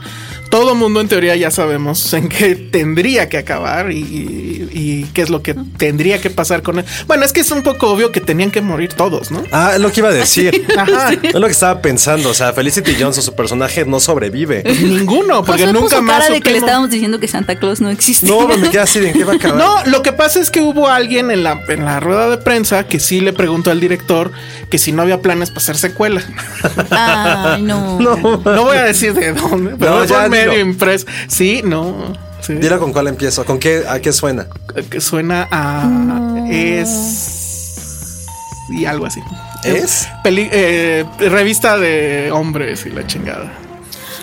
todo 0.50 0.74
mundo 0.74 1.00
en 1.00 1.08
teoría 1.08 1.36
ya 1.36 1.50
sabemos 1.50 2.12
en 2.12 2.28
qué 2.28 2.54
tendría 2.56 3.28
que 3.28 3.38
acabar 3.38 3.90
y, 3.92 3.98
y- 3.98 4.56
y 4.72 5.04
qué 5.14 5.22
es 5.22 5.30
lo 5.30 5.42
que 5.42 5.54
tendría 5.76 6.20
que 6.20 6.30
pasar 6.30 6.62
con 6.62 6.78
él. 6.78 6.84
Bueno, 7.06 7.24
es 7.24 7.32
que 7.32 7.40
es 7.40 7.50
un 7.50 7.62
poco 7.62 7.90
obvio 7.90 8.12
que 8.12 8.20
tenían 8.20 8.50
que 8.50 8.60
morir 8.60 8.92
todos, 8.94 9.30
¿no? 9.30 9.42
Ah, 9.52 9.72
es 9.74 9.80
lo 9.80 9.90
que 9.92 10.00
iba 10.00 10.08
a 10.08 10.12
decir. 10.12 10.66
Ajá. 10.76 11.12
Es 11.22 11.34
lo 11.34 11.46
que 11.46 11.52
estaba 11.52 11.80
pensando. 11.82 12.30
O 12.30 12.34
sea, 12.34 12.52
Felicity 12.52 12.94
Jones, 12.98 13.16
su 13.16 13.34
personaje, 13.34 13.84
no 13.84 14.00
sobrevive. 14.00 14.62
Ninguno, 14.82 15.44
porque 15.44 15.66
nunca 15.66 15.80
puso 15.80 16.02
más. 16.02 16.20
cara 16.20 16.34
de 16.34 16.40
que 16.40 16.50
le 16.50 16.58
estábamos 16.58 16.90
diciendo 16.90 17.18
que 17.20 17.28
Santa 17.28 17.56
Claus 17.56 17.80
no 17.80 17.90
existe. 17.90 18.26
No, 18.26 18.46
me 18.48 18.70
queda 18.70 18.82
así 18.84 19.00
de 19.00 19.08
en 19.10 19.14
qué 19.18 19.24
va 19.24 19.32
a 19.32 19.36
acabar. 19.36 19.56
No, 19.56 19.84
lo 19.86 20.02
que 20.02 20.12
pasa 20.12 20.40
es 20.40 20.50
que 20.50 20.60
hubo 20.60 20.88
alguien 20.88 21.30
en 21.30 21.42
la, 21.44 21.60
en 21.68 21.84
la 21.84 22.00
rueda 22.00 22.28
de 22.30 22.38
prensa 22.38 22.84
que 22.86 23.00
sí 23.00 23.20
le 23.20 23.32
preguntó 23.32 23.70
al 23.70 23.80
director 23.80 24.30
que 24.70 24.78
si 24.78 24.92
no 24.92 25.02
había 25.02 25.20
planes 25.22 25.50
para 25.50 25.58
hacer 25.60 25.76
secuela. 25.76 26.22
Ay, 26.90 27.62
no. 27.62 27.98
No. 28.10 28.16
No 28.16 28.64
voy 28.64 28.76
a 28.76 28.84
decir 28.84 29.12
de 29.14 29.32
dónde, 29.32 29.76
pero 29.78 29.90
No, 30.00 30.04
ya 30.04 30.28
medio 30.46 30.58
dilo. 30.58 30.70
impreso. 30.70 31.06
Sí, 31.28 31.62
no. 31.64 32.12
Sí. 32.40 32.54
Dile 32.54 32.78
con 32.78 32.92
cuál 32.92 33.08
empiezo. 33.08 33.44
¿Con 33.44 33.58
qué? 33.58 33.84
¿A 33.88 34.00
qué 34.00 34.12
suena? 34.12 34.46
Que 34.90 35.00
suena 35.00 35.46
a. 35.50 35.88
Es. 36.50 38.26
Y 38.70 38.84
algo 38.86 39.06
así. 39.06 39.20
¿Es? 39.64 40.08
Peli- 40.22 40.48
eh, 40.52 41.04
revista 41.18 41.76
de 41.78 42.30
hombres 42.32 42.86
y 42.86 42.90
la 42.90 43.06
chingada. 43.06 43.52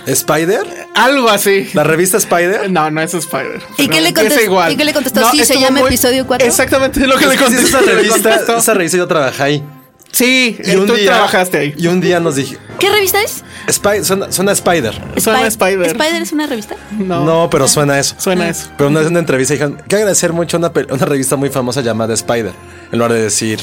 ¿Spider? 0.05 0.61
Algo 0.95 1.29
así. 1.29 1.69
¿La 1.73 1.83
revista 1.83 2.15
Spider? 2.17 2.71
No, 2.71 2.89
no 2.89 3.01
es 3.01 3.13
Spider. 3.13 3.61
¿Y 3.77 3.89
qué 3.89 3.99
le 3.99 4.13
contestó? 4.13 4.41
igual. 4.41 4.71
¿Y 4.71 4.77
qué 4.77 4.85
le 4.85 4.93
contestó? 4.93 5.29
Sí, 5.31 5.43
se 5.43 5.59
llama 5.59 5.81
episodio 5.81 6.25
cuatro. 6.25 6.47
Exactamente 6.47 7.05
lo 7.05 7.17
que 7.17 7.25
Es 7.25 7.31
le 7.31 7.37
contestó. 7.37 7.79
esa 7.79 7.81
revista, 7.91 8.13
contestó. 8.29 8.57
esa 8.57 8.73
revista 8.73 8.97
yo 8.97 9.07
trabajé 9.07 9.43
ahí. 9.43 9.63
Sí, 10.11 10.57
Y 10.63 10.75
un 10.75 10.87
tú 10.87 10.93
día 10.95 11.11
trabajaste 11.11 11.57
ahí. 11.57 11.75
Y 11.77 11.87
un 11.87 12.01
día 12.01 12.19
nos 12.19 12.35
dije, 12.35 12.57
¿Qué 12.79 12.89
revista 12.89 13.21
es? 13.21 13.43
Spider, 13.67 14.05
suena, 14.05 14.31
suena 14.31 14.51
a 14.51 14.53
Spider. 14.53 14.93
Suena 15.17 15.41
Spy- 15.41 15.47
Spider. 15.47 15.85
¿Spider 15.87 16.21
es 16.21 16.31
una 16.31 16.47
revista? 16.47 16.75
No, 16.91 17.23
No, 17.25 17.49
pero 17.49 17.67
suena 17.67 17.99
eso. 17.99 18.15
suena 18.17 18.49
eso. 18.49 18.69
Pero 18.77 18.89
una 18.89 18.99
vez 18.99 19.07
en 19.07 19.13
una 19.13 19.19
entrevista 19.19 19.53
dijeron 19.53 19.81
que 19.87 19.95
agradecer 19.95 20.33
mucho 20.33 20.57
a 20.57 20.59
una, 20.59 20.71
una 20.89 21.05
revista 21.05 21.35
muy 21.35 21.49
famosa 21.49 21.81
llamada 21.81 22.13
Spider. 22.13 22.53
En 22.91 22.99
lugar 22.99 23.13
de 23.13 23.21
decir 23.21 23.59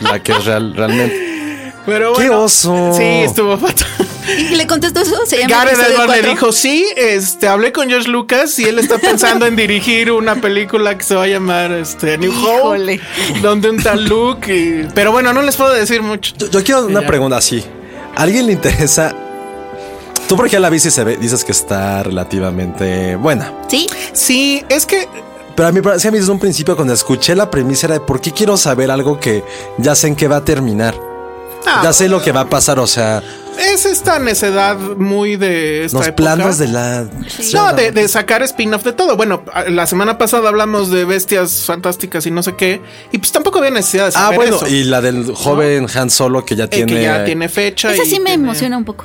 la 0.00 0.20
que 0.22 0.32
es 0.32 0.44
real, 0.44 0.74
realmente. 0.74 1.72
Pero 1.86 2.12
¡Qué 2.14 2.28
bueno, 2.28 2.42
oso! 2.44 2.92
Sí, 2.96 3.02
estuvo 3.02 3.56
fatal. 3.58 3.86
¿Y 4.36 4.54
le 4.54 4.66
contestó 4.66 5.00
eso? 5.00 5.16
Se 5.26 5.38
llama 5.38 5.64
Gareth 5.64 5.78
Edwards 5.78 6.22
le 6.22 6.28
dijo, 6.30 6.52
sí, 6.52 6.86
este, 6.96 7.48
hablé 7.48 7.72
con 7.72 7.88
George 7.88 8.08
Lucas 8.08 8.58
y 8.58 8.64
él 8.64 8.78
está 8.78 8.98
pensando 8.98 9.46
en 9.46 9.56
dirigir 9.56 10.12
una 10.12 10.36
película 10.36 10.96
que 10.98 11.04
se 11.04 11.14
va 11.14 11.24
a 11.24 11.26
llamar 11.26 11.72
este, 11.72 12.18
New 12.18 12.32
Híjole. 12.32 13.00
Hope, 13.30 13.40
donde 13.40 13.70
un 13.70 13.82
tal 13.82 14.04
Luke. 14.04 14.54
y- 14.54 14.88
Pero 14.94 15.12
bueno, 15.12 15.32
no 15.32 15.42
les 15.42 15.56
puedo 15.56 15.72
decir 15.72 16.02
mucho. 16.02 16.34
Yo, 16.36 16.50
yo 16.50 16.62
quiero 16.64 16.86
una 16.86 17.06
pregunta 17.06 17.36
así. 17.38 17.64
¿A 18.16 18.22
alguien 18.22 18.46
le 18.46 18.52
interesa? 18.52 19.14
Tú 20.28 20.36
porque 20.36 20.52
ya 20.52 20.60
la 20.60 20.68
viste 20.68 20.88
y 20.88 20.92
se 20.92 21.04
ve, 21.04 21.16
dices 21.16 21.44
que 21.44 21.52
está 21.52 22.02
relativamente 22.02 23.16
buena. 23.16 23.52
Sí. 23.68 23.86
Sí, 24.12 24.62
es 24.68 24.84
que 24.84 25.08
Pero 25.56 25.68
a 25.68 25.72
mí, 25.72 25.80
sí, 25.98 26.08
a 26.08 26.10
mí 26.10 26.18
desde 26.18 26.30
un 26.32 26.38
principio 26.38 26.76
cuando 26.76 26.92
escuché 26.92 27.34
la 27.34 27.50
premisa 27.50 27.86
era 27.86 27.94
de 27.94 28.00
por 28.00 28.20
qué 28.20 28.32
quiero 28.32 28.56
saber 28.58 28.90
algo 28.90 29.18
que 29.18 29.42
ya 29.78 29.94
sé 29.94 30.08
en 30.08 30.16
qué 30.16 30.28
va 30.28 30.36
a 30.36 30.44
terminar. 30.44 30.94
Ah, 31.66 31.80
Ya 31.84 31.92
sé 31.92 32.08
lo 32.08 32.22
que 32.22 32.32
va 32.32 32.40
a 32.42 32.48
pasar, 32.48 32.78
o 32.78 32.86
sea, 32.86 33.22
es 33.58 33.86
esta 33.86 34.18
necedad 34.20 34.76
muy 34.78 35.36
de 35.36 35.84
esta 35.84 35.98
los 35.98 36.06
época. 36.06 36.22
planos 36.22 36.58
de 36.58 36.68
la... 36.68 37.06
No, 37.54 37.72
de, 37.72 37.90
de 37.90 38.06
sacar 38.08 38.42
spin-off 38.44 38.84
de 38.84 38.92
todo. 38.92 39.16
Bueno, 39.16 39.42
la 39.68 39.86
semana 39.88 40.16
pasada 40.16 40.48
hablamos 40.48 40.90
de 40.90 41.04
bestias 41.04 41.64
fantásticas 41.64 42.24
y 42.26 42.30
no 42.30 42.42
sé 42.44 42.54
qué. 42.54 42.80
Y 43.10 43.18
pues 43.18 43.32
tampoco 43.32 43.58
había 43.58 43.70
necesidad 43.72 44.04
de 44.04 44.08
Ah, 44.10 44.20
saber 44.26 44.36
bueno, 44.36 44.56
eso. 44.56 44.68
y 44.68 44.84
la 44.84 45.00
del 45.00 45.32
joven 45.34 45.86
Han 45.92 46.08
Solo 46.10 46.44
que 46.44 46.54
ya 46.54 46.64
Eh, 46.64 46.68
tiene... 46.68 46.92
que 46.94 47.02
ya 47.02 47.24
tiene 47.24 47.48
fecha. 47.48 47.92
Esa 47.92 48.04
y 48.04 48.06
sí 48.06 48.18
me 48.20 48.26
tiene- 48.26 48.44
emociona 48.44 48.76
un 48.78 48.84
poco. 48.84 49.04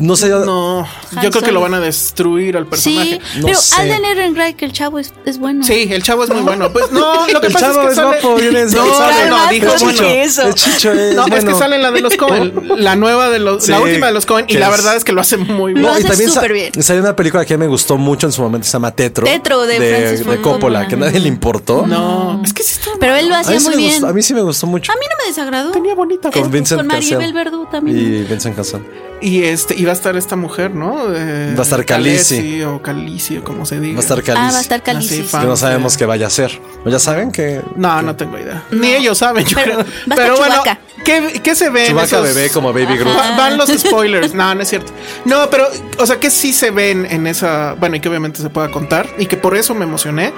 No 0.00 0.16
sé, 0.16 0.28
yo- 0.28 0.44
No, 0.44 0.80
Han 1.14 1.22
yo 1.22 1.30
creo 1.30 1.42
que 1.42 1.52
lo 1.52 1.60
van 1.60 1.74
a 1.74 1.80
destruir 1.80 2.56
al 2.56 2.66
personaje. 2.66 3.20
Sí, 3.32 3.38
No 3.40 3.46
pero 3.48 3.58
sé. 3.60 3.74
Alden 3.82 4.04
Ehrenreich, 4.04 4.62
el 4.62 4.72
chavo, 4.72 4.98
es, 4.98 5.12
es 5.26 5.38
bueno. 5.38 5.62
Sí, 5.64 5.88
el 5.90 6.02
chavo 6.02 6.24
es 6.24 6.30
muy 6.30 6.40
bueno. 6.40 6.72
Pues 6.72 6.90
no, 6.90 7.26
lo 7.28 7.40
que 7.40 7.46
El 7.48 7.52
pasa 7.52 7.66
chavo 7.66 7.80
es 7.80 7.84
que 7.86 7.90
es 7.90 7.96
sale... 7.96 8.20
guapo, 8.20 8.36
bien 8.40 8.56
es- 8.56 8.72
no, 8.74 8.94
sale. 8.94 9.28
no, 9.28 9.44
no, 9.44 9.50
dijo 9.50 9.66
Es 9.74 9.82
bueno. 9.82 9.98
Chicho, 9.98 10.08
eso. 10.10 10.42
es 10.48 10.54
Chicho, 10.54 10.92
es 10.92 11.14
No, 11.14 11.24
es 11.24 11.30
bueno. 11.30 11.52
que 11.52 11.58
sale 11.58 11.78
la 11.78 11.90
de 11.90 12.00
los 12.00 12.16
Cohen, 12.16 12.52
la 12.76 12.96
nueva 12.96 13.28
de 13.30 13.38
los, 13.40 13.64
Sí, 13.64 13.70
la 13.70 13.80
última 13.80 14.06
de 14.06 14.12
los 14.12 14.26
Cohen, 14.26 14.46
y 14.48 14.54
la 14.54 14.66
es- 14.66 14.70
verdad 14.72 14.96
es 14.96 15.04
que 15.04 15.12
lo 15.12 15.20
hace 15.20 15.36
muy 15.36 15.74
Lo 15.74 15.80
bien. 15.80 15.90
hace 15.92 16.00
y 16.00 16.04
también 16.04 16.30
súper 16.30 16.52
bien. 16.52 16.82
Salió 16.82 17.02
una 17.02 17.14
película 17.14 17.44
que 17.44 17.58
me 17.58 17.66
gustó 17.66 17.96
mucho 17.98 18.26
en 18.26 18.32
su 18.32 18.40
momento, 18.42 18.66
se 18.66 18.72
llama 18.72 18.92
Tetro. 18.92 19.24
Tetro, 19.26 19.66
de 19.66 20.16
Ford 20.24 20.34
de 20.34 20.40
Coppola, 20.40 20.88
que 20.88 20.96
nadie 20.96 21.20
le 21.20 21.28
importó. 21.28 21.86
No, 21.86 22.40
es 22.44 22.52
que 22.54 22.62
sí 22.62 22.74
está 22.78 22.90
Pero 22.98 23.16
él 23.16 23.28
lo 23.28 23.34
hacía 23.36 23.60
muy 23.60 23.76
bien. 23.76 24.04
a 24.04 24.12
mí 24.12 24.22
sí 24.22 24.32
me 24.32 24.40
gustó 24.42 24.66
mucho. 24.66 24.92
A 24.92 24.94
mí 24.94 25.02
no 25.10 25.16
me 25.24 25.28
desagradó. 25.28 25.72
tenía 25.72 25.94
bonita. 25.94 26.30
Con 26.30 26.42
Es- 26.44 26.50
Vincent 26.50 26.78
con 26.80 26.86
Maribel 26.86 27.18
Cassel. 27.18 27.32
Verdú 27.34 27.66
también. 27.70 27.98
Y 27.98 28.22
Vincent 28.22 28.56
Casal. 28.56 28.82
Y 29.22 29.42
este, 29.44 29.74
iba 29.78 29.90
a 29.90 29.94
estar 29.94 30.16
esta 30.16 30.34
mujer, 30.36 30.74
¿no? 30.74 31.14
Eh, 31.14 31.54
Va 31.54 31.60
a 31.60 31.62
estar. 31.62 31.84
Khaleesi 31.84 32.62
O 32.62 32.80
Calici, 32.80 33.36
o 33.38 33.44
como 33.44 33.66
se 33.66 33.78
diga. 33.78 33.94
Va 33.94 34.00
a 34.00 34.02
estar 34.02 34.22
Calice. 34.22 34.46
Ah, 34.48 34.50
va 34.52 34.58
a 34.58 34.60
estar 34.62 34.82
Calici. 34.82 35.20
Así. 35.20 35.36
Que 35.38 35.46
no 35.46 35.56
sabemos 35.56 35.96
qué 35.96 36.06
vaya 36.06 36.26
a 36.26 36.30
ser. 36.30 36.58
¿O 36.84 36.88
ya 36.88 36.98
saben 36.98 37.30
que 37.30 37.60
No, 37.76 38.00
no 38.02 38.16
tengo 38.16 38.38
idea. 38.38 38.62
Ni 38.70 38.92
ellos 38.94 39.18
saben, 39.18 39.44
yo 39.44 39.56
Pero 39.56 39.64
creo. 39.64 39.76
va 39.78 39.82
a 39.82 39.84
estar 39.84 40.16
Pero 40.16 40.36
bueno. 40.38 40.62
¿qué, 41.04 41.40
qué 41.42 41.54
se 41.54 41.68
ve 41.70 41.82
en 41.82 41.86
Chewbacca 41.88 42.06
esos- 42.06 42.34
bebé 42.34 42.50
como 42.50 42.72
Baby 42.72 42.96
Groot. 42.96 43.16
Va- 43.16 43.36
Van 43.36 43.56
los 43.58 43.68
spoilers. 43.68 44.32
No, 44.34 44.54
no 44.54 44.62
es 44.62 44.68
cierto. 44.68 44.92
No, 45.26 45.50
pero, 45.50 45.68
o 45.98 46.06
sea, 46.06 46.18
que 46.18 46.30
sí 46.30 46.52
se 46.52 46.70
ven 46.70 47.06
en 47.10 47.26
esa. 47.26 47.74
Bueno, 47.74 47.96
y 47.96 48.00
que 48.00 48.08
obviamente 48.08 48.40
se 48.40 48.48
pueda 48.50 48.70
contar. 48.70 49.06
Y 49.18 49.26
que 49.26 49.36
por 49.36 49.54
eso 49.56 49.74
me 49.74 49.84
emocioné. 49.84 50.32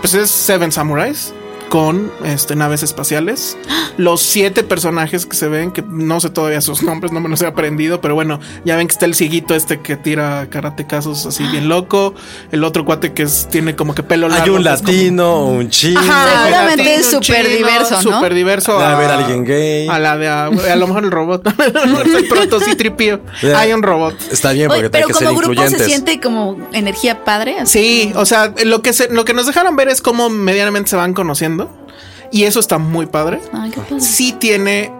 Pues 0.00 0.14
es 0.14 0.30
Seven 0.30 0.70
Samurais 0.70 1.32
con 1.68 2.10
este, 2.24 2.56
naves 2.56 2.82
espaciales. 2.82 3.56
Los 3.96 4.20
siete 4.22 4.62
personajes 4.62 5.26
que 5.26 5.36
se 5.36 5.48
ven, 5.48 5.70
que 5.72 5.82
no 5.82 6.20
sé 6.20 6.30
todavía 6.30 6.60
sus 6.60 6.82
nombres, 6.82 7.12
no 7.12 7.20
me 7.20 7.28
los 7.28 7.42
he 7.42 7.46
aprendido, 7.46 8.00
pero 8.00 8.14
bueno, 8.14 8.40
ya 8.64 8.76
ven 8.76 8.86
que 8.88 8.92
está 8.92 9.06
el 9.06 9.14
ciguito 9.14 9.54
este 9.54 9.80
que 9.80 9.96
tira 9.96 10.48
karatecazos 10.50 11.26
así 11.26 11.44
bien 11.48 11.68
loco. 11.68 12.14
El 12.52 12.64
otro 12.64 12.84
cuate 12.84 13.12
que 13.12 13.24
es, 13.24 13.48
tiene 13.50 13.74
como 13.76 13.94
que 13.94 14.02
pelo 14.02 14.28
largo. 14.28 14.44
hay 14.44 14.50
un 14.50 14.56
como- 14.56 14.64
latino, 14.70 15.44
un 15.46 15.70
chino. 15.70 16.00
Ajá, 16.00 16.44
Seguramente 16.44 16.94
es 16.94 17.06
súper 17.10 17.48
diverso, 17.48 17.94
¿no? 18.02 18.16
Súper 18.16 18.34
diverso. 18.34 18.74
Va 18.76 18.90
a 18.92 18.96
haber 18.96 19.10
alguien 19.10 19.44
gay. 19.44 19.88
A 19.88 19.98
la 19.98 20.16
de 20.16 20.28
a, 20.28 20.44
a 20.46 20.76
lo 20.76 20.86
mejor 20.86 21.04
el 21.04 21.10
robot. 21.10 21.46
el 22.16 22.28
proto 22.28 22.60
sí 22.60 22.74
tripio. 22.76 23.20
Ya. 23.42 23.58
Hay 23.58 23.72
un 23.72 23.82
robot. 23.82 24.14
Está 24.30 24.52
bien 24.52 24.68
porque 24.68 24.80
Oye, 24.82 24.90
pero 24.90 25.08
que 25.08 25.14
ser 25.14 25.28
como 25.28 25.40
grupo 25.40 25.68
se 25.68 25.84
siente 25.84 26.20
como 26.20 26.68
energía 26.72 27.24
padre. 27.24 27.58
así. 27.60 27.78
Sí, 27.78 28.12
o 28.16 28.26
sea, 28.26 28.52
lo 28.64 28.82
que 28.82 28.92
se, 28.92 29.08
lo 29.10 29.24
que 29.24 29.34
nos 29.34 29.46
dejaron 29.46 29.76
ver 29.76 29.88
es 29.88 30.00
cómo 30.00 30.28
medianamente 30.30 30.90
se 30.90 30.96
van 30.96 31.14
conociendo. 31.14 31.57
Y 32.30 32.44
eso 32.44 32.60
está 32.60 32.78
muy 32.78 33.06
padre. 33.06 33.40
Ay, 33.52 33.70
qué 33.70 33.80
padre. 33.80 34.00
Sí 34.00 34.32
tiene 34.32 34.92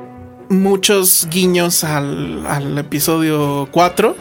muchos 0.48 1.28
guiños 1.30 1.84
al, 1.84 2.46
al 2.46 2.78
episodio 2.78 3.68
4. 3.70 4.16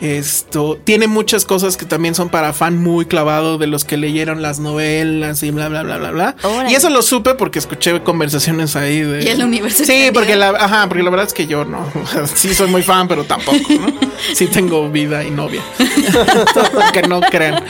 Esto 0.00 0.78
tiene 0.82 1.06
muchas 1.06 1.44
cosas 1.44 1.76
que 1.76 1.84
también 1.84 2.14
son 2.14 2.30
para 2.30 2.52
fan 2.52 2.82
muy 2.82 3.04
clavado 3.04 3.58
de 3.58 3.66
los 3.66 3.84
que 3.84 3.98
leyeron 3.98 4.40
las 4.40 4.58
novelas 4.58 5.42
y 5.42 5.50
bla, 5.50 5.68
bla, 5.68 5.82
bla, 5.82 5.98
bla, 5.98 6.10
bla. 6.10 6.36
Órale. 6.42 6.72
Y 6.72 6.74
eso 6.74 6.88
lo 6.88 7.02
supe 7.02 7.34
porque 7.34 7.58
escuché 7.58 8.02
conversaciones 8.02 8.76
ahí 8.76 9.00
de. 9.00 9.24
Y 9.24 9.28
el 9.28 9.42
universo 9.44 9.84
Sí, 9.84 10.10
porque 10.12 10.36
la, 10.36 10.50
ajá, 10.50 10.88
porque 10.88 11.02
la 11.02 11.10
verdad 11.10 11.26
es 11.26 11.34
que 11.34 11.46
yo 11.46 11.64
no. 11.64 11.86
Sí, 12.34 12.54
soy 12.54 12.70
muy 12.70 12.82
fan, 12.82 13.08
pero 13.08 13.24
tampoco, 13.24 13.58
¿no? 13.68 14.10
Sí, 14.34 14.46
tengo 14.46 14.88
vida 14.90 15.24
y 15.24 15.30
novia. 15.30 15.62
que 16.92 17.02
no 17.02 17.20
crean. 17.20 17.62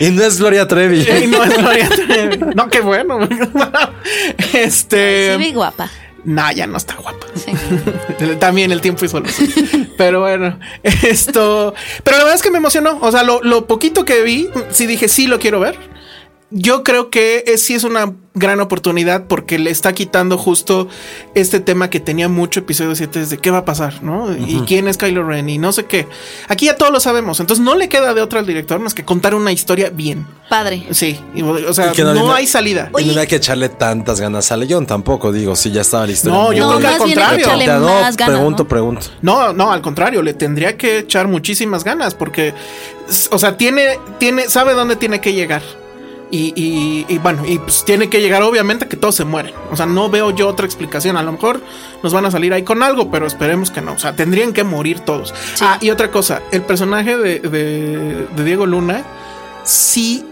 Y 0.00 0.10
no 0.10 0.22
es 0.24 0.38
Gloria 0.38 0.66
Trevi. 0.66 1.00
Y 1.00 1.26
no 1.26 1.44
es 1.44 1.56
Gloria 1.56 1.88
Trevi. 1.88 2.38
No, 2.54 2.68
qué 2.68 2.80
bueno. 2.80 3.18
Este. 4.52 5.36
Ve 5.36 5.52
guapa. 5.52 5.90
Nah, 6.24 6.52
ya 6.52 6.66
no 6.66 6.76
está 6.76 6.94
guapa. 6.94 7.26
Sí. 7.34 7.52
También 8.38 8.72
el 8.72 8.80
tiempo 8.80 9.04
hizo 9.04 9.20
lo 9.20 9.28
suyo. 9.28 9.52
Pero 9.96 10.20
bueno, 10.20 10.58
esto. 10.82 11.74
Pero 12.02 12.16
la 12.18 12.24
verdad 12.24 12.36
es 12.36 12.42
que 12.42 12.50
me 12.50 12.58
emocionó. 12.58 12.98
O 13.00 13.10
sea, 13.10 13.22
lo, 13.22 13.40
lo 13.42 13.66
poquito 13.66 14.04
que 14.04 14.22
vi, 14.22 14.48
sí 14.70 14.86
dije, 14.86 15.08
sí 15.08 15.26
lo 15.26 15.38
quiero 15.38 15.60
ver. 15.60 15.93
Yo 16.56 16.84
creo 16.84 17.10
que 17.10 17.42
es, 17.48 17.62
sí 17.64 17.74
es 17.74 17.82
una 17.82 18.12
gran 18.32 18.60
oportunidad 18.60 19.24
porque 19.26 19.58
le 19.58 19.70
está 19.70 19.92
quitando 19.92 20.38
justo 20.38 20.86
este 21.34 21.58
tema 21.58 21.90
que 21.90 21.98
tenía 21.98 22.28
mucho 22.28 22.60
episodio 22.60 22.94
7 22.94 23.26
de 23.26 23.38
qué 23.38 23.50
va 23.50 23.58
a 23.58 23.64
pasar, 23.64 24.04
¿no? 24.04 24.32
Y 24.32 24.60
quién 24.64 24.86
es 24.86 24.96
Kylo 24.96 25.24
Ren 25.26 25.48
y 25.48 25.58
no 25.58 25.72
sé 25.72 25.86
qué. 25.86 26.06
Aquí 26.46 26.66
ya 26.66 26.76
todos 26.76 26.92
lo 26.92 27.00
sabemos. 27.00 27.40
Entonces 27.40 27.64
no 27.64 27.74
le 27.74 27.88
queda 27.88 28.14
de 28.14 28.20
otra 28.20 28.38
al 28.38 28.46
director 28.46 28.78
más 28.78 28.94
que 28.94 29.04
contar 29.04 29.34
una 29.34 29.50
historia 29.50 29.90
bien. 29.90 30.28
Padre. 30.48 30.86
Sí, 30.92 31.18
y, 31.34 31.42
o 31.42 31.74
sea, 31.74 31.88
Y 31.88 31.96
que 31.96 32.04
no, 32.04 32.14
no- 32.14 32.32
hay 32.32 32.46
salida. 32.46 32.88
Y 33.00 33.04
no 33.06 33.20
hay 33.20 33.26
que 33.26 33.36
echarle 33.36 33.68
tantas 33.68 34.20
ganas 34.20 34.52
a 34.52 34.56
León 34.56 34.86
tampoco, 34.86 35.32
digo, 35.32 35.56
si 35.56 35.72
ya 35.72 35.80
estaba 35.80 36.06
la 36.06 36.12
historia. 36.12 36.38
No, 36.38 36.52
yo 36.52 36.68
creo 36.68 36.78
que 36.78 36.86
al 36.86 36.92
que 36.94 36.98
contrario. 37.00 37.46
Ya, 37.66 37.78
no, 37.80 37.86
más 38.00 38.16
ganas, 38.16 38.36
pregunto, 38.36 38.62
¿no? 38.62 38.68
pregunto. 38.68 39.06
No, 39.22 39.52
no, 39.52 39.72
al 39.72 39.82
contrario, 39.82 40.22
le 40.22 40.34
tendría 40.34 40.76
que 40.76 40.98
echar 40.98 41.26
muchísimas 41.26 41.82
ganas 41.82 42.14
porque, 42.14 42.54
o 43.32 43.38
sea, 43.40 43.56
tiene, 43.56 43.98
tiene, 44.20 44.48
sabe 44.48 44.74
dónde 44.74 44.94
tiene 44.94 45.20
que 45.20 45.32
llegar. 45.32 45.62
Y, 46.34 46.52
y- 46.56 47.06
y 47.08 47.18
bueno, 47.18 47.42
y 47.46 47.58
pues 47.60 47.84
tiene 47.84 48.08
que 48.08 48.20
llegar 48.20 48.42
obviamente 48.42 48.88
que 48.88 48.96
todos 48.96 49.14
se 49.14 49.24
mueren. 49.24 49.54
O 49.70 49.76
sea, 49.76 49.86
no 49.86 50.10
veo 50.10 50.32
yo 50.32 50.48
otra 50.48 50.66
explicación. 50.66 51.16
A 51.16 51.22
lo 51.22 51.30
mejor 51.30 51.60
nos 52.02 52.12
van 52.12 52.26
a 52.26 52.30
salir 52.32 52.52
ahí 52.52 52.64
con 52.64 52.82
algo, 52.82 53.08
pero 53.08 53.26
esperemos 53.26 53.70
que 53.70 53.80
no. 53.80 53.92
O 53.92 53.98
sea, 54.00 54.16
tendrían 54.16 54.52
que 54.52 54.64
morir 54.64 54.98
todos. 55.00 55.32
Ah, 55.60 55.78
y 55.80 55.90
otra 55.90 56.10
cosa, 56.10 56.42
el 56.50 56.62
personaje 56.62 57.16
de, 57.16 57.38
de- 57.38 58.26
de 58.34 58.44
Diego 58.44 58.66
Luna 58.66 59.04
sí 59.62 60.24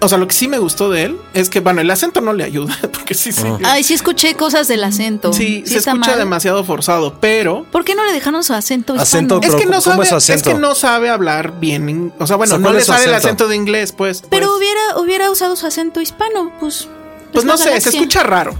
o 0.00 0.08
sea, 0.08 0.18
lo 0.18 0.28
que 0.28 0.34
sí 0.34 0.48
me 0.48 0.58
gustó 0.58 0.90
de 0.90 1.04
él 1.04 1.18
es 1.34 1.50
que, 1.50 1.60
bueno, 1.60 1.80
el 1.80 1.90
acento 1.90 2.20
no 2.20 2.32
le 2.32 2.44
ayuda, 2.44 2.76
porque 2.92 3.14
sí, 3.14 3.32
sí. 3.32 3.42
Ay, 3.64 3.82
sí 3.82 3.94
escuché 3.94 4.34
cosas 4.34 4.68
del 4.68 4.84
acento. 4.84 5.32
Sí, 5.32 5.62
se 5.66 5.78
escucha 5.78 6.10
mal. 6.10 6.18
demasiado 6.18 6.62
forzado, 6.64 7.18
pero 7.20 7.64
¿Por 7.70 7.84
qué 7.84 7.94
no 7.94 8.04
le 8.04 8.12
dejaron 8.12 8.44
su 8.44 8.54
acento 8.54 8.94
hispano? 8.94 9.02
Acento 9.02 9.40
es 9.42 9.54
que 9.54 9.66
no 9.66 9.72
¿cómo 9.72 9.80
sabe, 9.80 10.02
es 10.02 10.08
su 10.10 10.16
es, 10.16 10.30
acento? 10.30 10.50
que 10.50 10.58
no 10.58 10.74
sabe 10.74 11.10
hablar 11.10 11.58
bien, 11.58 12.12
o 12.18 12.26
sea, 12.26 12.36
bueno, 12.36 12.54
O 12.54 12.56
sea, 12.56 12.58
no 12.58 12.64
¿cuál 12.64 12.76
le 12.76 12.84
sale 12.84 13.04
el 13.04 13.14
acento? 13.14 13.28
acento 13.28 13.48
de 13.48 13.56
inglés, 13.56 13.92
pues. 13.92 14.22
Pero 14.28 14.46
pues, 14.46 14.58
hubiera, 14.58 14.98
hubiera 14.98 15.30
usado 15.30 15.56
su 15.56 15.66
acento 15.66 16.00
hispano, 16.00 16.52
pues. 16.60 16.88
pues 17.32 17.44
es 17.44 17.44
no 17.44 17.56
sé, 17.56 17.80
se 17.80 17.88
escucha 17.90 18.22
raro. 18.22 18.54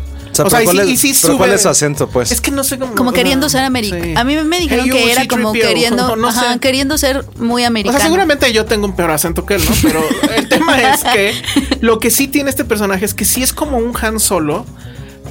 O 0.44 0.50
sea, 0.50 0.58
O 0.58 0.62
sea, 0.62 0.62
y 0.62 0.64
¿cuál 0.64 0.76
sí- 0.76 0.82
es- 0.82 1.04
y 1.04 1.12
sí 1.14 1.18
pero 1.22 1.34
sube- 1.34 1.38
¿cuál 1.38 1.52
es 1.52 1.62
su 1.62 1.68
acento, 1.68 2.08
pues? 2.08 2.30
Es 2.32 2.40
que 2.40 2.50
no 2.50 2.64
sé 2.64 2.78
cómo. 2.78 2.94
Como 2.94 3.10
o 3.10 3.12
sea, 3.12 3.18
queriendo 3.22 3.48
ser 3.48 3.62
americano. 3.64 4.04
sí. 4.04 4.14
A 4.16 4.24
mí 4.24 4.36
me 4.36 4.58
dijeron 4.60 4.86
Hey, 4.86 4.92
que 4.92 5.12
era 5.12 5.26
como 5.26 5.52
C-3PO, 5.52 5.66
queriendo, 5.68 6.16
no 6.16 6.28
ajá, 6.28 6.52
sé. 6.54 6.58
queriendo 6.60 6.98
ser 6.98 7.24
muy 7.36 7.64
O 7.64 7.66
americano. 7.66 7.98
sea, 7.98 8.06
seguramente 8.06 8.52
yo 8.52 8.64
tengo 8.64 8.86
un 8.86 8.94
peor 8.96 9.10
acento 9.10 9.44
que 9.46 9.54
él, 9.54 9.62
¿no? 9.64 9.74
Pero 9.82 10.00
el 10.36 10.48
tema 10.48 10.80
es 10.92 11.02
que 11.04 11.32
lo 11.80 11.98
que 11.98 12.10
sí 12.10 12.28
tiene 12.28 12.50
este 12.50 12.64
personaje 12.64 13.04
es 13.04 13.14
que 13.14 13.24
sí 13.24 13.42
es 13.42 13.52
como 13.52 13.78
un 13.78 13.92
Han 14.00 14.20
Solo, 14.20 14.64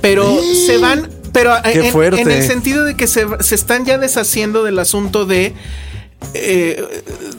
pero 0.01 0.37
se 0.65 0.77
van. 0.77 1.09
Pero 1.33 1.53
Qué 1.63 1.87
en, 1.87 1.91
fuerte. 1.91 2.21
en 2.21 2.31
el 2.31 2.43
sentido 2.47 2.83
de 2.83 2.95
que 2.95 3.05
se, 3.05 3.25
se 3.41 3.53
están 3.55 3.85
ya 3.85 3.97
deshaciendo 3.97 4.63
del 4.63 4.79
asunto 4.79 5.25
de. 5.25 5.53
eh, 6.33 6.83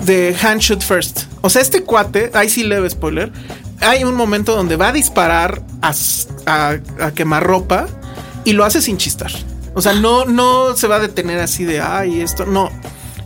de 0.05 0.37
Han 0.41 0.59
Shoot 0.59 0.83
First. 0.83 1.23
O 1.41 1.51
sea, 1.51 1.63
este 1.63 1.83
cuate, 1.83 2.31
ahí 2.35 2.49
sí 2.49 2.63
leve 2.65 2.89
spoiler. 2.91 3.33
Hay 3.81 4.05
un 4.05 4.15
momento 4.15 4.55
donde 4.57 4.77
va 4.77 4.89
a 4.89 4.93
disparar 4.93 5.63
a, 5.83 5.93
a, 6.47 6.77
a 7.01 7.11
quemarropa 7.13 7.87
y 8.45 8.53
lo 8.53 8.65
hace 8.65 8.81
sin 8.83 8.97
chistar. 8.97 9.31
O 9.75 9.83
sea, 9.83 9.93
no, 9.93 10.25
no 10.25 10.77
se 10.77 10.89
va 10.89 10.97
a 10.97 11.01
detener 11.01 11.39
así 11.39 11.65
de 11.65 11.81
ay, 11.81 12.21
esto. 12.21 12.45
No. 12.47 12.71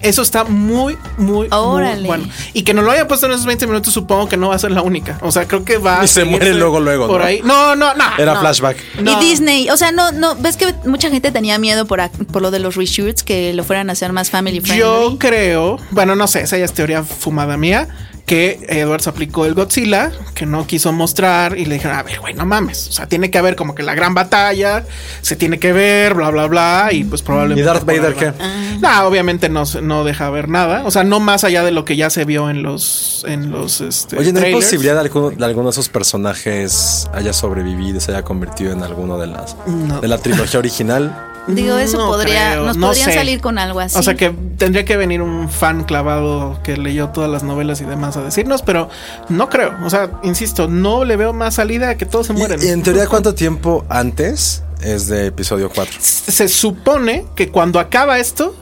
Eso 0.02 0.20
está 0.20 0.42
muy, 0.42 0.98
muy, 1.16 1.46
muy 1.46 1.48
Órale. 1.52 2.06
bueno. 2.08 2.28
Y 2.52 2.62
que 2.62 2.74
nos 2.74 2.84
lo 2.84 2.90
haya 2.90 3.06
puesto 3.06 3.26
en 3.26 3.32
esos 3.32 3.46
20 3.46 3.68
minutos, 3.68 3.94
supongo 3.94 4.28
que 4.28 4.36
no 4.36 4.48
va 4.48 4.56
a 4.56 4.58
ser 4.58 4.72
la 4.72 4.82
única. 4.82 5.16
O 5.22 5.30
sea, 5.30 5.46
creo 5.46 5.64
que 5.64 5.78
va 5.78 6.00
a 6.00 6.04
Y 6.04 6.08
se 6.08 6.24
muere 6.24 6.52
luego, 6.54 6.80
luego, 6.80 7.06
Por 7.06 7.20
¿no? 7.20 7.26
ahí. 7.26 7.40
No, 7.44 7.76
no, 7.76 7.94
no. 7.94 8.04
Era 8.18 8.34
no. 8.34 8.40
flashback. 8.40 8.76
No. 9.00 9.12
Y 9.12 9.24
Disney, 9.24 9.70
o 9.70 9.76
sea, 9.76 9.92
no, 9.92 10.10
no, 10.10 10.34
ves 10.34 10.56
que 10.56 10.74
mucha 10.86 11.08
gente 11.08 11.30
tenía 11.30 11.56
miedo 11.58 11.86
por, 11.86 12.00
por 12.32 12.42
lo 12.42 12.50
de 12.50 12.58
los 12.58 12.74
reshoots, 12.74 13.22
que 13.22 13.52
lo 13.54 13.62
fueran 13.62 13.90
a 13.90 13.92
hacer 13.92 14.12
más 14.12 14.28
family 14.28 14.60
friendly. 14.60 14.80
Yo 14.80 15.16
creo, 15.20 15.78
bueno, 15.92 16.16
no 16.16 16.26
sé, 16.26 16.40
esa 16.40 16.58
ya 16.58 16.64
es 16.64 16.72
teoría 16.72 17.04
fumada 17.04 17.56
mía, 17.56 17.86
que 18.32 18.64
Edwards 18.66 19.06
aplicó 19.08 19.44
el 19.44 19.52
Godzilla, 19.52 20.10
que 20.34 20.46
no 20.46 20.66
quiso 20.66 20.90
mostrar 20.90 21.58
y 21.58 21.66
le 21.66 21.74
dijeron, 21.74 21.98
a 21.98 22.02
ver, 22.02 22.18
güey, 22.18 22.32
no 22.32 22.46
mames, 22.46 22.88
o 22.88 22.92
sea, 22.92 23.06
tiene 23.06 23.30
que 23.30 23.36
haber 23.36 23.56
como 23.56 23.74
que 23.74 23.82
la 23.82 23.94
gran 23.94 24.14
batalla, 24.14 24.86
se 25.20 25.36
tiene 25.36 25.58
que 25.58 25.74
ver, 25.74 26.14
bla, 26.14 26.30
bla, 26.30 26.46
bla, 26.46 26.88
y 26.92 27.04
pues 27.04 27.20
probablemente... 27.20 27.60
¿Y 27.60 27.64
Darth 27.66 27.84
Vader 27.84 28.14
va. 28.16 28.18
qué? 28.18 28.32
No, 28.80 29.06
obviamente 29.06 29.50
no, 29.50 29.64
no 29.82 30.04
deja 30.04 30.30
ver 30.30 30.48
nada, 30.48 30.82
o 30.86 30.90
sea, 30.90 31.04
no 31.04 31.20
más 31.20 31.44
allá 31.44 31.62
de 31.62 31.72
lo 31.72 31.84
que 31.84 31.94
ya 31.94 32.08
se 32.08 32.24
vio 32.24 32.48
en 32.48 32.62
los, 32.62 33.22
en 33.28 33.50
los, 33.50 33.82
este, 33.82 34.16
Oye, 34.16 34.32
¿no 34.32 34.38
hay 34.38 34.44
trailers. 34.44 34.64
posibilidad 34.64 34.94
de, 34.94 35.00
alguno, 35.00 35.28
de 35.30 35.44
alguno 35.44 35.66
de 35.66 35.72
esos 35.72 35.90
personajes 35.90 37.10
haya 37.12 37.34
sobrevivido 37.34 37.98
y 37.98 38.00
se 38.00 38.12
haya 38.12 38.22
convertido 38.22 38.72
en 38.72 38.82
alguno 38.82 39.18
de 39.18 39.26
las 39.26 39.56
No. 39.66 40.00
de 40.00 40.08
la 40.08 40.16
trilogía 40.16 40.58
original? 40.58 41.31
Digo, 41.48 41.76
eso 41.78 41.98
No 41.98 42.06
podría, 42.08 42.52
creo, 42.52 42.66
nos 42.66 42.76
no 42.76 42.86
podrían 42.88 43.08
sé. 43.10 43.14
salir 43.14 43.40
con 43.40 43.58
algo 43.58 43.80
así. 43.80 43.98
O 43.98 44.02
sea 44.02 44.14
que 44.14 44.30
tendría 44.58 44.84
que 44.84 44.96
venir 44.96 45.22
un 45.22 45.48
fan 45.48 45.84
clavado 45.84 46.60
que 46.62 46.76
leyó 46.76 47.08
todas 47.08 47.30
las 47.30 47.42
novelas 47.42 47.80
y 47.80 47.84
demás 47.84 48.16
a 48.16 48.22
decirnos, 48.22 48.62
pero 48.62 48.88
no 49.28 49.48
creo. 49.48 49.74
O 49.84 49.90
sea, 49.90 50.10
insisto, 50.22 50.68
no 50.68 51.04
le 51.04 51.16
veo 51.16 51.32
más 51.32 51.54
salida 51.54 51.90
a 51.90 51.96
que 51.96 52.06
todos 52.06 52.28
se 52.28 52.32
Y, 52.32 52.36
mueren. 52.36 52.60
y 52.62 52.68
en 52.68 52.82
teoría, 52.82 53.06
¿cuánto 53.06 53.34
tiempo 53.34 53.84
antes 53.88 54.62
es 54.82 55.08
de 55.08 55.26
episodio 55.26 55.70
4? 55.74 55.96
Se 56.00 56.48
supone 56.48 57.24
que 57.34 57.48
cuando 57.50 57.80
acaba 57.80 58.18
esto, 58.18 58.54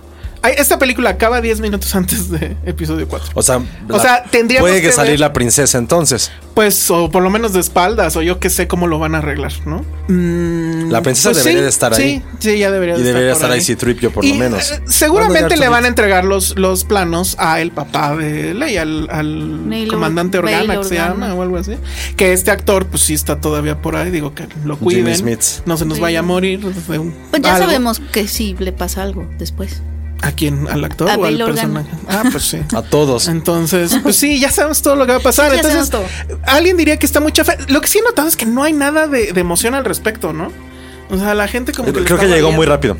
esta 0.42 0.78
película 0.78 1.10
acaba 1.10 1.40
10 1.40 1.60
minutos 1.60 1.94
antes 1.94 2.30
de 2.30 2.56
episodio 2.64 3.06
4. 3.08 3.30
O 3.34 3.42
sea, 3.42 3.60
O 3.90 4.00
sea, 4.00 4.24
tendríamos 4.24 4.68
puede 4.70 4.80
que, 4.80 4.88
que 4.88 4.92
salir 4.92 5.12
ver- 5.12 5.20
la 5.20 5.32
princesa 5.32 5.76
entonces. 5.78 6.30
Pues, 6.54 6.90
o 6.90 7.10
por 7.10 7.22
lo 7.22 7.30
menos 7.30 7.52
de 7.52 7.60
espaldas, 7.60 8.16
o 8.16 8.22
yo 8.22 8.38
que 8.40 8.50
sé 8.50 8.66
cómo 8.66 8.86
lo 8.86 8.98
van 8.98 9.14
a 9.14 9.18
arreglar, 9.18 9.52
¿no? 9.66 9.84
Mm, 10.08 10.90
La 10.90 11.02
princesa 11.02 11.32
debería 11.32 11.62
de 11.62 11.68
estar 11.68 11.94
ahí. 11.94 12.22
Sí, 12.40 12.50
sí, 12.50 12.58
ya 12.58 12.70
debería 12.70 12.96
Y 12.96 12.98
de 12.98 13.04
debería 13.04 13.32
estar 13.32 13.50
ahí 13.50 13.60
C-3PO 13.60 14.10
por 14.10 14.24
lo 14.24 14.30
Y, 14.30 14.34
menos. 14.34 14.72
eh, 14.72 14.80
seguramente 14.86 15.56
le 15.56 15.68
van 15.68 15.84
a 15.84 15.88
entregar 15.88 16.24
los, 16.24 16.58
los 16.58 16.84
planos 16.84 17.36
a 17.38 17.60
el 17.60 17.70
papá 17.70 18.16
de 18.16 18.54
Leia, 18.54 18.82
al, 18.82 19.08
al 19.10 19.86
comandante 19.88 20.38
Or- 20.38 20.44
Organa, 20.46 20.78
que 20.78 20.84
se 20.84 20.94
llama, 20.96 21.34
o 21.34 21.42
algo 21.42 21.56
así. 21.58 21.72
Que 22.16 22.32
este 22.32 22.50
actor, 22.50 22.86
pues 22.86 23.02
sí 23.02 23.14
está 23.14 23.40
todavía 23.40 23.80
por 23.80 23.94
ahí, 23.96 24.10
digo 24.10 24.34
que 24.34 24.46
lo 24.64 24.78
cuiden. 24.78 25.14
Smith. 25.14 25.40
No 25.66 25.76
se 25.76 25.84
nos 25.84 26.00
vaya 26.00 26.20
a 26.20 26.22
morir 26.22 26.60
de 26.60 26.98
un- 26.98 27.14
pues 27.30 27.42
ya 27.42 27.54
algo. 27.56 27.66
sabemos 27.66 28.00
que 28.12 28.26
sí 28.26 28.56
le 28.58 28.72
pasa 28.72 29.02
algo 29.02 29.26
después. 29.38 29.82
¿A 30.22 30.32
quién? 30.32 30.68
¿Al 30.68 30.84
actor 30.84 31.10
A 31.10 31.16
o 31.16 31.24
al 31.24 31.38
personaje? 31.38 31.88
Ah, 32.08 32.22
pues 32.30 32.44
sí. 32.44 32.58
A 32.74 32.82
todos. 32.82 33.28
Entonces, 33.28 33.96
pues 34.02 34.16
sí, 34.16 34.38
ya 34.38 34.50
sabemos 34.50 34.82
todo 34.82 34.96
lo 34.96 35.06
que 35.06 35.12
va 35.12 35.18
a 35.18 35.22
pasar. 35.22 35.50
Ya 35.50 35.60
Entonces, 35.60 35.90
alguien 36.46 36.76
diría 36.76 36.98
que 36.98 37.06
está 37.06 37.20
muy 37.20 37.32
chafa. 37.32 37.54
Lo 37.68 37.80
que 37.80 37.88
sí 37.88 37.98
he 37.98 38.02
notado 38.02 38.28
es 38.28 38.36
que 38.36 38.46
no 38.46 38.62
hay 38.62 38.72
nada 38.72 39.06
de, 39.06 39.32
de 39.32 39.40
emoción 39.40 39.74
al 39.74 39.84
respecto, 39.84 40.32
¿no? 40.32 40.52
O 41.10 41.16
sea, 41.18 41.34
la 41.34 41.48
gente 41.48 41.72
como 41.72 41.92
que. 41.92 42.00
le 42.00 42.06
Creo 42.06 42.18
que 42.18 42.28
llegó 42.28 42.52
muy 42.52 42.66
rápido 42.66 42.96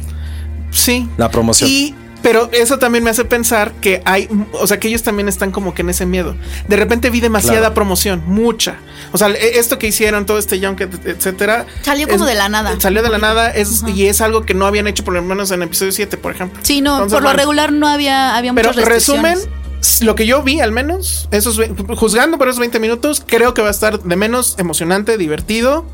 Sí. 0.71 1.09
la 1.17 1.31
promoción. 1.31 1.69
Y, 1.69 1.95
pero 2.23 2.49
eso 2.53 2.79
también 2.79 3.03
me 3.05 3.11
hace 3.11 3.25
pensar 3.25 3.73
que 3.81 4.03
hay, 4.05 4.29
o 4.53 4.67
sea, 4.67 4.79
que 4.79 4.89
ellos 4.89 5.03
también 5.03 5.29
están 5.29 5.51
como 5.53 5.75
que 5.75 5.83
en 5.83 5.91
ese 5.91 6.07
miedo. 6.07 6.35
De 6.69 6.77
repente 6.77 7.11
vi 7.11 7.21
demasiada 7.21 7.59
Claro. 7.61 7.75
promoción, 7.75 8.23
mucha. 8.27 8.77
O 9.13 9.19
sea, 9.19 9.29
e- 9.31 9.59
esto 9.59 9.79
que 9.79 9.87
hicieron, 9.89 10.27
todo 10.27 10.39
este 10.39 10.65
junket, 10.65 11.07
etcétera. 11.07 11.67
Salió 11.83 12.07
como 12.09 12.27
de 12.27 12.35
la 12.35 12.49
nada. 12.49 12.79
Salió 12.81 13.03
de 13.03 13.09
la 13.09 13.19
nada 13.19 13.51
es, 13.51 13.83
y 13.95 14.07
es 14.07 14.21
algo 14.21 14.45
que 14.45 14.55
no 14.55 14.67
habían 14.67 14.87
hecho 14.87 15.05
por 15.05 15.15
lo 15.15 15.23
menos 15.23 15.51
en 15.51 15.63
episodio 15.63 15.93
7, 15.93 16.17
por 16.17 16.33
ejemplo. 16.35 16.61
Sí, 16.63 16.81
no, 16.81 16.93
Entonces, 16.95 17.15
por 17.15 17.23
lo 17.23 17.29
bueno, 17.29 17.39
regular 17.39 17.73
no 17.73 17.89
había, 17.89 18.37
había 18.37 18.53
Pero 18.55 18.71
muchas 18.71 18.85
resumen, 18.87 19.23
restricciones. 19.35 20.03
lo 20.03 20.15
que 20.15 20.27
yo 20.27 20.43
vi 20.43 20.61
al 20.61 20.73
menos, 20.73 21.29
esos 21.31 21.57
ve- 21.57 21.73
juzgando 21.97 22.39
por 22.39 22.49
esos 22.49 22.61
20 22.61 22.79
minutos, 22.79 23.23
creo 23.27 23.55
que 23.55 23.63
va 23.63 23.69
a 23.69 23.73
estar 23.73 24.01
de 24.03 24.17
menos 24.17 24.55
emocionante, 24.59 25.17
divertido. 25.17 25.85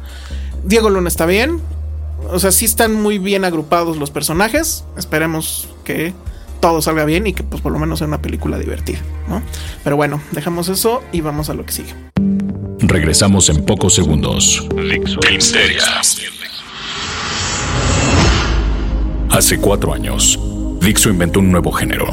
Diego 0.65 0.91
Luna 0.91 1.09
está 1.09 1.27
bien. 1.27 1.61
O 2.31 2.38
sea, 2.38 2.50
sí 2.50 2.64
están 2.64 2.94
muy 2.94 3.18
bien 3.18 3.44
agrupados 3.44 3.96
los 3.96 4.11
personajes. 4.11 4.85
Esperemos 4.96 5.68
que 5.85 6.12
todo 6.61 6.83
salga 6.83 7.05
bien 7.05 7.26
y 7.26 7.33
que 7.33 7.42
pues 7.42 7.62
por 7.62 7.72
lo 7.72 7.79
menos 7.79 7.98
sea 7.98 8.09
una 8.09 8.22
película 8.22 8.59
divertida, 8.59 8.98
¿no? 9.29 9.42
Pero 9.85 9.96
bueno, 9.96 10.20
dejamos 10.33 10.68
eso 10.68 11.02
y 11.12 11.20
vamos 11.20 11.50
a 11.50 11.55
lo 11.55 11.64
que 11.64 11.72
sigue. 11.72 11.94
Regresamos 12.81 13.48
en 13.48 13.64
pocos 13.64 13.94
segundos. 13.94 14.66
Filmsteria. 15.22 15.83
Hace 19.31 19.59
cuatro 19.59 19.92
años, 19.92 20.38
Dixo 20.81 21.11
inventó 21.11 21.40
un 21.40 21.50
nuevo 21.50 21.70
género, 21.72 22.07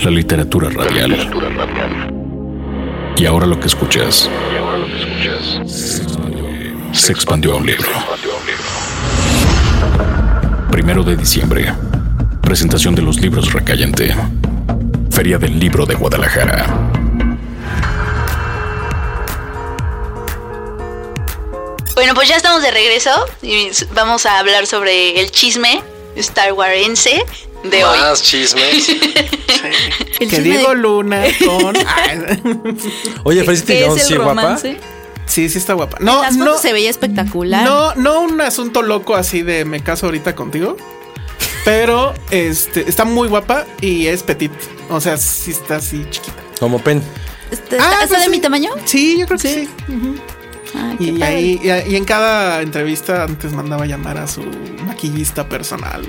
la 0.00 0.10
literatura 0.10 0.70
radial. 0.70 2.14
Y 3.16 3.26
ahora 3.26 3.46
lo 3.46 3.58
que 3.58 3.66
escuchas 3.66 4.30
se 6.92 7.12
expandió 7.12 7.54
a 7.54 7.56
un 7.56 7.66
libro. 7.66 7.88
Primero 10.70 11.02
de 11.02 11.16
diciembre, 11.16 11.72
presentación 12.42 12.94
de 12.94 13.02
los 13.02 13.20
libros 13.20 13.52
Recayente. 13.52 14.14
Feria 15.10 15.38
del 15.38 15.58
Libro 15.58 15.84
de 15.86 15.94
Guadalajara. 15.94 16.66
Bueno, 21.94 22.14
pues 22.14 22.28
ya 22.28 22.36
estamos 22.36 22.62
de 22.62 22.70
regreso 22.70 23.10
y 23.42 23.68
vamos 23.94 24.24
a 24.24 24.38
hablar 24.38 24.66
sobre 24.66 25.20
el 25.20 25.30
chisme 25.30 25.82
Star 26.16 26.52
Warsense 26.54 27.22
de 27.64 27.84
hoy. 27.84 27.98
Más 27.98 28.22
chisme. 28.22 28.62
El 30.20 30.28
que 30.28 30.36
chisme 30.36 30.42
Diego 30.42 30.70
de- 30.70 30.76
Luna 30.76 31.22
con... 31.44 31.76
Oye, 33.24 33.44
Felicity 33.44 33.72
¿Qué 33.74 33.84
Jones, 33.86 34.02
es 34.02 34.08
sí, 34.08 34.14
guapa. 34.16 34.30
romance? 34.42 34.76
Sí, 35.30 35.48
sí 35.48 35.58
está 35.58 35.72
guapa. 35.74 35.98
No, 36.00 36.22
las 36.22 36.36
no, 36.36 36.58
se 36.58 36.72
veía 36.72 36.90
espectacular. 36.90 37.64
No, 37.64 37.94
no 37.94 38.20
un 38.20 38.40
asunto 38.40 38.82
loco 38.82 39.16
así 39.16 39.42
de 39.42 39.64
me 39.64 39.82
caso 39.82 40.06
ahorita 40.06 40.34
contigo. 40.34 40.76
Pero 41.64 42.14
este 42.30 42.88
está 42.88 43.04
muy 43.04 43.28
guapa 43.28 43.66
y 43.80 44.06
es 44.06 44.22
petit. 44.22 44.52
O 44.88 45.00
sea, 45.00 45.16
sí 45.16 45.50
está 45.50 45.76
así 45.76 46.06
chiquita. 46.10 46.42
Como 46.58 46.78
Pen. 46.78 47.02
¿Está, 47.50 47.76
Ah, 47.78 47.92
está 48.02 48.06
pues 48.08 48.20
de 48.20 48.24
sí. 48.26 48.30
mi 48.30 48.40
tamaño? 48.40 48.70
Sí, 48.84 49.18
yo 49.18 49.26
creo 49.26 49.38
que 49.38 49.48
Sí. 49.48 49.68
Qué 50.98 51.04
Y, 51.04 51.22
ahí, 51.22 51.60
y, 51.62 51.92
y 51.92 51.96
en 51.96 52.04
cada 52.04 52.62
entrevista 52.62 53.24
antes 53.24 53.52
mandaba 53.52 53.86
llamar 53.86 54.18
a 54.18 54.26
su 54.26 54.42
maquillista 54.86 55.48
personal. 55.48 56.04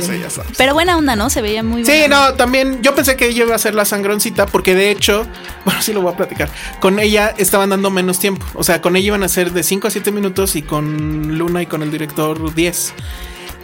Sí, 0.00 0.18
ya 0.20 0.30
sabes. 0.30 0.52
Pero 0.56 0.74
buena 0.74 0.96
onda, 0.96 1.16
¿no? 1.16 1.30
Se 1.30 1.42
veía 1.42 1.62
muy 1.62 1.84
Sí, 1.84 1.90
buena 1.90 2.04
onda. 2.18 2.30
no, 2.30 2.36
también 2.36 2.82
yo 2.82 2.94
pensé 2.94 3.16
que 3.16 3.28
ella 3.28 3.44
iba 3.44 3.54
a 3.54 3.58
ser 3.58 3.74
la 3.74 3.84
sangroncita 3.84 4.46
porque 4.46 4.74
de 4.74 4.90
hecho, 4.90 5.26
bueno, 5.64 5.82
sí 5.82 5.92
lo 5.92 6.02
voy 6.02 6.12
a 6.12 6.16
platicar. 6.16 6.48
Con 6.80 6.98
ella 6.98 7.34
estaban 7.36 7.70
dando 7.70 7.90
menos 7.90 8.18
tiempo. 8.18 8.44
O 8.54 8.64
sea, 8.64 8.80
con 8.80 8.96
ella 8.96 9.08
iban 9.08 9.22
a 9.22 9.28
ser 9.28 9.52
de 9.52 9.62
5 9.62 9.88
a 9.88 9.90
7 9.90 10.12
minutos 10.12 10.56
y 10.56 10.62
con 10.62 11.38
Luna 11.38 11.62
y 11.62 11.66
con 11.66 11.82
el 11.82 11.90
director 11.90 12.54
10. 12.54 12.94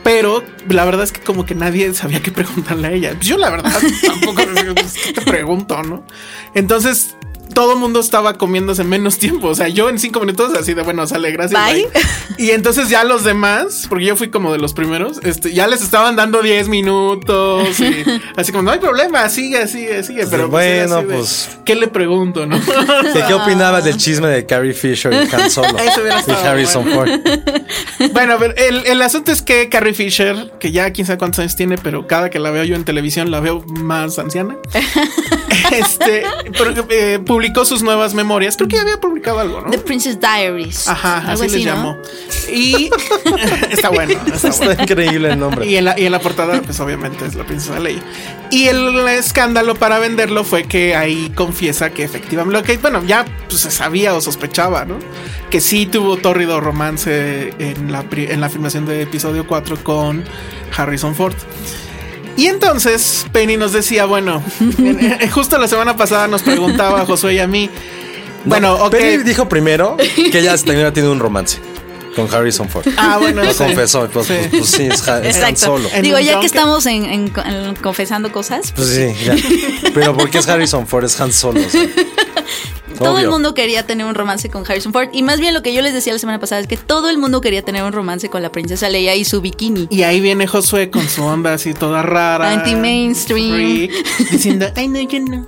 Pero 0.03 0.45
la 0.69 0.85
verdad 0.85 1.03
es 1.03 1.11
que 1.11 1.21
como 1.21 1.45
que 1.45 1.55
nadie 1.57 1.93
sabía 1.95 2.23
qué 2.23 2.31
preguntarle 2.31 2.89
a 2.89 2.93
ella. 2.93 3.17
Yo 3.21 3.39
la 3.39 3.51
verdad 3.51 3.73
tampoco 4.07 4.43
pues, 4.75 4.95
¿qué 5.05 5.13
te 5.13 5.23
pregunto, 5.23 5.83
¿no? 5.83 6.05
Entonces 6.55 7.17
todo 7.57 7.73
el 7.73 7.79
mundo 7.79 8.01
estaba 8.01 8.35
comiéndose 8.37 8.85
menos 8.85 9.17
tiempo. 9.17 9.49
O 9.49 9.55
sea, 9.55 9.69
yo 9.69 9.89
en 9.89 9.99
cinco 9.99 10.21
minutos 10.21 10.53
así 10.59 10.75
de 10.75 10.83
bueno, 10.83 11.07
sale, 11.07 11.33
gracias. 11.33 11.59
Bye. 11.65 11.89
bye. 11.91 12.03
Y 12.39 12.51
entonces 12.51 12.91
ya 12.91 13.03
los 13.03 13.25
demás, 13.25 13.87
porque 13.89 14.05
yo 14.05 14.15
fui 14.15 14.29
como 14.29 14.53
de 14.53 14.59
los 14.59 14.75
primeros, 14.75 15.21
este, 15.23 15.55
ya 15.55 15.67
les 15.67 15.81
estaban 15.81 16.17
dando 16.17 16.43
10 16.43 16.69
minutos 16.69 17.81
y 17.81 18.05
así 18.37 18.53
como 18.53 18.65
no 18.65 18.73
hay 18.73 18.79
problema, 18.79 19.27
sigue, 19.31 19.67
sigue, 19.69 20.03
sigue. 20.03 20.27
Pero 20.27 20.51
pues, 20.51 20.87
bueno, 20.87 21.09
de, 21.09 21.17
pues- 21.17 21.49
¿qué 21.65 21.77
le 21.77 21.89
pregunto, 21.89 22.45
no? 22.47 22.61
¿Qué, 23.15 23.25
qué 23.27 23.33
opinabas 23.33 23.85
del 23.85 23.97
chisme 23.97 24.29
de 24.29 24.45
Carrie 24.45 24.75
Fisher 24.75 25.15
y 25.15 25.35
Han 25.35 25.51
Solo? 25.51 25.79
Eso 25.79 26.03
hubiera 26.03 26.23
y 26.27 26.47
Harrison 26.47 26.85
Ford. 26.91 27.09
Bueno, 28.13 28.35
a 28.35 28.37
ver, 28.37 28.55
el, 28.59 28.85
el 28.87 29.01
asunto 29.01 29.33
es 29.33 29.41
que 29.41 29.71
Carrie 29.71 29.95
Fisher, 29.95 30.53
que 30.61 30.73
ya 30.73 30.93
quién 30.93 31.07
sabe 31.07 31.17
cuántos 31.19 31.39
años 31.39 31.57
tiene, 31.57 31.79
pero 31.79 32.07
cada 32.07 32.29
que 32.29 32.39
la 32.39 32.51
veo 32.51 32.65
yo 32.65 32.77
en 32.77 32.85
televisión 32.85 33.31
la 33.31 33.41
veo 33.41 33.65
más 33.67 34.19
anciana. 34.19 34.59
este 35.73 36.25
eh, 36.91 37.19
publicó 37.25 37.65
sus 37.65 37.83
nuevas 37.83 38.15
memorias. 38.15 38.57
Creo 38.57 38.69
que 38.69 38.77
ya 38.77 38.83
había 38.83 39.01
publicado 39.01 39.41
algo, 39.41 39.61
¿no? 39.61 39.71
The 39.71 39.79
Princess 39.79 40.19
Diaries. 40.21 40.89
Ajá, 40.89 41.19
algo 41.19 41.45
así, 41.45 41.57
les 41.57 41.67
¿no? 41.67 41.75
llamó. 41.75 41.99
Y 42.53 42.91
está 43.71 43.91
bueno, 43.91 44.13
está 44.33 44.51
bueno. 44.51 44.73
Está 44.73 44.83
increíble 44.83 45.33
el 45.33 45.39
nombre. 45.39 45.67
Y 45.67 45.77
en, 45.77 45.85
la, 45.85 45.99
y 45.99 46.07
en 46.07 46.13
la 46.13 46.21
portada, 46.21 46.61
pues 46.63 46.79
obviamente 46.81 47.27
es 47.27 47.35
la 47.35 47.45
princesa 47.45 47.79
Leia. 47.79 48.03
Y 48.51 48.69
el 48.69 49.09
escándalo 49.09 49.75
para 49.75 49.99
venderlo 49.99 50.45
fue 50.45 50.65
que 50.65 50.95
ahí 50.95 51.33
confiesa 51.35 51.91
que 51.91 52.05
efectivamente, 52.05 52.59
lo 52.59 52.65
que, 52.65 52.77
bueno, 52.79 53.03
ya 53.05 53.25
pues, 53.49 53.63
se 53.63 53.71
sabía 53.71 54.15
o 54.15 54.21
sospechaba, 54.21 54.85
¿no? 54.85 54.99
Que 55.51 55.61
sí 55.61 55.87
tuvo 55.87 56.17
tórrido 56.17 56.61
romance 56.61 57.53
en 57.59 57.91
la, 57.91 58.05
en 58.11 58.41
la 58.41 58.49
filmación 58.49 58.87
de 58.87 59.03
episodio 59.03 59.47
4 59.47 59.79
con 59.83 60.25
Harrison 60.77 61.15
Ford. 61.15 61.35
Y 62.37 62.47
entonces 62.47 63.27
Penny 63.33 63.57
nos 63.57 63.73
decía, 63.73 64.05
bueno, 64.07 64.43
en- 64.61 65.01
en- 65.21 65.31
justo 65.31 65.59
la 65.59 65.69
semana 65.69 65.97
pasada 65.97 66.29
nos 66.29 66.43
preguntaba 66.43 67.01
a 67.03 67.07
Josué 67.07 67.35
y 67.35 67.39
a 67.39 67.47
mí, 67.47 67.71
bueno, 68.45 68.77
No, 68.79 68.85
ok. 68.87 68.93
Penny 68.93 69.23
dijo 69.25 69.49
primero 69.49 69.97
que 69.97 70.39
ella 70.39 70.57
también 70.59 70.87
ha 70.87 70.93
tenido 70.93 71.13
un 71.13 71.19
romance 71.19 71.59
con 72.15 72.33
Harrison 72.33 72.69
Ford. 72.69 72.87
Ah, 72.97 73.19
bueno, 73.21 73.43
Lo 73.45 73.53
sí. 73.53 73.59
confesó. 73.59 74.09
Pues, 74.09 74.27
Sí. 74.27 74.35
pues, 74.39 74.49
pues 74.51 74.71
sí, 74.71 74.87
es, 74.87 75.03
es 75.25 75.43
Han. 75.43 75.57
Solo. 75.57 75.89
Digo, 76.01 76.19
ya 76.19 76.41
que 76.41 76.47
estamos 76.47 76.87
en, 76.87 77.05
en- 77.05 77.33
en 77.47 77.75
confesando 77.77 78.33
cosas, 78.33 78.73
Pues 78.75 78.89
sí, 78.89 79.15
ya. 79.25 79.35
Pero 79.95 80.17
¿por 80.17 80.31
qué 80.31 80.39
es 80.39 80.49
Harrison 80.49 80.87
Ford? 80.87 81.05
Es 81.05 81.21
Han 81.21 81.33
Solo. 81.33 81.61
o 81.61 81.71
sea. 81.71 81.83
todo 82.97 83.19
el 83.19 83.29
mundo 83.29 83.55
quería 83.55 83.87
tener 83.87 84.07
un 84.07 84.15
romance 84.15 84.49
con 84.51 84.65
Harrison 84.67 84.93
Ford. 84.93 85.09
Y 85.13 85.23
más 85.23 85.41
bien 85.41 85.55
lo 85.55 85.63
que 85.63 85.73
yo 85.73 85.83
les 85.83 85.95
decía 85.95 86.13
la 86.13 86.19
semana 86.19 86.39
pasada 86.39 86.61
es 86.61 86.67
que 86.67 86.77
todo 86.77 87.11
el 87.11 87.19
mundo 87.19 87.41
quería 87.41 87.63
tener 87.63 87.83
un 87.85 87.93
romance 87.93 88.29
con 88.29 88.43
la 88.43 88.51
princesa 88.51 88.89
Leia 88.89 89.15
y 89.15 89.25
su 89.25 89.41
bikini. 89.41 89.89
Y 89.91 90.03
ahí 90.03 90.21
viene 90.21 90.47
Josué 90.47 90.91
con 90.91 91.09
su 91.09 91.23
onda 91.23 91.55
así 91.55 91.75
toda 91.75 92.03
rara. 92.03 92.51
Anti-mainstream. 92.53 93.89
Diciendo, 94.31 94.67
ay, 94.77 94.89
no, 94.89 95.01
yo 95.01 95.21
no. 95.21 95.47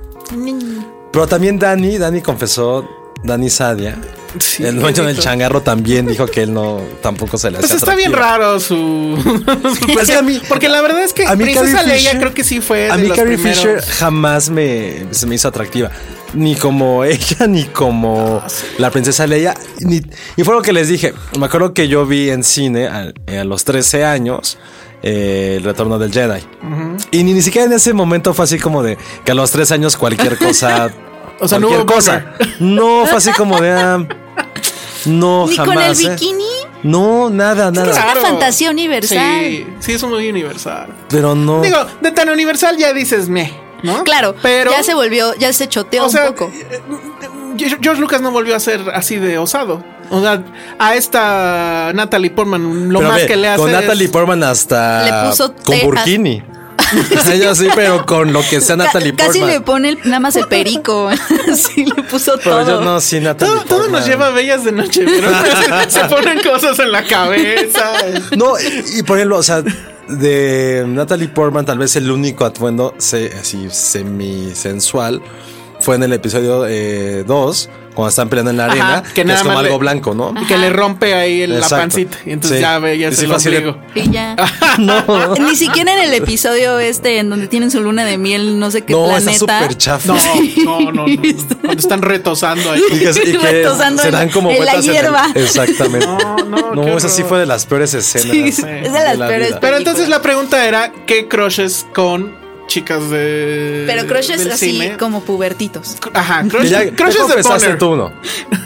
Pero 1.13 1.27
también 1.27 1.59
Dani, 1.59 1.99
Dani 1.99 2.21
confesó, 2.21 2.87
Dani 3.25 3.49
Sadia, 3.49 3.99
Sí, 4.39 4.63
el 4.65 4.79
dueño 4.79 5.05
del 5.05 5.19
changarro 5.19 5.63
también 5.63 6.07
dijo 6.07 6.27
que 6.27 6.43
él 6.43 6.53
no 6.53 6.83
tampoco 7.01 7.39
se 7.39 7.51
le 7.51 7.59
Pues 7.59 7.67
hacía 7.73 7.77
está 7.79 7.95
bien 7.95 8.13
raro 8.13 8.61
su. 8.61 8.75
su 9.23 9.99
Es 9.99 10.07
que 10.07 10.15
a 10.15 10.23
mí- 10.23 10.41
porque 10.49 10.69
la 10.69 10.83
verdad 10.83 11.03
es 11.03 11.15
que 11.15 11.27
a 11.27 11.35
mí 11.35 11.45
Princesa 11.45 11.79
Carrie 11.79 11.95
Leia 11.95 12.11
Fisher- 12.13 12.19
creo 12.21 12.35
que 12.35 12.45
sí 12.45 12.61
fue. 12.61 12.91
A 12.91 12.97
de 12.97 13.03
mí 13.03 13.09
los 13.09 13.17
Carrie 13.17 13.37
primeros. 13.37 13.59
Fisher 13.63 13.83
jamás 13.85 14.51
me, 14.51 15.07
se 15.13 15.27
me 15.27 15.35
hizo 15.35 15.49
atractiva. 15.49 15.91
Ni 16.35 16.55
como 16.57 17.05
ella, 17.05 17.47
ni 17.49 17.65
como 17.65 18.43
Ah, 18.45 18.49
la 18.77 18.91
princesa 18.91 19.27
Leia. 19.27 19.55
Ni, 19.81 20.03
y 20.37 20.45
fue 20.45 20.55
lo 20.55 20.61
que 20.63 20.75
les 20.75 20.89
dije. 20.89 21.15
Me 21.39 21.47
acuerdo 21.47 21.73
que 21.73 21.89
yo 21.89 22.05
vi 22.05 22.29
en 22.29 22.45
cine 22.45 22.87
a, 22.87 23.13
a 23.41 23.45
los 23.45 23.65
13 23.65 24.05
años 24.05 24.59
eh, 25.03 25.55
El 25.57 25.65
Retorno 25.65 25.99
del 25.99 26.13
Jedi. 26.13 26.41
Y 27.13 27.25
ni, 27.25 27.33
ni 27.33 27.41
siquiera 27.41 27.67
en 27.67 27.73
ese 27.73 27.95
momento 27.95 28.35
fue 28.35 28.45
así 28.45 28.59
como 28.59 28.83
de 28.83 28.99
que 29.25 29.33
a 29.33 29.35
los 29.35 29.51
3 29.53 29.73
años 29.73 29.97
cualquier 29.97 30.37
cosa... 30.37 30.91
O 31.41 31.49
sea, 31.49 31.59
no 31.59 31.69
cualquier 31.69 31.87
hubo 31.87 31.95
cosa. 31.95 32.35
No, 32.61 33.07
fue 33.07 33.19
así 33.19 33.33
como 33.33 33.61
de... 33.61 33.73
ah, 33.73 33.99
no, 35.07 35.47
Ni 35.49 35.57
jamás. 35.57 35.75
con 35.75 35.83
el 35.85 35.93
¿eh? 35.93 36.11
bikini. 36.11 36.45
No, 36.83 37.31
nada, 37.31 37.71
nada. 37.71 37.91
Claro. 37.93 38.21
una 38.21 38.29
fantasía 38.31 38.71
universal. 38.71 39.41
Sí, 39.41 39.67
sí, 39.81 39.93
es 39.93 40.03
muy 40.05 40.29
universal. 40.29 40.89
Pero 41.09 41.35
no. 41.35 41.61
Digo, 41.61 41.79
de 42.01 42.11
tan 42.13 42.29
universal 42.29 42.77
ya 42.77 42.93
dices 42.93 43.29
me, 43.29 43.53
¿no? 43.83 44.05
Claro, 44.05 44.35
pero. 44.43 44.71
ya 44.71 44.83
se 44.83 44.95
volvió, 44.95 45.35
ya 45.37 45.53
se 45.53 45.69
choteó 45.69 46.07
o 46.07 46.09
sea, 46.09 46.29
un 46.31 46.35
poco. 46.35 46.53
eh, 46.55 46.81
eh, 47.21 47.77
George 47.81 48.01
Lucas 48.01 48.21
no 48.21 48.31
volvió 48.31 48.55
a 48.55 48.61
ser 48.61 48.81
así 48.95 49.17
de 49.17 49.39
osado. 49.39 49.83
O 50.11 50.21
sea, 50.21 50.43
a 50.79 50.95
esta 50.95 51.91
Natalie 51.95 52.31
Portman 52.31 52.91
lo 52.93 53.01
Pero 53.01 53.11
más 53.11 53.21
ve, 53.23 53.27
que 53.27 53.37
le 53.37 53.49
hace. 53.49 53.59
Con 53.59 53.71
es- 53.71 53.81
Natalie 53.81 54.09
Portman 54.09 54.43
hasta. 54.45 55.03
Le 55.25 55.29
puso 55.31 55.55
Con. 55.65 55.81
Burkini. 55.83 56.43
Ella 57.33 57.55
sí, 57.55 57.69
pero 57.75 58.07
con 58.07 58.33
lo 58.33 58.41
que 58.49 58.61
sea 58.61 58.77
Natalie 58.77 59.15
casi 59.15 59.41
Portman. 59.41 59.51
le 59.51 59.61
pone 59.61 59.89
el- 59.91 59.99
nada 60.05 60.21
más 60.21 60.37
el 60.37 60.47
perico. 60.47 61.11
sí, 61.57 61.85
le 61.85 62.03
puso 62.05 62.33
Pero 62.43 62.59
todo. 62.65 62.69
yo 62.69 62.81
no, 62.81 63.01
sí, 63.01 63.21
Natalie 63.21 63.55
Todo, 63.55 63.65
todo 63.65 63.89
nos 63.89 64.07
lleva 64.07 64.29
a 64.29 64.31
bellas 64.31 64.65
de 64.65 64.73
noche, 64.73 65.05
pero 65.05 65.31
se, 65.85 65.91
se 66.01 66.05
ponen 66.07 66.41
cosas 66.43 66.79
en 66.79 66.93
la 66.93 67.03
cabeza. 67.05 67.93
No, 68.37 68.59
y, 68.59 68.99
y 68.99 69.03
por 69.03 69.19
ejemplo, 69.19 69.39
o 69.39 69.43
sea, 69.43 69.63
de 70.09 70.85
Natalie 70.87 71.29
Portman, 71.29 71.67
tal 71.67 71.79
vez 71.79 71.95
el 71.97 72.11
único 72.11 72.45
atuendo 72.45 72.95
se, 72.99 73.33
así 73.39 73.69
semi-sensual 73.71 75.21
fue 75.81 75.97
en 75.97 76.03
el 76.03 76.13
episodio 76.13 76.65
2, 77.25 77.71
cuando 77.95 78.09
están 78.11 78.29
peleando 78.29 78.51
en 78.53 78.57
la 78.59 78.67
Ajá, 78.67 78.73
arena, 78.73 79.03
que 79.03 79.13
que, 79.15 79.25
nada 79.25 79.39
es 79.41 79.45
como 79.45 79.61
le- 79.61 79.67
algo 79.69 79.79
blanco, 79.81 80.15
¿no? 80.15 80.33
Y 80.41 80.47
que 80.47 80.57
le 80.57 80.71
rompe 80.71 81.15
ahí 81.15 81.43
el- 81.43 81.59
la 81.59 81.69
pancita. 81.69 82.17
Y 82.25 82.31
entonces 82.33 82.59
Sí. 82.59 82.63
ya 82.63 82.79
veías 82.79 83.13
Y 83.15 83.17
sí 83.17 83.23
el 83.23 83.27
fue 83.29 83.37
así 83.37 83.51
de-. 83.51 83.75
Y 83.97 84.11
ya. 84.11 84.37
No, 84.79 85.35
Ni 85.41 85.57
siquiera 85.57 85.93
en 85.95 86.01
el 86.09 86.15
episodio 86.15 86.79
este 86.79 87.19
en 87.19 87.29
donde 87.31 87.49
tienen 87.49 87.71
su 87.73 87.81
luna 87.81 88.05
de 88.05 88.17
miel, 88.19 88.61
no 88.61 88.71
sé 88.71 88.83
qué 88.83 88.93
no, 88.93 89.07
está 89.17 89.33
planeta. 89.33 89.39
súper 89.61 89.77
chafa. 89.77 90.07
No, 90.13 90.19
no, 90.65 90.81
no, 90.93 90.93
no. 90.93 91.05
Cuando 91.63 91.81
están 91.81 92.03
retosando 92.03 92.71
ahí. 92.71 92.83
Y 92.93 92.99
que, 93.01 93.11
y 93.11 93.33
que 93.33 93.39
Retosando 93.39 94.01
se 94.03 94.09
en- 94.09 94.15
dan 94.15 94.29
como 94.29 94.51
en 94.51 94.59
la 94.65 94.73
vueltas 94.75 94.87
el- 94.87 94.93
hierba. 94.93 95.27
exactamente. 95.35 96.07
No, 96.07 96.75
no, 96.75 96.97
esa 96.97 97.09
sí 97.09 97.25
fue 97.25 97.41
de 97.41 97.47
las 97.47 97.67
peores 97.67 97.95
escenas. 97.95 98.29
Sí, 98.31 98.41
es 98.49 98.63
de 98.63 98.91
las 98.93 99.19
la 99.19 99.27
peores 99.27 99.49
vida. 99.49 99.61
Pero 99.61 99.77
entonces 99.77 100.09
la 100.09 100.23
pregunta 100.23 100.65
era: 100.65 100.93
¿qué 101.07 101.27
crushes 101.27 101.85
con 101.95 102.38
chicas 102.69 103.11
de. 103.11 103.83
Pero 103.89 104.07
crushes 104.07 104.39
del 104.45 104.53
así 104.53 104.71
cine? 104.71 104.97
como 104.97 105.23
pubertitos. 105.25 105.97
Ajá, 106.15 106.43
Que 106.45 106.49
crushes, 106.51 106.71
ya, 106.71 106.91
crushes 106.95 107.27
ya 107.29 107.35
de 107.37 107.43
Bonner. 107.43 107.79
tú 107.79 107.89
uno, 107.95 108.13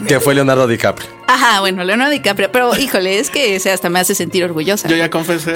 que 0.07 0.21
fue 0.21 0.35
Leonardo 0.35 0.67
DiCaprio. 0.67 1.09
Ajá, 1.27 1.61
bueno, 1.61 1.83
Leonardo 1.85 2.13
DiCaprio. 2.13 2.53
Pero 2.53 2.77
híjole, 2.77 3.19
es 3.19 3.31
que 3.31 3.57
ese 3.57 3.71
hasta 3.71 3.89
me 3.89 4.01
hace 4.01 4.15
sentir 4.15 4.45
orgullosa. 4.45 4.87
Yo 4.89 4.97
ya 4.97 5.09
confesé 5.09 5.55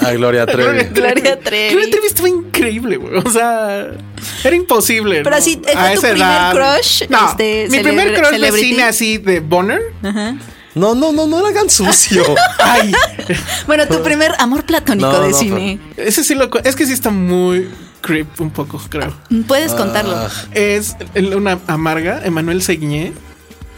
a. 0.00 0.08
A 0.08 0.12
Gloria 0.14 0.46
Trevi. 0.46 0.84
Gloria 0.94 1.38
Trevi. 1.40 1.72
Gloria 1.74 1.90
Trevi 1.90 2.06
estuvo 2.06 2.26
increíble, 2.26 2.96
güey. 2.96 3.18
O 3.24 3.30
sea, 3.30 3.88
era 4.44 4.56
imposible. 4.56 5.18
Pero 5.18 5.30
¿no? 5.30 5.36
así, 5.36 5.60
¿fue 5.62 5.72
A 5.74 5.92
tu 5.92 5.98
esa 5.98 6.08
primer 6.10 6.16
edad. 6.16 6.52
crush, 6.54 7.02
No, 7.10 7.28
este, 7.28 7.66
mi 7.70 7.80
primer 7.80 8.14
crush 8.14 8.38
de 8.40 8.52
cine 8.52 8.82
así 8.84 9.18
de 9.18 9.40
Bonner. 9.40 9.82
Ajá. 10.02 10.36
No, 10.74 10.94
no, 10.94 11.12
no, 11.12 11.26
no 11.26 11.40
lo 11.40 11.46
hagan 11.46 11.70
sucio. 11.70 12.22
Ay, 12.58 12.92
Bueno, 13.66 13.86
tu 13.86 14.02
primer 14.02 14.32
amor 14.38 14.64
platónico 14.64 15.10
No, 15.12 15.20
de 15.20 15.30
no, 15.30 15.36
cine. 15.38 15.80
ese 15.96 16.24
sí 16.24 16.34
lo. 16.34 16.50
Es 16.64 16.74
que 16.74 16.86
sí 16.86 16.92
está 16.92 17.10
muy 17.10 17.70
creep 18.00 18.40
un 18.40 18.50
poco, 18.50 18.80
creo. 18.88 19.14
Puedes 19.46 19.72
contarlo. 19.72 20.16
Ah. 20.16 20.28
Es 20.52 20.96
una 21.34 21.58
amarga, 21.66 22.20
Emanuel 22.24 22.62
Segné. 22.62 23.12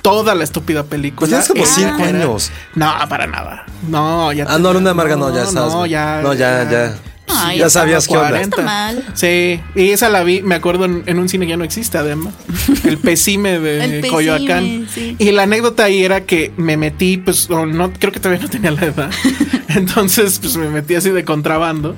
Toda 0.03 0.35
la 0.37 0.45
estúpida 0.45 0.85
película. 0.85 1.19
Pues 1.29 1.31
tienes 1.31 1.49
como 1.49 1.65
Era- 1.65 1.75
cinco 1.97 2.09
era- 2.09 2.19
años. 2.21 2.51
No, 2.77 2.93
para 3.09 3.27
nada. 3.27 3.67
No, 3.89 4.33
ya. 4.33 4.47
Ah, 4.49 4.59
no, 4.59 4.73
Luna 4.73 4.91
Amarga 4.93 5.17
no, 5.17 5.35
ya. 5.35 5.51
No, 5.51 5.85
ya. 5.85 6.21
No, 6.23 6.33
ya, 6.33 6.71
ya. 6.71 6.95
Ay, 7.29 7.59
ya 7.59 7.69
sabías 7.69 8.07
qué 8.07 8.17
onda. 8.17 8.29
40. 8.31 8.57
Está 8.57 8.63
mal. 8.63 9.05
Sí, 9.15 9.61
y 9.75 9.91
esa 9.91 10.09
la 10.09 10.23
vi, 10.23 10.43
me 10.43 10.55
acuerdo 10.55 10.85
en, 10.85 11.03
en 11.07 11.19
un 11.19 11.29
cine 11.29 11.47
que 11.47 11.51
ya 11.51 11.57
no 11.57 11.65
existe, 11.65 11.99
además. 11.99 12.35
El 12.85 12.99
Pesime 12.99 13.59
de 13.59 13.85
El 13.85 13.91
Pesime, 13.91 14.09
Coyoacán. 14.09 14.87
sí. 14.93 15.17
Y 15.19 15.33
la 15.33 15.43
anécdota 15.43 15.85
ahí 15.85 16.05
era 16.05 16.25
que 16.25 16.53
me 16.57 16.77
metí, 16.77 17.17
pues, 17.17 17.51
o 17.51 17.67
no, 17.67 17.93
creo 17.93 18.13
que 18.13 18.21
todavía 18.21 18.43
no 18.43 18.49
tenía 18.49 18.71
la 18.71 18.85
edad. 18.85 19.11
Entonces, 19.69 20.39
pues 20.39 20.57
me 20.57 20.69
metí 20.69 20.95
así 20.95 21.11
de 21.11 21.25
contrabando. 21.25 21.97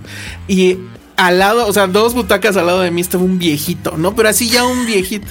Y 0.48 0.78
al 1.16 1.38
lado, 1.38 1.66
o 1.66 1.72
sea, 1.72 1.86
dos 1.86 2.14
butacas 2.14 2.56
al 2.56 2.66
lado 2.66 2.80
de 2.80 2.90
mí 2.90 3.00
estaba 3.00 3.24
un 3.24 3.38
viejito, 3.38 3.96
¿no? 3.96 4.14
Pero 4.14 4.28
así 4.28 4.48
ya 4.48 4.64
un 4.64 4.86
viejito. 4.86 5.26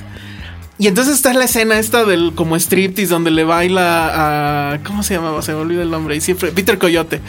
Y 0.79 0.85
entonces 0.87 1.15
está 1.15 1.33
la 1.33 1.45
escena 1.45 1.79
esta 1.79 2.05
del 2.05 2.33
como 2.35 2.55
striptease 2.55 3.09
donde 3.09 3.31
le 3.31 3.43
baila 3.43 4.73
a. 4.73 4.79
¿Cómo 4.83 5.01
se 5.01 5.15
llamaba? 5.15 5.41
Se 5.41 5.51
me 5.53 5.57
olvida 5.57 5.81
el 5.81 5.89
nombre. 5.89 6.15
Y 6.15 6.21
siempre. 6.21 6.51
Peter 6.51 6.77
Coyote. 6.77 7.19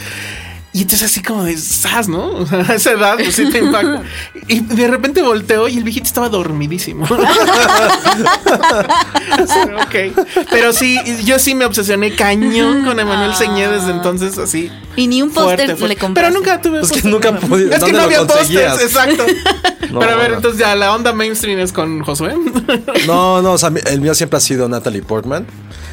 Y 0.72 0.82
entonces 0.82 1.10
así 1.10 1.22
como 1.22 1.44
de 1.44 1.56
sas, 1.56 2.08
¿no? 2.08 2.26
O 2.26 2.46
sea, 2.46 2.58
a 2.60 2.74
esa 2.74 2.92
edad 2.92 3.14
pues, 3.16 3.34
sí 3.34 3.48
te 3.50 3.58
impacta. 3.58 4.02
Y 4.48 4.60
de 4.60 4.86
repente 4.86 5.22
volteó 5.22 5.66
y 5.66 5.78
el 5.78 5.82
viejito 5.84 6.06
estaba 6.06 6.28
dormidísimo. 6.28 7.06
O 9.40 9.46
sea, 9.46 9.64
ok. 9.82 10.46
Pero 10.50 10.72
sí, 10.72 10.98
yo 11.24 11.38
sí 11.38 11.54
me 11.54 11.64
obsesioné 11.64 12.14
cañón 12.14 12.84
con 12.84 12.98
Emanuel 12.98 13.34
Señé 13.34 13.68
desde 13.68 13.90
entonces 13.90 14.36
así. 14.38 14.70
Y 14.96 15.06
ni 15.06 15.22
un 15.22 15.30
póster 15.30 15.68
le 15.80 15.96
compraste. 15.96 16.12
Pero 16.14 16.30
nunca 16.30 16.60
tuve 16.60 16.80
Pues 16.80 16.92
que 16.92 17.08
nunca 17.08 17.30
No. 17.30 17.40
podía- 17.40 17.66
Es 17.66 17.72
que 17.74 17.78
¿dónde 17.80 17.98
no 17.98 18.02
había 18.04 18.26
conseguías? 18.26 18.72
pósters, 18.72 18.92
exacto. 18.96 19.24
No, 19.90 20.00
Pero 20.00 20.12
a 20.12 20.16
ver, 20.16 20.24
bueno. 20.24 20.36
entonces 20.36 20.60
ya 20.60 20.74
la 20.74 20.94
onda 20.94 21.14
mainstream 21.14 21.60
es 21.60 21.72
con 21.72 22.02
Josué. 22.02 22.34
No, 23.06 23.40
no, 23.40 23.52
o 23.52 23.58
sea, 23.58 23.70
el 23.86 24.00
mío 24.02 24.14
siempre 24.14 24.36
ha 24.36 24.40
sido 24.40 24.68
Natalie 24.68 25.00
Portman. 25.00 25.46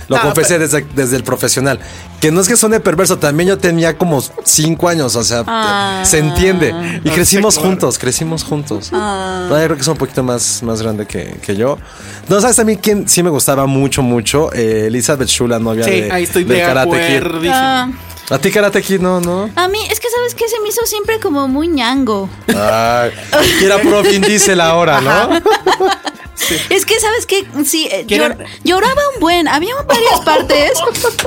Lo 0.07 0.17
No, 0.17 0.21
confesé 0.21 0.59
desde, 0.59 0.85
desde 0.95 1.15
el 1.17 1.23
profesional. 1.23 1.79
Que 2.21 2.31
no 2.31 2.41
es 2.41 2.47
que 2.47 2.55
suene 2.55 2.79
perverso, 2.79 3.17
también 3.17 3.49
yo 3.49 3.57
tenía 3.57 3.97
como 3.97 4.23
cinco 4.43 4.87
años, 4.87 5.15
o 5.15 5.23
sea, 5.23 5.43
Ah. 5.47 6.03
se 6.05 6.19
entiende. 6.19 6.73
Y 7.03 7.09
crecimos 7.09 7.55
claro. 7.55 7.69
juntos, 7.69 7.97
crecimos 7.97 8.43
juntos. 8.43 8.89
Ah. 8.93 9.47
No, 9.49 9.57
yo 9.57 9.63
creo 9.65 9.75
que 9.75 9.81
es 9.81 9.87
un 9.87 9.97
poquito 9.97 10.23
más, 10.23 10.61
más 10.63 10.81
grande 10.81 11.05
que, 11.07 11.37
que 11.41 11.55
yo. 11.55 11.77
No, 12.29 12.39
¿sabes 12.41 12.55
también 12.55 12.79
quién 12.79 13.07
sí 13.09 13.23
me 13.23 13.29
gustaba 13.29 13.65
mucho, 13.65 14.01
mucho? 14.01 14.51
Eh, 14.53 14.85
Elizabeth 14.87 15.27
Shue, 15.27 15.47
la 15.47 15.59
novia 15.59 15.83
Sí, 15.85 16.01
de, 16.01 16.11
ahí 16.11 16.23
estoy 16.23 16.43
del 16.43 16.57
de 16.57 16.63
Karate 16.63 17.07
Kid. 17.07 17.49
Ah, 17.51 17.89
A 18.29 18.37
ti 18.39 18.51
Karate 18.51 18.81
Kid, 18.81 18.99
no, 19.01 19.19
no. 19.21 19.49
a 19.55 19.67
mí, 19.67 19.79
es 19.91 19.99
que 19.99 20.07
sabes 20.09 20.33
que 20.35 20.47
se 20.49 20.59
me 20.61 20.69
hizo 20.69 20.81
siempre 20.85 21.19
como 21.19 21.47
muy 21.47 21.67
ñango. 21.67 22.29
Ay, 22.47 23.11
era 23.63 23.79
pro 23.79 24.01
Vin 24.03 24.21
Diesel 24.21 24.61
ahora, 24.61 25.01
¿no? 25.01 25.29
Es 26.69 26.85
que 26.85 26.99
sabes 26.99 27.25
que 27.25 27.45
sí, 27.65 27.87
eh, 27.91 28.05
¿Quién 28.07 28.21
llor- 28.21 28.35
era? 28.35 28.45
lloraba 28.63 29.01
un 29.15 29.19
buen. 29.21 29.47
Había 29.47 29.73
varias 29.87 30.19
partes. 30.21 30.71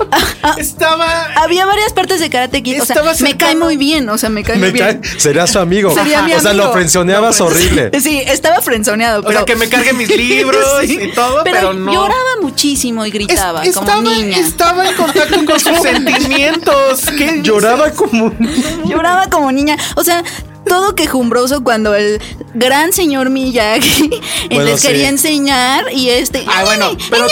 Estaba. 0.59 1.25
Había 1.37 1.67
varias 1.67 1.93
partes 1.93 2.21
de 2.21 2.31
Karate 2.31 2.63
Kid. 2.63 2.83
O 2.83 2.85
sea, 2.87 3.03
me 3.21 3.37
cae 3.37 3.57
muy 3.57 3.77
bien. 3.77 4.09
O 4.09 4.19
sea, 4.19 4.29
me 4.29 4.45
cae 4.45 4.57
Me 4.57 4.71
muy 4.71 4.79
bien. 4.81 5.01
sería 5.19 5.47
su 5.47 5.59
amigo. 5.59 5.93
Sería 5.95 6.23
mi 6.23 6.33
o 6.33 6.41
sea, 6.41 6.53
lo 6.53 6.65
amigo. 6.65 6.75
frenzoneabas 6.75 7.41
horrible. 7.41 7.91
Sí, 8.01 8.23
estaba 8.27 8.61
frenzoneado. 8.63 9.21
O 9.21 9.23
Pero 9.25 9.39
sea, 9.41 9.45
que 9.45 9.57
me 9.57 9.69
cargue 9.69 9.93
mis 9.93 10.09
libros 10.17 10.65
Sí. 10.83 10.99
y 11.03 11.13
todo, 11.13 11.43
pero, 11.45 11.73
no. 11.75 11.93
lloraba 11.93 12.37
muchísimo 12.41 13.05
y 13.05 13.09
Es- 13.09 13.15
gritaba 13.15 13.65
estaba, 13.65 13.95
como 13.97 14.11
niña. 14.11 14.39
estaba 14.39 14.89
en 14.89 14.95
contacto 14.97 15.45
con 15.45 15.59
sus 15.61 15.79
sentimientos. 15.81 17.07
¿Qué? 17.17 17.41
Lloraba 17.43 17.91
como 17.91 18.33
Lloraba 18.85 19.29
como 19.29 19.51
niña. 19.53 19.77
O 19.97 20.05
sea, 20.05 20.23
todo 20.69 20.95
quejumbroso 20.95 21.65
cuando 21.65 21.95
el 21.95 22.21
gran 22.55 22.93
señor 22.93 23.31
Miyagi 23.31 24.11
Bueno, 24.51 24.65
les 24.65 24.81
sí. 24.81 24.89
quería 24.89 25.09
enseñar 25.09 25.93
y 25.93 26.11
este. 26.11 26.45
Ah, 26.47 26.65
bueno, 26.65 26.97
pero 27.11 27.27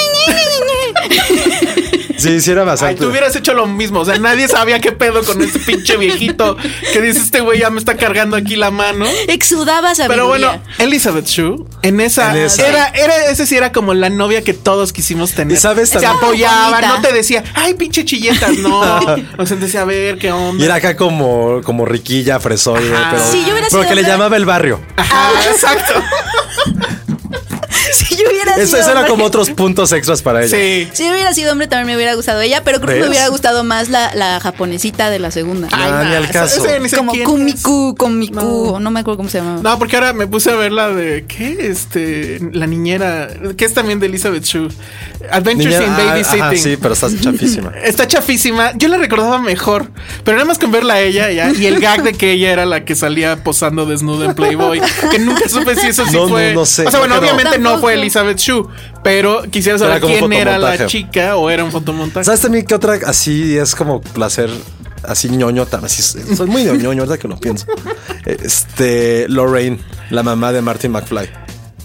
Sí, 2.26 2.40
sí 2.40 2.50
era 2.50 2.62
ay, 2.62 2.66
bastante. 2.66 3.00
tú 3.02 3.08
hubieras 3.10 3.34
hecho 3.36 3.54
lo 3.54 3.66
mismo. 3.66 4.00
O 4.00 4.04
sea, 4.04 4.18
nadie 4.18 4.48
sabía 4.48 4.80
qué 4.80 4.92
pedo 4.92 5.22
con 5.24 5.40
este 5.42 5.58
pinche 5.60 5.96
viejito 5.96 6.56
que 6.92 7.00
dice 7.00 7.20
este 7.20 7.40
güey 7.40 7.60
ya 7.60 7.70
me 7.70 7.78
está 7.78 7.96
cargando 7.96 8.36
aquí 8.36 8.56
la 8.56 8.70
mano. 8.70 9.06
Exudaba 9.28 9.94
sabiduría. 9.94 10.08
Pero 10.08 10.26
bueno, 10.28 10.62
Elizabeth 10.78 11.26
Shue, 11.26 11.64
en 11.82 12.00
esa, 12.00 12.32
En 12.32 12.44
esa. 12.46 12.66
Era, 12.66 12.86
era, 12.88 13.26
ese 13.30 13.46
sí 13.46 13.56
era 13.56 13.72
como 13.72 13.94
la 13.94 14.10
novia 14.10 14.42
que 14.42 14.54
todos 14.54 14.92
quisimos 14.92 15.32
tener. 15.32 15.56
Y 15.56 15.60
sabes 15.60 15.88
Se 15.90 15.94
también- 16.00 16.16
apoyaba, 16.16 16.70
Bonita. 16.70 16.88
no 16.88 17.00
te 17.00 17.12
decía, 17.12 17.44
ay, 17.54 17.74
pinche 17.74 18.04
chilletas, 18.04 18.56
no. 18.58 18.76
O 19.38 19.46
sea, 19.46 19.56
decía, 19.56 19.82
a 19.82 19.84
ver, 19.84 20.18
qué 20.18 20.32
onda. 20.32 20.62
Y 20.62 20.66
era 20.66 20.76
acá 20.76 20.96
como, 20.96 21.60
como 21.62 21.84
riquilla, 21.84 22.40
fresoide, 22.40 22.90
pero, 23.10 23.22
Sí, 23.30 23.42
yo 23.46 23.52
hubiera 23.52 23.68
pero 23.70 23.82
sido 23.82 23.88
que 23.88 23.94
le 23.94 24.02
llamaba 24.02 24.36
el 24.36 24.44
barrio. 24.46 24.80
Ajá, 24.96 25.30
exacto. 25.50 25.92
si 27.92 28.16
yo 28.16 28.24
hubiera 28.28 28.45
Eso, 28.56 28.76
sido 28.76 28.80
eso 28.80 28.90
era 28.92 29.06
como 29.06 29.24
otros 29.24 29.50
puntos 29.50 29.92
extras 29.92 30.22
para 30.22 30.44
ella. 30.44 30.56
Sí. 30.56 30.88
Si 30.92 31.10
hubiera 31.10 31.32
sido 31.34 31.52
hombre 31.52 31.66
también 31.66 31.86
me 31.88 31.96
hubiera 31.96 32.14
gustado 32.14 32.40
ella, 32.40 32.62
pero 32.64 32.80
creo 32.80 32.94
que 32.94 33.00
me 33.02 33.08
hubiera 33.08 33.28
gustado 33.28 33.64
más 33.64 33.88
la, 33.88 34.14
la 34.14 34.40
japonesita 34.40 35.10
de 35.10 35.18
la 35.18 35.30
segunda. 35.30 35.68
Ah, 35.72 36.04
ni 36.08 36.14
al 36.14 36.24
esa- 36.24 36.32
caso. 36.32 36.64
ese 36.66 36.80
sé 36.88 36.96
como 36.96 37.12
Kumiku, 37.24 37.94
Kumiku, 37.96 38.78
no. 38.80 38.90
me 38.90 39.00
acuerdo 39.00 39.18
cómo 39.18 39.28
se 39.28 39.38
llamaba. 39.38 39.60
No, 39.62 39.78
porque 39.78 39.96
ahora 39.96 40.12
me 40.12 40.26
puse 40.26 40.50
a 40.50 40.54
ver 40.54 40.72
la 40.72 40.90
de 40.90 41.24
¿qué? 41.26 41.56
Este, 41.68 42.38
la 42.52 42.66
niñera, 42.66 43.28
que 43.56 43.64
es 43.64 43.74
también 43.74 44.00
de 44.00 44.06
Elizabeth 44.06 44.44
Shue. 44.44 44.68
Adventures 45.30 45.74
in 45.80 45.90
ah, 45.90 45.96
Babysitting. 45.98 46.42
ajá, 46.42 46.56
sí, 46.56 46.76
pero 46.80 46.94
estás 46.94 47.20
chafísima. 47.20 47.72
Está 47.84 48.06
chafísima. 48.06 48.72
Yo 48.76 48.88
la 48.88 48.96
recordaba 48.98 49.40
mejor, 49.40 49.90
pero 50.24 50.36
nada 50.36 50.46
más 50.46 50.58
con 50.58 50.70
verla 50.70 50.94
a 50.94 51.00
ella 51.00 51.30
ya 51.30 51.50
y 51.50 51.66
el 51.66 51.80
gag 51.80 52.02
de 52.02 52.12
que 52.12 52.32
ella 52.32 52.52
era 52.52 52.66
la 52.66 52.84
que 52.84 52.94
salía 52.94 53.42
posando 53.42 53.86
desnuda 53.86 54.26
en 54.26 54.34
Playboy, 54.34 54.80
que 55.10 55.18
nunca 55.18 55.48
supe 55.48 55.74
si 55.76 55.88
eso 55.88 56.04
sí 56.06 56.12
No, 56.12 56.22
no, 56.24 56.28
fue. 56.28 56.54
no 56.54 56.64
sé, 56.66 56.86
o 56.86 56.90
sea, 56.90 57.00
bueno, 57.00 57.16
no. 57.16 57.20
obviamente 57.20 57.58
no 57.58 57.78
fue 57.78 57.94
Elizabeth 57.94 58.38
Pero 59.02 59.42
quisiera 59.50 59.78
saber 59.78 59.96
Era 59.98 60.06
quién 60.06 60.32
era 60.32 60.58
la 60.58 60.86
chica 60.86 61.36
o 61.36 61.48
era 61.50 61.64
un 61.64 61.72
fotomontaje. 61.72 62.24
¿Sabes 62.24 62.40
también 62.40 62.64
qué 62.66 62.74
otra 62.74 62.98
así 63.06 63.56
es 63.56 63.74
como 63.74 64.00
placer? 64.00 64.50
Así 65.02 65.28
ñoño, 65.28 65.66
tam- 65.66 65.84
así, 65.84 66.02
soy 66.02 66.46
muy 66.48 66.64
ñoño, 66.64 67.02
ahorita 67.02 67.18
que 67.18 67.28
lo 67.28 67.36
pienso. 67.38 67.66
Este, 68.24 69.26
Lorraine, 69.28 69.78
la 70.10 70.22
mamá 70.22 70.52
de 70.52 70.62
Martin 70.62 70.90
McFly. 70.90 71.30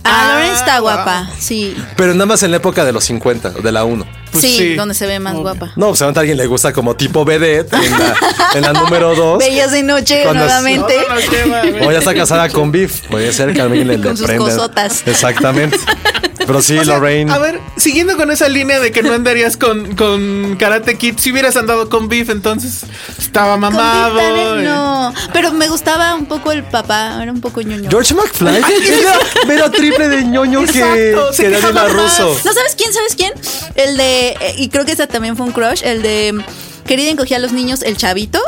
Ah, 0.03 0.34
Lauren 0.39 0.51
está 0.53 0.80
wow. 0.80 0.89
guapa, 0.93 1.30
sí. 1.38 1.76
Pero 1.95 2.14
nada 2.14 2.26
más 2.26 2.41
en 2.41 2.49
la 2.51 2.57
época 2.57 2.84
de 2.84 2.91
los 2.91 3.03
50, 3.03 3.51
de 3.51 3.72
la 3.72 3.84
1. 3.86 4.05
Pues 4.32 4.43
sí, 4.43 4.57
sí. 4.57 4.74
donde 4.76 4.95
se 4.95 5.05
ve 5.05 5.20
más 5.20 5.34
Obvio. 5.34 5.43
guapa. 5.43 5.72
No, 5.76 5.89
pues 5.89 6.01
a 6.01 6.07
alguien 6.07 6.38
le 6.38 6.47
gusta 6.47 6.74
como 6.74 6.95
tipo 6.95 7.24
vedette 7.24 7.74
en 7.74 7.91
la, 7.91 8.16
en 8.55 8.62
la 8.64 8.74
número 8.74 9.14
2. 9.14 9.38
Bellas 9.38 9.72
de 9.72 9.84
noche 9.84 10.24
nuevamente. 10.34 10.95
No, 11.07 11.16
no, 11.16 11.22
qué 11.30 11.80
va, 11.82 11.88
O 11.88 11.91
ya 11.91 11.99
está 11.99 12.16
casada 12.16 12.49
con 12.49 12.72
Biff. 12.72 13.01
Puede 13.09 13.32
ser 13.34 13.53
que 13.53 13.62
a 13.62 13.66
alguien 13.66 13.88
le, 13.88 13.97
le 13.99 14.07
Con 14.07 14.18
sus 14.18 14.26
prenda. 14.26 14.45
cosotas. 14.45 15.03
Exactamente. 15.05 15.78
Pero 16.46 16.62
sí, 16.62 16.78
O 16.80 16.84
sea, 16.86 16.96
Lorraine. 16.96 17.32
A 17.32 17.38
ver, 17.38 17.60
siguiendo 17.78 18.18
con 18.18 18.32
esa 18.32 18.48
línea 18.50 18.80
de 18.80 18.92
que 18.92 19.04
no 19.04 19.14
andarías 19.14 19.58
con, 19.58 19.96
con 19.96 20.56
Karate 20.58 20.98
Kid, 20.98 21.16
si 21.18 21.32
hubieras 21.32 21.56
andado 21.58 21.89
con 21.89 22.08
Beef, 22.10 22.30
entonces 22.30 22.84
estaba 23.18 23.54
Con 23.54 23.62
mamado. 23.62 24.20
Eh. 24.60 24.64
no, 24.64 25.14
pero 25.34 25.52
me 25.52 25.68
gustaba 25.68 26.16
un 26.16 26.26
poco 26.26 26.52
el 26.52 26.64
papá, 26.64 27.20
era 27.22 27.32
un 27.32 27.42
poco 27.42 27.62
ñoño. 27.62 27.89
George 27.89 28.14
McFly. 28.14 28.62
Era, 29.02 29.14
era 29.54 29.72
triple 29.72 30.08
de 30.10 30.24
ñoño 30.24 30.66
que, 30.66 30.80
Exacto, 31.12 31.32
que 31.38 31.74
más. 31.74 31.92
Russo. 31.94 32.38
¿No 32.46 32.54
sabes 32.54 32.76
quién? 32.76 32.94
¿Sabes 32.94 33.16
quién? 33.16 33.34
El 33.76 33.98
de, 33.98 34.30
eh, 34.30 34.56
y 34.58 34.70
creo 34.70 34.86
que 34.86 34.92
esa 34.92 35.08
también 35.08 35.36
fue 35.38 35.46
un 35.46 35.52
crush, 35.52 35.82
el 35.84 36.02
de 36.02 36.44
Querida 36.86 37.10
encogía 37.10 37.38
a 37.38 37.39
los 37.39 37.52
niños, 37.52 37.82
el 37.84 37.98
chavito. 37.98 38.39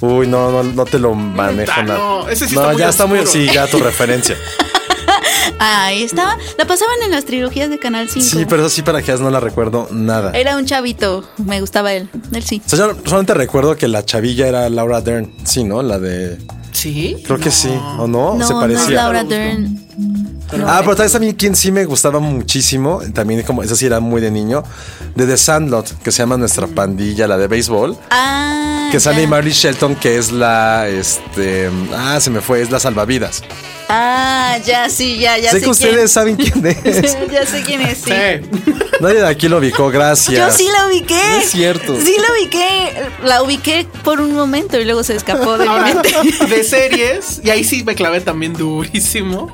Uy, 0.00 0.26
no, 0.26 0.50
no, 0.50 0.62
no 0.62 0.84
te 0.86 0.98
lo 0.98 1.14
manejo 1.14 1.72
Ah, 1.76 1.82
nada. 1.82 1.98
no, 1.98 2.28
ese 2.28 2.48
sí 2.48 2.54
no, 2.54 2.60
está 2.62 2.72
muy 2.72 2.80
ya 2.80 2.88
está 2.88 3.06
muy. 3.06 3.26
Sí, 3.26 3.48
ya 3.52 3.66
tu 3.66 3.78
referencia. 3.78 4.36
Ahí 5.62 6.02
estaba. 6.04 6.38
La 6.56 6.64
pasaban 6.66 6.96
en 7.04 7.10
las 7.10 7.26
trilogías 7.26 7.68
de 7.68 7.78
Canal 7.78 8.08
5. 8.08 8.26
Sí, 8.26 8.46
pero 8.48 8.62
eso 8.62 8.70
sí, 8.70 8.80
para 8.82 9.02
que 9.02 9.12
no 9.16 9.28
la 9.30 9.40
recuerdo 9.40 9.88
nada. 9.90 10.32
Era 10.32 10.56
un 10.56 10.64
chavito, 10.64 11.22
me 11.36 11.60
gustaba 11.60 11.92
él. 11.92 12.08
Él 12.32 12.42
sí. 12.42 12.62
O 12.64 12.68
sea, 12.68 12.78
yo 12.78 12.96
solamente 13.04 13.34
recuerdo 13.34 13.76
que 13.76 13.86
la 13.86 14.02
chavilla 14.04 14.48
era 14.48 14.68
Laura 14.70 15.02
Dern. 15.02 15.30
Sí, 15.44 15.62
¿no? 15.62 15.82
La 15.82 15.98
de. 15.98 16.38
Sí. 16.72 17.16
Creo 17.26 17.38
que 17.38 17.50
sí. 17.50 17.68
¿O 17.98 18.06
no? 18.08 18.34
No, 18.36 18.46
Se 18.46 18.54
no 18.54 18.60
parecía. 18.60 18.84
es 18.84 18.90
Laura 18.90 19.22
Dern. 19.24 19.86
Ah, 20.66 20.80
pero 20.82 20.96
tal 20.96 21.10
también 21.10 21.34
quien 21.34 21.54
sí 21.54 21.70
me 21.72 21.84
gustaba 21.84 22.18
muchísimo, 22.20 23.00
también 23.14 23.42
como 23.42 23.62
esa 23.62 23.76
sí 23.76 23.86
era 23.86 24.00
muy 24.00 24.20
de 24.20 24.30
niño, 24.30 24.62
de 25.14 25.26
The 25.26 25.36
Sandlot, 25.36 26.02
que 26.02 26.10
se 26.12 26.18
llama 26.18 26.36
Nuestra 26.36 26.66
Pandilla, 26.66 27.26
la 27.26 27.36
de 27.36 27.46
béisbol, 27.46 27.96
Ah. 28.10 28.88
que 28.90 28.98
sale. 29.00 29.26
Marley 29.26 29.52
Shelton, 29.52 29.94
que 29.96 30.18
es 30.18 30.32
la, 30.32 30.88
este, 30.88 31.70
ah, 31.96 32.18
se 32.20 32.30
me 32.30 32.40
fue, 32.40 32.62
es 32.62 32.70
la 32.70 32.80
salvavidas. 32.80 33.42
Ah, 33.92 34.56
ya 34.64 34.88
sí, 34.88 35.18
ya, 35.18 35.36
ya 35.38 35.50
sé 35.50 35.58
sé 35.58 35.64
que 35.64 35.70
ustedes 35.70 36.12
saben 36.12 36.36
quién 36.36 36.64
es. 36.64 37.02
ya 37.30 37.44
sé 37.46 37.62
quién 37.64 37.80
es, 37.82 37.98
sí. 37.98 38.10
Sí. 38.10 38.70
Nadie 39.00 39.16
de 39.20 39.26
aquí 39.26 39.48
lo 39.48 39.58
ubicó, 39.58 39.90
gracias. 39.90 40.36
Yo 40.38 40.64
sí 40.64 40.68
la 40.72 40.86
ubiqué. 40.86 41.14
No 41.14 41.38
es 41.38 41.50
cierto. 41.50 41.96
Sí 42.00 42.14
la 42.16 42.32
ubiqué. 42.40 42.92
La 43.24 43.42
ubiqué 43.42 43.86
por 44.04 44.20
un 44.20 44.32
momento 44.34 44.78
y 44.78 44.84
luego 44.84 45.02
se 45.02 45.16
escapó 45.16 45.58
de 45.58 45.64
mi 45.64 45.70
Ahora, 45.70 45.92
mente. 45.94 46.14
de 46.48 46.64
series, 46.64 47.40
y 47.44 47.50
ahí 47.50 47.64
sí 47.64 47.82
me 47.84 47.94
clavé 47.94 48.20
también 48.20 48.52
durísimo 48.54 49.50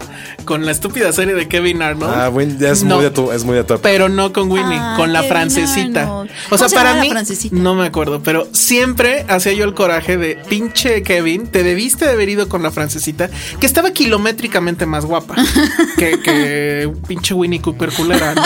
con 0.46 0.64
la 0.64 0.72
estúpida 0.72 1.12
serie 1.12 1.34
de 1.34 1.46
Kevin 1.48 1.82
Arnold. 1.82 2.14
Ah, 2.14 2.28
bueno, 2.30 2.54
ya 2.58 2.70
es, 2.70 2.82
No. 2.82 2.94
muy 2.94 3.04
de 3.04 3.10
tu, 3.10 3.30
es 3.32 3.44
muy 3.44 3.54
de 3.56 3.64
tu. 3.64 3.78
Pero 3.80 4.08
no 4.08 4.32
con 4.32 4.50
Winnie, 4.50 4.78
Ah, 4.80 4.94
con 4.96 5.12
la 5.12 5.20
Kevin 5.20 5.32
francesita. 5.32 6.02
Arnold. 6.04 6.30
O 6.30 6.48
¿Cómo 6.48 6.58
sea, 6.58 6.68
se 6.70 6.74
para 6.76 6.94
mí, 6.94 7.10
francesita? 7.10 7.54
no 7.54 7.74
me 7.74 7.84
acuerdo, 7.84 8.22
pero 8.22 8.48
siempre 8.52 9.26
hacía 9.28 9.52
yo 9.52 9.64
el 9.64 9.74
coraje 9.74 10.16
de 10.16 10.36
pinche 10.48 11.02
Kevin, 11.02 11.48
te 11.48 11.62
debiste 11.62 12.06
de 12.06 12.12
haber 12.12 12.30
ido 12.30 12.48
con 12.48 12.62
la 12.62 12.70
francesita, 12.70 13.28
que 13.60 13.66
estaba 13.66 13.90
kilométricamente 13.90 14.86
más 14.86 15.04
guapa 15.04 15.34
que, 15.98 16.20
que 16.20 16.90
pinche 17.06 17.34
Winnie 17.34 17.60
Cooper 17.60 17.92
culera, 17.92 18.34
¿no? 18.34 18.42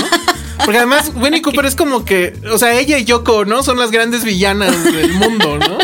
Porque 0.64 0.78
además 0.78 1.12
Winnie 1.16 1.42
Cooper 1.42 1.66
es 1.66 1.74
como 1.74 2.04
que, 2.04 2.34
o 2.52 2.58
sea, 2.58 2.78
ella 2.78 2.98
y 2.98 3.04
Yoko, 3.04 3.44
¿no? 3.44 3.62
Son 3.62 3.78
las 3.78 3.90
grandes 3.90 4.24
villanas 4.24 4.84
del 4.84 5.12
mundo, 5.14 5.58
¿no? 5.58 5.78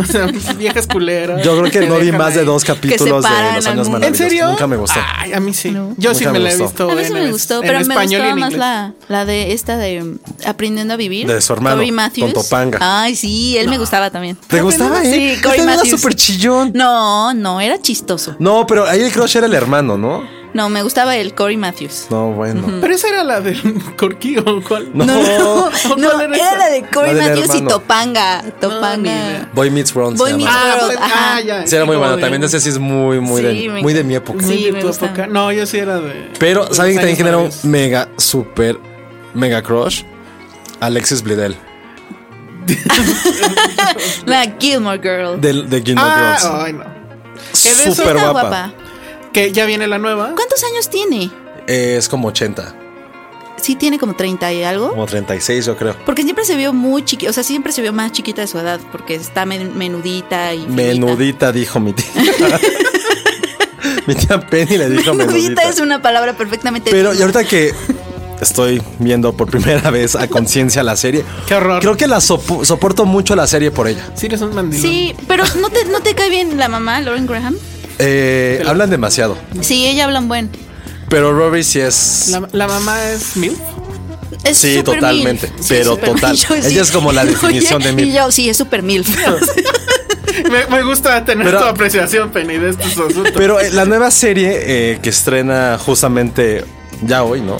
O 0.00 0.04
sea, 0.06 0.26
viejas 0.58 0.86
culeras. 0.86 1.44
Yo 1.44 1.58
creo 1.60 1.70
que 1.70 1.86
no 1.86 1.98
vi 1.98 2.10
más 2.10 2.34
de 2.34 2.44
dos 2.44 2.64
capítulos 2.64 3.22
de 3.22 3.30
Los 3.56 3.66
Años 3.66 3.88
mundo. 3.88 4.06
¿En 4.06 4.12
Maravillosos. 4.12 4.16
serio? 4.18 4.48
Nunca 4.48 4.66
me 4.66 4.76
gustó. 4.76 4.98
Ay, 5.18 5.32
a 5.34 5.40
mí 5.40 5.52
sí. 5.52 5.70
No. 5.72 5.94
Yo 5.98 6.14
sí 6.14 6.24
me 6.24 6.32
me 6.32 6.38
la 6.40 6.52
he 6.52 6.56
gustó. 6.56 6.86
visto. 6.86 6.90
A 6.90 6.94
mí 6.94 7.04
sí 7.06 7.12
me 7.12 7.30
gustó, 7.30 7.54
en 7.56 7.60
pero 7.62 7.80
me 7.84 7.94
gustaba 8.04 8.36
más 8.36 8.52
la, 8.54 8.92
la 9.08 9.24
de 9.26 9.52
esta 9.52 9.76
de 9.76 10.02
um, 10.02 10.18
Aprendiendo 10.46 10.94
a 10.94 10.96
Vivir. 10.96 11.26
De 11.26 11.40
su 11.42 11.52
hermano, 11.52 11.76
Cory 11.76 11.92
Matthews. 11.92 12.32
con 12.32 12.42
Topanga. 12.42 12.78
Ay, 12.80 13.14
sí, 13.14 13.58
él 13.58 13.68
me 13.68 13.76
gustaba 13.76 14.10
también. 14.10 14.38
¿Te 14.48 14.62
gustaba, 14.62 15.02
Sí, 15.02 15.08
eh? 15.08 15.32
Este 15.34 15.54
era 15.54 15.64
Matthews. 15.64 15.90
súper 15.90 16.14
chillón. 16.14 16.72
No, 16.74 17.34
no, 17.34 17.60
era 17.60 17.80
chistoso. 17.80 18.36
No, 18.38 18.66
pero 18.66 18.86
ahí 18.86 19.02
el 19.02 19.12
crush 19.12 19.36
era 19.36 19.46
el 19.46 19.54
hermano, 19.54 19.98
¿no? 19.98 20.22
No, 20.54 20.68
me 20.70 20.82
gustaba 20.82 21.16
el 21.16 21.34
Cory 21.34 21.56
Matthews. 21.56 22.06
No, 22.10 22.30
bueno. 22.30 22.62
Pero 22.80 22.94
esa 22.94 23.08
era 23.08 23.24
la 23.24 23.40
del 23.40 23.60
Corquí 23.96 24.38
o 24.38 24.62
cuál. 24.62 24.88
No. 24.94 25.04
No, 25.04 25.68
¿Cuál 25.88 26.00
no, 26.00 26.08
era 26.22 26.28
la 26.56 26.70
de 26.70 26.80
La 26.92 27.02
del 27.02 27.16
Matthews 27.40 27.54
y. 27.56 27.62
Topanga. 27.62 28.42
Topanga. 28.60 29.50
Boy 29.52 29.70
Meets 29.70 29.94
World. 29.96 30.16
Boy. 30.16 30.34
Meets 30.34 30.48
Ah, 30.50 30.76
World, 30.78 30.86
pues, 30.86 30.98
ajá. 30.98 31.34
ah, 31.36 31.40
ya. 31.40 31.66
Sí, 31.66 31.74
era 31.74 31.84
muy 31.84 31.96
de- 31.96 32.20
También 32.20 32.44
ese 32.44 32.60
sí 32.60 32.68
es 32.68 32.78
muy, 32.78 33.18
muy, 33.20 33.42
Sí, 33.42 33.46
de, 33.66 33.68
me 33.68 33.82
muy 33.82 33.92
de 33.92 34.04
mi 34.04 34.14
época. 34.14 34.46
Sí, 34.46 34.64
de 34.66 34.72
me 34.72 34.80
tu 34.80 34.86
gusta. 34.86 35.06
época. 35.06 35.26
No, 35.26 35.50
yo 35.50 35.66
sí 35.66 35.76
era 35.78 35.98
de. 36.00 36.30
Pero, 36.38 36.66
de 36.66 36.74
¿saben 36.74 36.92
quién 36.96 37.00
también 37.02 37.08
años 37.08 37.18
genera 37.18 37.64
un 37.66 37.70
mega, 37.70 38.08
super, 38.16 38.78
mega 39.34 39.60
crush? 39.60 40.02
Alexis 40.80 41.20
Bledel. 41.22 41.56
La 44.26 44.44
Gilmore 44.58 44.98
Girl. 45.02 45.40
De, 45.40 45.52
de 45.64 45.82
Gilmore 45.82 46.08
Ah, 46.10 46.36
Girls. 46.38 46.54
ay, 46.64 46.72
no. 46.74 46.84
que 47.62 47.68
de 47.74 47.94
Súper 47.94 48.16
Está 48.16 48.30
guapa. 48.30 48.72
Que 49.34 49.52
ya 49.52 49.66
viene 49.66 49.86
la 49.86 49.98
nueva. 49.98 50.32
¿Cuántos 50.34 50.64
años 50.64 50.88
tiene? 50.88 51.30
Eh, 51.66 51.96
es 51.98 52.08
como 52.08 52.28
80, 52.28 52.74
Sí, 53.56 53.76
tiene 53.76 53.98
como 53.98 54.14
30 54.14 54.52
y 54.52 54.62
algo. 54.62 54.90
como 54.90 55.06
36 55.06 55.64
yo 55.66 55.76
creo. 55.76 55.96
Porque 56.04 56.22
siempre 56.22 56.44
se 56.44 56.54
vio 56.56 56.72
muy 56.74 57.02
chiquita, 57.04 57.30
o 57.30 57.32
sea, 57.32 57.42
siempre 57.42 57.72
se 57.72 57.80
vio 57.82 57.92
más 57.94 58.12
chiquita 58.12 58.42
de 58.42 58.46
su 58.46 58.58
edad, 58.58 58.78
porque 58.92 59.14
está 59.14 59.46
men- 59.46 59.76
menudita 59.76 60.52
y. 60.54 60.60
finita. 60.62 60.74
Menudita 60.82 61.52
dijo 61.52 61.80
mi 61.80 61.92
tía. 61.94 62.06
mi 64.06 64.14
tía 64.14 64.40
Penny 64.40 64.76
le 64.78 64.90
dijo 64.90 65.14
menudita. 65.14 65.32
Menudita 65.32 65.62
es 65.68 65.80
una 65.80 66.02
palabra 66.02 66.36
perfectamente. 66.36 66.90
Pero 66.90 67.14
y 67.14 67.20
ahorita 67.22 67.44
que 67.44 67.72
estoy 68.40 68.82
viendo 68.98 69.32
por 69.32 69.48
primera 69.50 69.90
vez 69.90 70.14
a 70.14 70.28
conciencia 70.28 70.82
la 70.82 70.96
serie, 70.96 71.24
Qué 71.46 71.54
horror. 71.54 71.80
creo 71.80 71.96
que 71.96 72.06
la 72.06 72.18
sopo- 72.18 72.64
soporto 72.64 73.06
mucho 73.06 73.34
la 73.34 73.46
serie 73.46 73.70
por 73.70 73.88
ella. 73.88 74.10
Sí, 74.14 74.26
eres 74.26 74.42
un 74.42 74.54
mandilón. 74.54 74.82
Sí, 74.86 75.14
pero 75.26 75.44
¿no 75.60 75.70
te, 75.70 75.84
¿no 75.86 76.00
te 76.00 76.14
cae 76.14 76.28
bien 76.28 76.58
la 76.58 76.68
mamá, 76.68 77.00
Lauren 77.00 77.26
Graham? 77.26 77.56
Eh, 77.98 78.62
hablan 78.66 78.90
demasiado, 78.90 79.36
Sí, 79.60 79.86
ella 79.86 80.04
habla 80.04 80.18
un 80.20 80.28
buen. 80.28 80.50
pero 81.08 81.32
Rory 81.32 81.62
sí 81.64 81.80
es... 81.80 82.28
La, 82.30 82.48
la 82.52 82.66
mamá 82.68 83.04
es 83.10 83.36
Mil. 83.36 83.56
Es 84.42 84.58
Sí, 84.58 84.82
totalmente, 84.82 85.48
milf. 85.50 85.66
pero 85.68 85.96
total. 85.96 86.36
Yo 86.36 86.54
Ella 86.56 86.82
es 86.82 86.90
como 86.90 87.12
la 87.12 87.24
definición 87.24 87.80
de 87.82 87.92
milf. 87.92 88.08
Y 88.08 88.12
yo, 88.12 88.30
sí, 88.32 88.48
es 88.50 88.56
súper 88.56 88.82
milf. 88.82 89.08
Me, 90.50 90.66
me 90.66 90.82
gusta 90.82 91.24
tener 91.24 91.46
Pero- 91.46 91.60
tu 91.60 91.64
apreciación, 91.66 92.30
Penny, 92.30 92.58
de 92.58 92.70
estos 92.70 92.86
asuntos. 92.92 93.32
Pero 93.36 93.60
eh, 93.60 93.70
la 93.70 93.84
nueva 93.84 94.10
serie 94.10 94.50
eh, 94.92 94.98
que 95.00 95.10
estrena 95.10 95.78
justamente 95.78 96.64
ya 97.02 97.22
hoy, 97.22 97.40
¿no? 97.40 97.58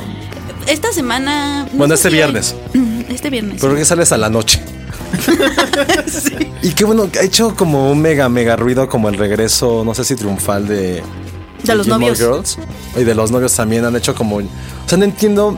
Esta 0.66 0.93
semana. 0.93 1.64
no 1.70 1.78
Bueno, 1.78 1.95
este 1.95 2.09
si 2.11 2.14
viernes. 2.16 2.55
hay- 2.74 2.80
Mm, 2.80 3.05
Este 3.11 3.30
viernes. 3.30 3.59
Pero 3.61 3.76
que 3.76 3.85
sales 3.85 4.11
a 4.12 4.16
la 4.18 4.28
noche. 4.28 4.61
Y 6.62 6.72
qué 6.72 6.84
bueno, 6.84 7.08
ha 7.20 7.22
hecho 7.22 7.54
como 7.54 7.90
un 7.90 8.00
mega, 8.00 8.28
mega 8.28 8.56
ruido 8.56 8.88
como 8.88 9.08
el 9.08 9.18
regreso, 9.18 9.84
no 9.84 9.94
sé 9.94 10.04
si 10.04 10.16
triunfal 10.16 10.66
de... 10.66 11.02
De 11.62 11.74
los 11.74 11.86
Gilmore 11.86 12.12
novios. 12.12 12.18
Girls. 12.18 12.58
Y 12.96 13.04
de 13.04 13.14
los 13.14 13.30
novios 13.30 13.54
también 13.54 13.84
han 13.84 13.96
hecho 13.96 14.14
como... 14.14 14.36
O 14.36 14.42
sea, 14.86 14.98
no 14.98 15.04
entiendo 15.04 15.56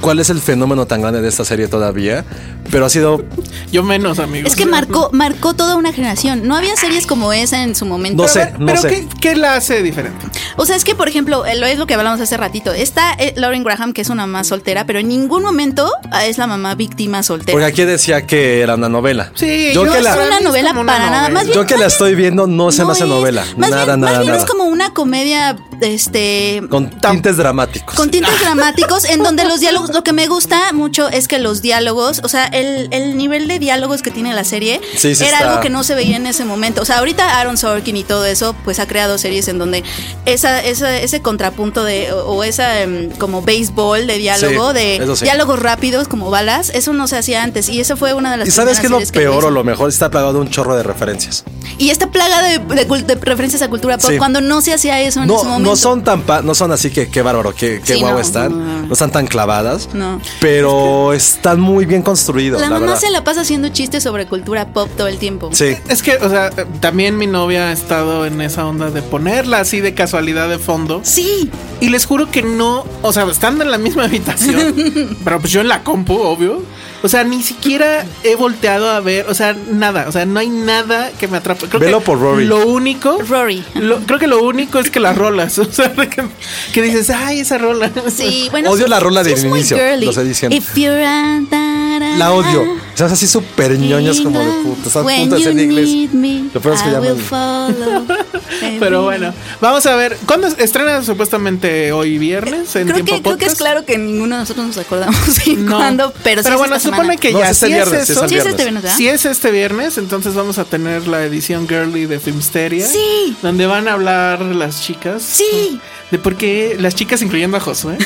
cuál 0.00 0.18
es 0.18 0.30
el 0.30 0.40
fenómeno 0.40 0.86
tan 0.86 1.00
grande 1.02 1.20
de 1.22 1.28
esta 1.28 1.44
serie 1.44 1.68
todavía, 1.68 2.24
pero 2.70 2.86
ha 2.86 2.90
sido... 2.90 3.24
Yo 3.72 3.82
menos, 3.82 4.18
amigos. 4.18 4.50
Es 4.52 4.56
que 4.56 4.66
marcó, 4.66 5.10
marcó 5.12 5.54
toda 5.54 5.76
una 5.76 5.92
generación. 5.92 6.46
No 6.46 6.56
había 6.56 6.76
series 6.76 7.06
como 7.06 7.32
esa 7.32 7.62
en 7.62 7.74
su 7.74 7.86
momento. 7.86 8.22
No 8.22 8.28
sé, 8.28 8.52
no 8.58 8.66
pero 8.66 8.80
sé. 8.80 8.88
¿qué, 8.88 9.08
qué 9.20 9.36
la 9.36 9.56
hace 9.56 9.82
diferente? 9.82 10.26
O 10.56 10.66
sea, 10.66 10.76
es 10.76 10.84
que, 10.84 10.94
por 10.94 11.08
ejemplo, 11.08 11.44
eh, 11.46 11.56
lo 11.56 11.66
es 11.66 11.78
lo 11.78 11.86
que 11.86 11.94
hablamos 11.94 12.20
hace 12.20 12.36
ratito. 12.36 12.72
Está 12.72 13.12
eh, 13.14 13.34
Lauren 13.36 13.64
Graham, 13.64 13.92
que 13.92 14.02
es 14.02 14.08
una 14.10 14.26
mamá 14.26 14.44
soltera, 14.44 14.86
pero 14.86 14.98
en 15.00 15.08
ningún 15.08 15.42
momento 15.42 15.90
ah, 16.10 16.26
es 16.26 16.38
la 16.38 16.46
mamá 16.46 16.74
víctima 16.74 17.22
soltera. 17.22 17.52
Porque 17.52 17.66
aquí 17.66 17.84
decía 17.84 18.26
que 18.26 18.60
era 18.60 18.74
una 18.76 18.88
novela. 18.88 19.32
Sí, 19.34 19.72
yo 19.74 19.84
yo 19.84 19.92
que 19.92 19.98
no 19.98 20.04
la... 20.04 20.10
es 20.10 20.16
para 20.16 20.28
una 20.28 20.40
novela 20.40 20.70
una 20.72 20.92
para 20.92 21.10
nada. 21.10 21.20
novela. 21.22 21.34
Más 21.34 21.44
bien, 21.46 21.54
Yo 21.54 21.66
que 21.66 21.76
la 21.76 21.86
estoy 21.86 22.14
viendo 22.14 22.46
no 22.46 22.70
se 22.72 22.84
me 22.84 22.92
hace 22.92 23.04
es. 23.04 23.08
novela. 23.08 23.44
Más 23.56 23.70
nada, 23.70 23.84
bien, 23.84 24.00
nada, 24.00 24.12
más 24.12 24.20
bien 24.20 24.32
nada. 24.32 24.44
es 24.44 24.50
como 24.50 24.64
una 24.64 24.90
comedia, 24.94 25.56
este, 25.80 26.62
Con 26.70 26.90
tintes 26.90 27.36
dramáticos. 27.36 27.94
con 27.94 28.10
tintes 28.10 28.40
dramáticos 28.40 29.04
en 29.04 29.22
donde 29.22 29.44
los 29.44 29.60
diálogos, 29.60 29.90
lo 29.92 30.02
que 30.04 30.12
me 30.12 30.26
gusta 30.26 30.72
mucho 30.72 31.08
es 31.08 31.28
que 31.28 31.38
los 31.38 31.62
diálogos, 31.62 32.20
o 32.24 32.28
sea, 32.28 32.46
el, 32.46 32.88
el 32.90 33.16
nivel 33.16 33.48
de 33.48 33.58
diálogos 33.58 34.02
que 34.02 34.10
tiene 34.10 34.34
la 34.34 34.44
serie 34.44 34.80
Sí, 34.96 35.14
sí 35.14 35.24
era 35.24 35.38
está. 35.38 35.50
algo 35.50 35.60
que 35.62 35.70
no 35.70 35.84
se 35.84 35.94
veía 35.94 36.16
en 36.16 36.26
ese 36.26 36.44
momento. 36.44 36.82
O 36.82 36.84
sea, 36.84 36.98
ahorita 36.98 37.38
Aaron 37.40 37.56
Sorkin 37.56 37.96
y 37.96 38.04
todo 38.04 38.24
eso, 38.26 38.54
pues 38.64 38.78
ha 38.78 38.86
creado 38.86 39.18
series 39.18 39.48
en 39.48 39.58
donde 39.58 39.82
esa, 40.26 40.62
esa- 40.62 40.96
ese 40.98 41.20
contrapunto 41.22 41.84
de, 41.84 42.12
o, 42.12 42.24
o 42.34 42.44
esa 42.44 42.80
em, 42.80 43.10
como 43.12 43.42
béisbol 43.42 44.06
de 44.06 44.18
diálogo, 44.18 44.72
Sí, 44.72 44.78
de 44.78 45.16
diálogos 45.22 45.58
rápidos 45.60 46.08
como 46.08 46.30
balas, 46.30 46.70
eso 46.74 46.92
no 46.92 47.06
se 47.08 47.16
hacía 47.16 47.42
antes. 47.42 47.68
Y 47.68 47.80
eso 47.80 47.96
fue 47.96 48.14
una 48.14 48.30
de 48.30 48.38
las 48.38 48.48
¿Y 48.48 48.50
sabes 48.50 48.80
qué 48.80 48.86
es 48.86 48.90
lo 48.90 48.98
que 48.98 49.06
peor 49.06 49.44
o 49.44 49.50
lo 49.50 49.64
mejor? 49.64 49.88
Está 49.88 50.10
plagado 50.10 50.32
de 50.34 50.38
un 50.40 50.50
chorro 50.50 50.76
de 50.76 50.82
referencias. 50.82 51.44
Y 51.78 51.90
esta 51.90 52.10
plaga 52.10 52.42
de, 52.42 52.58
de 52.58 52.84
de 53.04 53.14
referencias 53.16 53.62
a 53.62 53.68
cultura 53.68 53.98
pop, 53.98 54.12
cuando 54.18 54.40
no 54.40 54.60
se 54.60 54.72
hacía 54.72 55.00
eso 55.00 55.22
en 55.22 55.30
ese 55.30 55.44
No, 55.44 55.58
momento. 55.64 55.70
no 55.70 55.76
son 55.76 56.04
tan 56.04 56.22
pa- 56.22 56.42
no 56.42 56.54
son 56.54 56.72
así 56.72 56.90
que 56.90 57.08
qué 57.08 57.22
bárbaro, 57.22 57.54
qué, 57.54 57.80
qué 57.84 57.94
Sí, 57.94 58.00
guau 58.00 58.14
no, 58.14 58.20
están. 58.20 58.50
no. 58.52 58.86
No. 58.86 58.92
están 58.92 59.10
tan 59.10 59.26
clavadas. 59.26 59.88
No. 59.94 60.20
Pero 60.40 61.12
están 61.12 61.60
muy 61.60 61.86
bien 61.86 62.02
construidos, 62.02 62.60
La 62.60 62.66
la, 62.68 62.74
mamá 62.74 62.86
verdad. 62.86 63.00
se 63.00 63.10
la 63.10 63.24
pasa 63.24 63.40
haciendo 63.42 63.68
chistes 63.70 64.02
sobre 64.02 64.26
cultura 64.26 64.66
pop 64.68 64.88
todo 64.96 65.08
el 65.08 65.18
tiempo. 65.18 65.50
Sí. 65.52 65.76
Es 65.88 66.02
que, 66.02 66.16
o 66.16 66.28
sea, 66.28 66.50
también 66.80 67.16
mi 67.16 67.26
novia 67.26 67.68
ha 67.68 67.72
estado 67.72 68.26
en 68.26 68.40
esa 68.40 68.66
onda 68.66 68.90
de 68.90 69.02
ponerla 69.02 69.60
así 69.60 69.80
de 69.80 69.94
casualidad 69.94 70.48
de 70.48 70.58
fondo. 70.58 71.00
Sí, 71.02 71.50
Y 71.80 71.88
les 71.88 72.06
juro 72.06 72.30
que 72.30 72.42
no, 72.42 72.84
o 73.02 73.12
sea, 73.12 73.24
estando 73.24 73.62
en 73.64 73.70
la 73.70 73.78
misma 73.78 74.04
habitación, 74.04 75.16
pero 75.24 75.40
pues 75.40 75.52
yo 75.52 75.60
en 75.60 75.68
la 75.68 75.82
compu, 75.82 76.14
obvio. 76.14 76.62
O 77.04 77.08
sea, 77.08 77.22
ni 77.22 77.42
siquiera 77.42 78.06
he 78.22 78.34
volteado 78.34 78.88
a 78.88 78.98
ver, 79.00 79.26
o 79.28 79.34
sea, 79.34 79.54
nada, 79.70 80.06
o 80.08 80.12
sea, 80.12 80.24
no 80.24 80.40
hay 80.40 80.48
nada 80.48 81.10
que 81.20 81.28
me 81.28 81.36
atrape. 81.36 81.66
Creo 81.68 81.78
Velo 81.78 81.98
que 82.00 82.06
por 82.06 82.18
Rory. 82.18 82.46
Lo 82.46 82.66
único, 82.66 83.18
Rory. 83.28 83.62
lo- 83.74 83.98
creo 84.06 84.18
que 84.18 84.26
lo 84.26 84.42
único 84.42 84.78
es 84.78 84.90
que 84.90 85.00
las 85.00 85.14
rolas, 85.16 85.58
o 85.58 85.70
sea, 85.70 85.92
que, 85.92 86.24
que 86.72 86.80
dices, 86.82 87.10
ay, 87.10 87.40
esa 87.40 87.58
rola. 87.58 87.90
Sí, 88.08 88.48
bueno. 88.50 88.70
Odio 88.70 88.86
la 88.86 89.00
rola 89.00 89.22
del 89.22 89.38
inicio, 89.38 89.76
girly. 89.76 90.06
lo 90.06 90.10
estoy 90.12 90.28
diciendo. 90.28 90.56
If 90.56 90.74
you're 90.76 91.04
a 91.04 91.42
tarara, 91.50 92.16
La 92.16 92.32
odio. 92.32 92.62
O 92.62 92.96
sea, 92.96 93.06
es 93.08 93.12
así 93.12 93.26
súper 93.26 93.78
ñoños 93.78 94.22
como 94.22 94.40
de 94.40 94.46
puta. 94.62 94.78
Estás 94.78 94.96
a 94.96 95.02
when 95.02 95.20
punto 95.28 95.36
de 95.36 95.42
ser 95.42 95.58
inglés. 95.58 95.90
me, 96.14 96.44
Lo 96.54 96.60
peor 96.60 96.74
es 96.74 96.82
que 96.82 96.88
will 96.90 97.20
follow. 97.20 98.06
Pero 98.80 99.02
bueno, 99.02 99.32
vamos 99.60 99.84
a 99.86 99.96
ver, 99.96 100.16
¿cuándo 100.26 100.46
estrena 100.46 101.02
supuestamente 101.02 101.92
hoy 101.92 102.18
viernes 102.18 102.74
en 102.76 102.88
Creo 102.88 102.94
tiempo 103.04 103.14
que, 103.16 103.22
creo 103.22 103.38
que 103.38 103.44
es 103.46 103.50
podcast? 103.52 103.58
claro 103.58 103.84
que 103.84 103.98
ninguno 103.98 104.36
de 104.36 104.40
nosotros 104.42 104.66
nos 104.66 104.78
acordamos 104.78 105.44
de 105.44 105.54
No. 105.54 105.76
cuándo, 105.76 106.12
pero, 106.22 106.42
sí 106.42 106.48
es 106.48 106.54
bueno, 106.56 106.76
esta 106.76 106.88
se 106.88 106.94
supone 106.94 107.02
semana. 107.14 107.20
que 107.20 107.32
No, 107.32 107.38
ya 107.40 107.44
es 107.46 107.50
este 107.52 107.66
si 107.66 107.72
viernes, 107.72 108.02
es 108.02 108.10
eso, 108.10 108.24
este 108.24 108.34
viernes, 108.34 108.82
¿verdad? 108.82 108.96
Si 108.96 109.08
es 109.08 109.24
este 109.24 109.50
viernes, 109.50 109.98
entonces 109.98 110.34
vamos 110.34 110.58
a 110.58 110.64
tener 110.64 111.06
la 111.08 111.24
edición 111.24 111.68
girly 111.68 112.06
de 112.06 112.18
Filmsteria. 112.20 112.86
Sí. 112.86 113.36
Donde 113.42 113.66
van 113.66 113.88
a 113.88 113.92
hablar 113.94 114.40
las 114.42 114.82
chicas. 114.82 115.22
Sí. 115.22 115.80
De 116.10 116.18
por 116.18 116.36
qué 116.36 116.76
las 116.78 116.94
chicas, 116.94 117.22
incluyendo 117.22 117.56
a 117.56 117.60
Josué. 117.60 117.98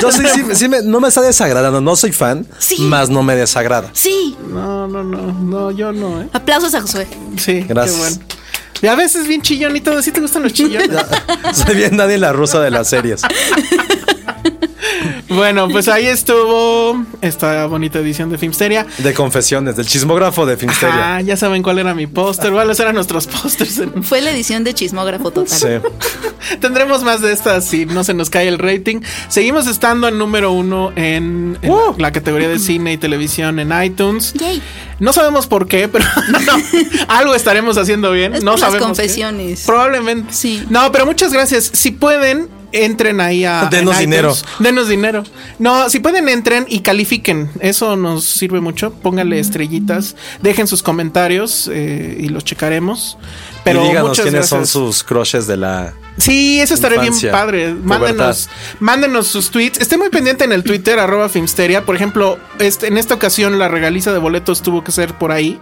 Yo 0.00 0.12
sí, 0.12 0.22
sí, 0.34 0.42
sí 0.54 0.68
me- 0.68 0.82
no 0.82 1.00
me 1.00 1.08
está 1.08 1.20
desagradando. 1.20 1.80
No 1.80 1.96
soy 1.96 2.12
fan, 2.12 2.46
Sí. 2.58 2.80
más 2.82 3.10
no 3.10 3.22
me 3.22 3.34
desagrada. 3.34 3.90
Sí. 3.92 4.36
No, 4.52 4.86
no, 4.86 5.02
no, 5.02 5.32
no, 5.32 5.70
yo 5.72 5.92
no, 5.92 6.20
¿eh? 6.22 6.28
Aplausos 6.32 6.74
a 6.74 6.80
Josué. 6.82 7.06
Sí, 7.38 7.64
Gracias. 7.68 7.96
qué 7.96 8.00
bueno. 8.02 8.16
Y 8.82 8.86
a 8.86 8.94
veces 8.94 9.26
bien 9.26 9.42
chillón 9.42 9.76
y 9.76 9.80
todo. 9.80 10.02
¿Sí 10.02 10.12
te 10.12 10.20
gustan 10.20 10.42
los 10.42 10.52
chillones? 10.52 10.90
Soy 11.52 11.74
bien 11.74 11.96
Dani 11.96 12.16
la 12.16 12.32
rusa 12.32 12.60
de 12.60 12.70
las 12.70 12.88
series. 12.88 13.22
bueno, 15.30 15.68
pues 15.68 15.88
ahí 15.88 16.06
estuvo 16.06 17.04
esta 17.20 17.66
bonita 17.66 17.98
edición 18.00 18.30
de 18.30 18.38
Filmsteria. 18.38 18.86
De 18.98 19.14
confesiones, 19.14 19.76
del 19.76 19.86
chismógrafo 19.86 20.46
de 20.46 20.56
Filmsteria. 20.56 21.16
Ah, 21.16 21.20
ya 21.20 21.36
saben 21.36 21.62
cuál 21.62 21.78
era 21.78 21.94
mi 21.94 22.06
póster. 22.06 22.52
¿Cuáles 22.52 22.78
eran 22.80 22.94
nuestros 22.94 23.26
pósters? 23.26 23.78
en- 23.78 24.02
Fue 24.04 24.20
la 24.20 24.30
edición 24.30 24.64
de 24.64 24.74
Chismógrafo 24.74 25.30
Total. 25.30 25.48
Sí. 25.58 25.68
Tendremos 26.60 27.02
más 27.04 27.20
de 27.20 27.32
estas 27.32 27.64
si 27.64 27.86
no 27.86 28.04
se 28.04 28.14
nos 28.14 28.30
cae 28.30 28.48
el 28.48 28.58
rating. 28.58 29.00
Seguimos 29.28 29.66
estando 29.66 30.08
en 30.08 30.18
número 30.18 30.52
uno 30.52 30.92
en, 30.96 31.58
en 31.62 31.70
Uh. 31.70 31.94
la 31.98 32.12
categoría 32.12 32.48
de 32.48 32.58
cine 32.58 32.92
y 32.92 32.96
televisión 32.98 33.58
en 33.58 33.70
iTunes. 33.82 34.32
Yay. 34.34 34.60
No 34.98 35.12
sabemos 35.12 35.46
por 35.46 35.66
qué, 35.68 35.88
pero 35.88 36.04
no, 36.46 36.52
algo 37.08 37.34
estaremos 37.34 37.78
haciendo 37.78 38.10
bien. 38.12 38.34
Es 38.34 38.42
no 38.44 38.52
por 38.52 38.60
las 38.60 38.70
sabemos. 38.72 38.96
qué. 38.98 39.02
confesiones. 39.04 39.62
Probablemente. 39.66 40.32
Sí. 40.32 40.64
No, 40.70 40.90
pero 40.92 41.06
muchas 41.06 41.32
gracias. 41.32 41.70
Si 41.72 41.90
pueden, 41.92 42.48
entren 42.72 43.20
ahí 43.20 43.44
a. 43.44 43.66
Denos 43.70 43.94
en 43.94 44.00
dinero. 44.00 44.34
Denos 44.58 44.88
dinero. 44.88 45.24
No, 45.58 45.88
si 45.90 46.00
pueden, 46.00 46.28
entren 46.28 46.66
y 46.68 46.80
califiquen. 46.80 47.50
Eso 47.60 47.96
nos 47.96 48.24
sirve 48.24 48.60
mucho. 48.60 48.92
Pónganle 48.92 49.38
estrellitas. 49.38 50.16
Dejen 50.42 50.66
sus 50.66 50.82
comentarios 50.82 51.68
eh, 51.72 52.16
y 52.20 52.28
los 52.28 52.44
checaremos. 52.44 53.18
Pero 53.64 53.84
y 53.84 53.88
díganos 53.88 54.10
muchas 54.10 54.24
quiénes 54.24 54.46
son 54.46 54.66
sus 54.66 55.02
crushes 55.04 55.46
de 55.46 55.56
la. 55.56 55.94
Sí, 56.20 56.60
eso 56.60 56.74
estaría 56.74 57.00
bien 57.00 57.14
padre. 57.32 57.74
Mándenos, 57.74 58.48
mándenos 58.78 59.26
sus 59.26 59.50
tweets. 59.50 59.80
Esté 59.80 59.96
muy 59.96 60.08
pendiente 60.10 60.44
en 60.44 60.52
el 60.52 60.62
Twitter, 60.62 60.98
arroba 60.98 61.28
Filmsteria. 61.28 61.84
Por 61.84 61.96
ejemplo, 61.96 62.38
este, 62.58 62.86
en 62.88 62.96
esta 62.98 63.14
ocasión 63.14 63.58
la 63.58 63.68
regaliza 63.68 64.12
de 64.12 64.18
boletos 64.18 64.62
tuvo 64.62 64.84
que 64.84 64.92
ser 64.92 65.14
por 65.18 65.32
ahí. 65.32 65.60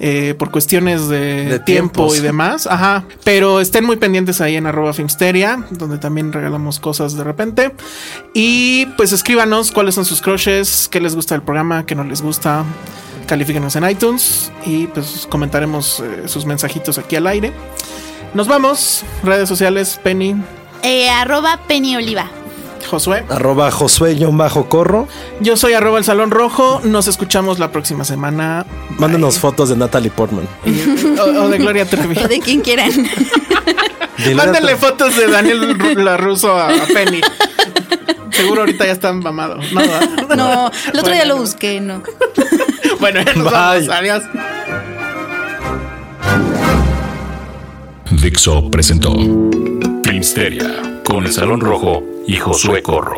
eh, 0.00 0.34
por 0.38 0.50
cuestiones 0.52 1.08
de, 1.08 1.18
De 1.46 1.58
tiempo 1.58 2.02
tiempos. 2.06 2.18
y 2.18 2.20
demás. 2.20 2.66
Ajá. 2.68 3.04
Pero 3.24 3.60
estén 3.60 3.84
muy 3.84 3.96
pendientes 3.96 4.40
ahí 4.40 4.54
en 4.56 4.66
arroba 4.66 4.92
Filmsteria, 4.92 5.64
donde 5.70 5.98
también 5.98 6.32
regalamos 6.32 6.78
cosas 6.78 7.16
de 7.16 7.24
repente. 7.24 7.72
Y 8.32 8.86
pues 8.96 9.10
escríbanos 9.12 9.72
cuáles 9.72 9.96
son 9.96 10.04
sus 10.04 10.20
crushes, 10.22 10.88
qué 10.90 11.00
les 11.00 11.14
gusta 11.16 11.34
del 11.34 11.42
programa, 11.42 11.84
qué 11.84 11.94
no 11.96 12.04
les 12.04 12.22
gusta. 12.22 12.64
Califíquenos 13.26 13.74
en 13.76 13.90
iTunes 13.90 14.50
y 14.64 14.86
pues 14.86 15.26
comentaremos 15.28 16.00
eh, 16.00 16.28
sus 16.28 16.46
mensajitos 16.46 16.96
aquí 16.96 17.16
al 17.16 17.26
aire. 17.26 17.52
Nos 18.38 18.46
vamos. 18.46 19.02
Redes 19.24 19.48
sociales, 19.48 19.98
Penny, 20.00 20.36
Eh, 20.84 21.10
arroba 21.10 21.58
Penny 21.66 21.96
Oliva. 21.96 22.30
Josué. 22.88 23.24
Arroba 23.28 23.68
bajo 24.30 24.68
corro. 24.68 25.08
Yo 25.40 25.56
soy 25.56 25.72
arroba 25.72 25.98
el 25.98 26.04
Salón 26.04 26.30
Rojo. 26.30 26.80
Nos 26.84 27.08
escuchamos 27.08 27.58
la 27.58 27.72
próxima 27.72 28.04
semana. 28.04 28.64
Mándenos 28.90 29.40
fotos 29.40 29.70
de 29.70 29.76
Natalie 29.76 30.12
Portman. 30.12 30.46
O, 31.18 31.22
o 31.46 31.48
de 31.48 31.58
Gloria 31.58 31.84
Trevi. 31.84 32.16
O 32.16 32.28
de 32.28 32.38
quien 32.38 32.60
quieran. 32.60 32.92
Mándenle 34.36 34.76
fotos 34.76 35.16
de 35.16 35.26
Daniel 35.26 35.76
Laruso 35.96 36.56
a, 36.56 36.68
a 36.68 36.86
Penny. 36.94 37.20
Seguro 38.30 38.60
ahorita 38.60 38.86
ya 38.86 38.92
están 38.92 39.18
mamados. 39.18 39.64
No. 39.72 40.36
No, 40.36 40.70
el 40.92 41.00
otro 41.00 41.12
día 41.12 41.22
Bueno, 41.24 41.34
lo 41.34 41.38
busqué, 41.38 41.80
no. 41.80 42.04
bueno, 43.00 43.20
ya 43.20 43.34
nos 43.34 43.46
Bye. 43.46 43.52
vamos. 43.52 43.88
Adiós. 43.88 44.22
Dixo 48.22 48.68
presentó 48.70 49.12
Filmsteria 50.04 51.02
con 51.04 51.24
el 51.24 51.32
Salón 51.32 51.60
Rojo 51.60 52.02
y 52.26 52.36
Josué 52.36 52.82
Corro. 52.82 53.16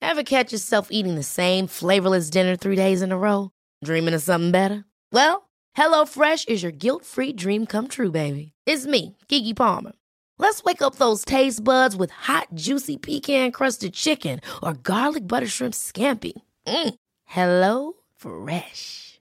Ever 0.00 0.24
catch 0.24 0.52
yourself 0.52 0.88
eating 0.90 1.14
the 1.14 1.22
same 1.22 1.66
flavorless 1.66 2.30
dinner 2.30 2.56
three 2.56 2.76
days 2.76 3.02
in 3.02 3.12
a 3.12 3.18
row? 3.18 3.50
Dreaming 3.84 4.14
of 4.14 4.22
something 4.22 4.50
better? 4.50 4.84
Well, 5.12 5.50
HelloFresh 5.76 6.48
is 6.48 6.62
your 6.62 6.72
guilt-free 6.72 7.34
dream 7.34 7.66
come 7.66 7.88
true, 7.88 8.10
baby. 8.10 8.52
It's 8.64 8.86
me, 8.86 9.16
Kiki 9.28 9.52
Palmer. 9.52 9.92
Let's 10.38 10.64
wake 10.64 10.80
up 10.80 10.96
those 10.96 11.24
taste 11.24 11.62
buds 11.62 11.94
with 11.94 12.10
hot, 12.10 12.48
juicy 12.54 12.96
pecan-crusted 12.96 13.92
chicken 13.92 14.40
or 14.62 14.72
garlic 14.72 15.28
butter 15.28 15.46
shrimp 15.46 15.74
scampi. 15.74 16.32
Mm. 16.66 16.94
Hello 17.24 17.92
Fresh. 18.16 19.05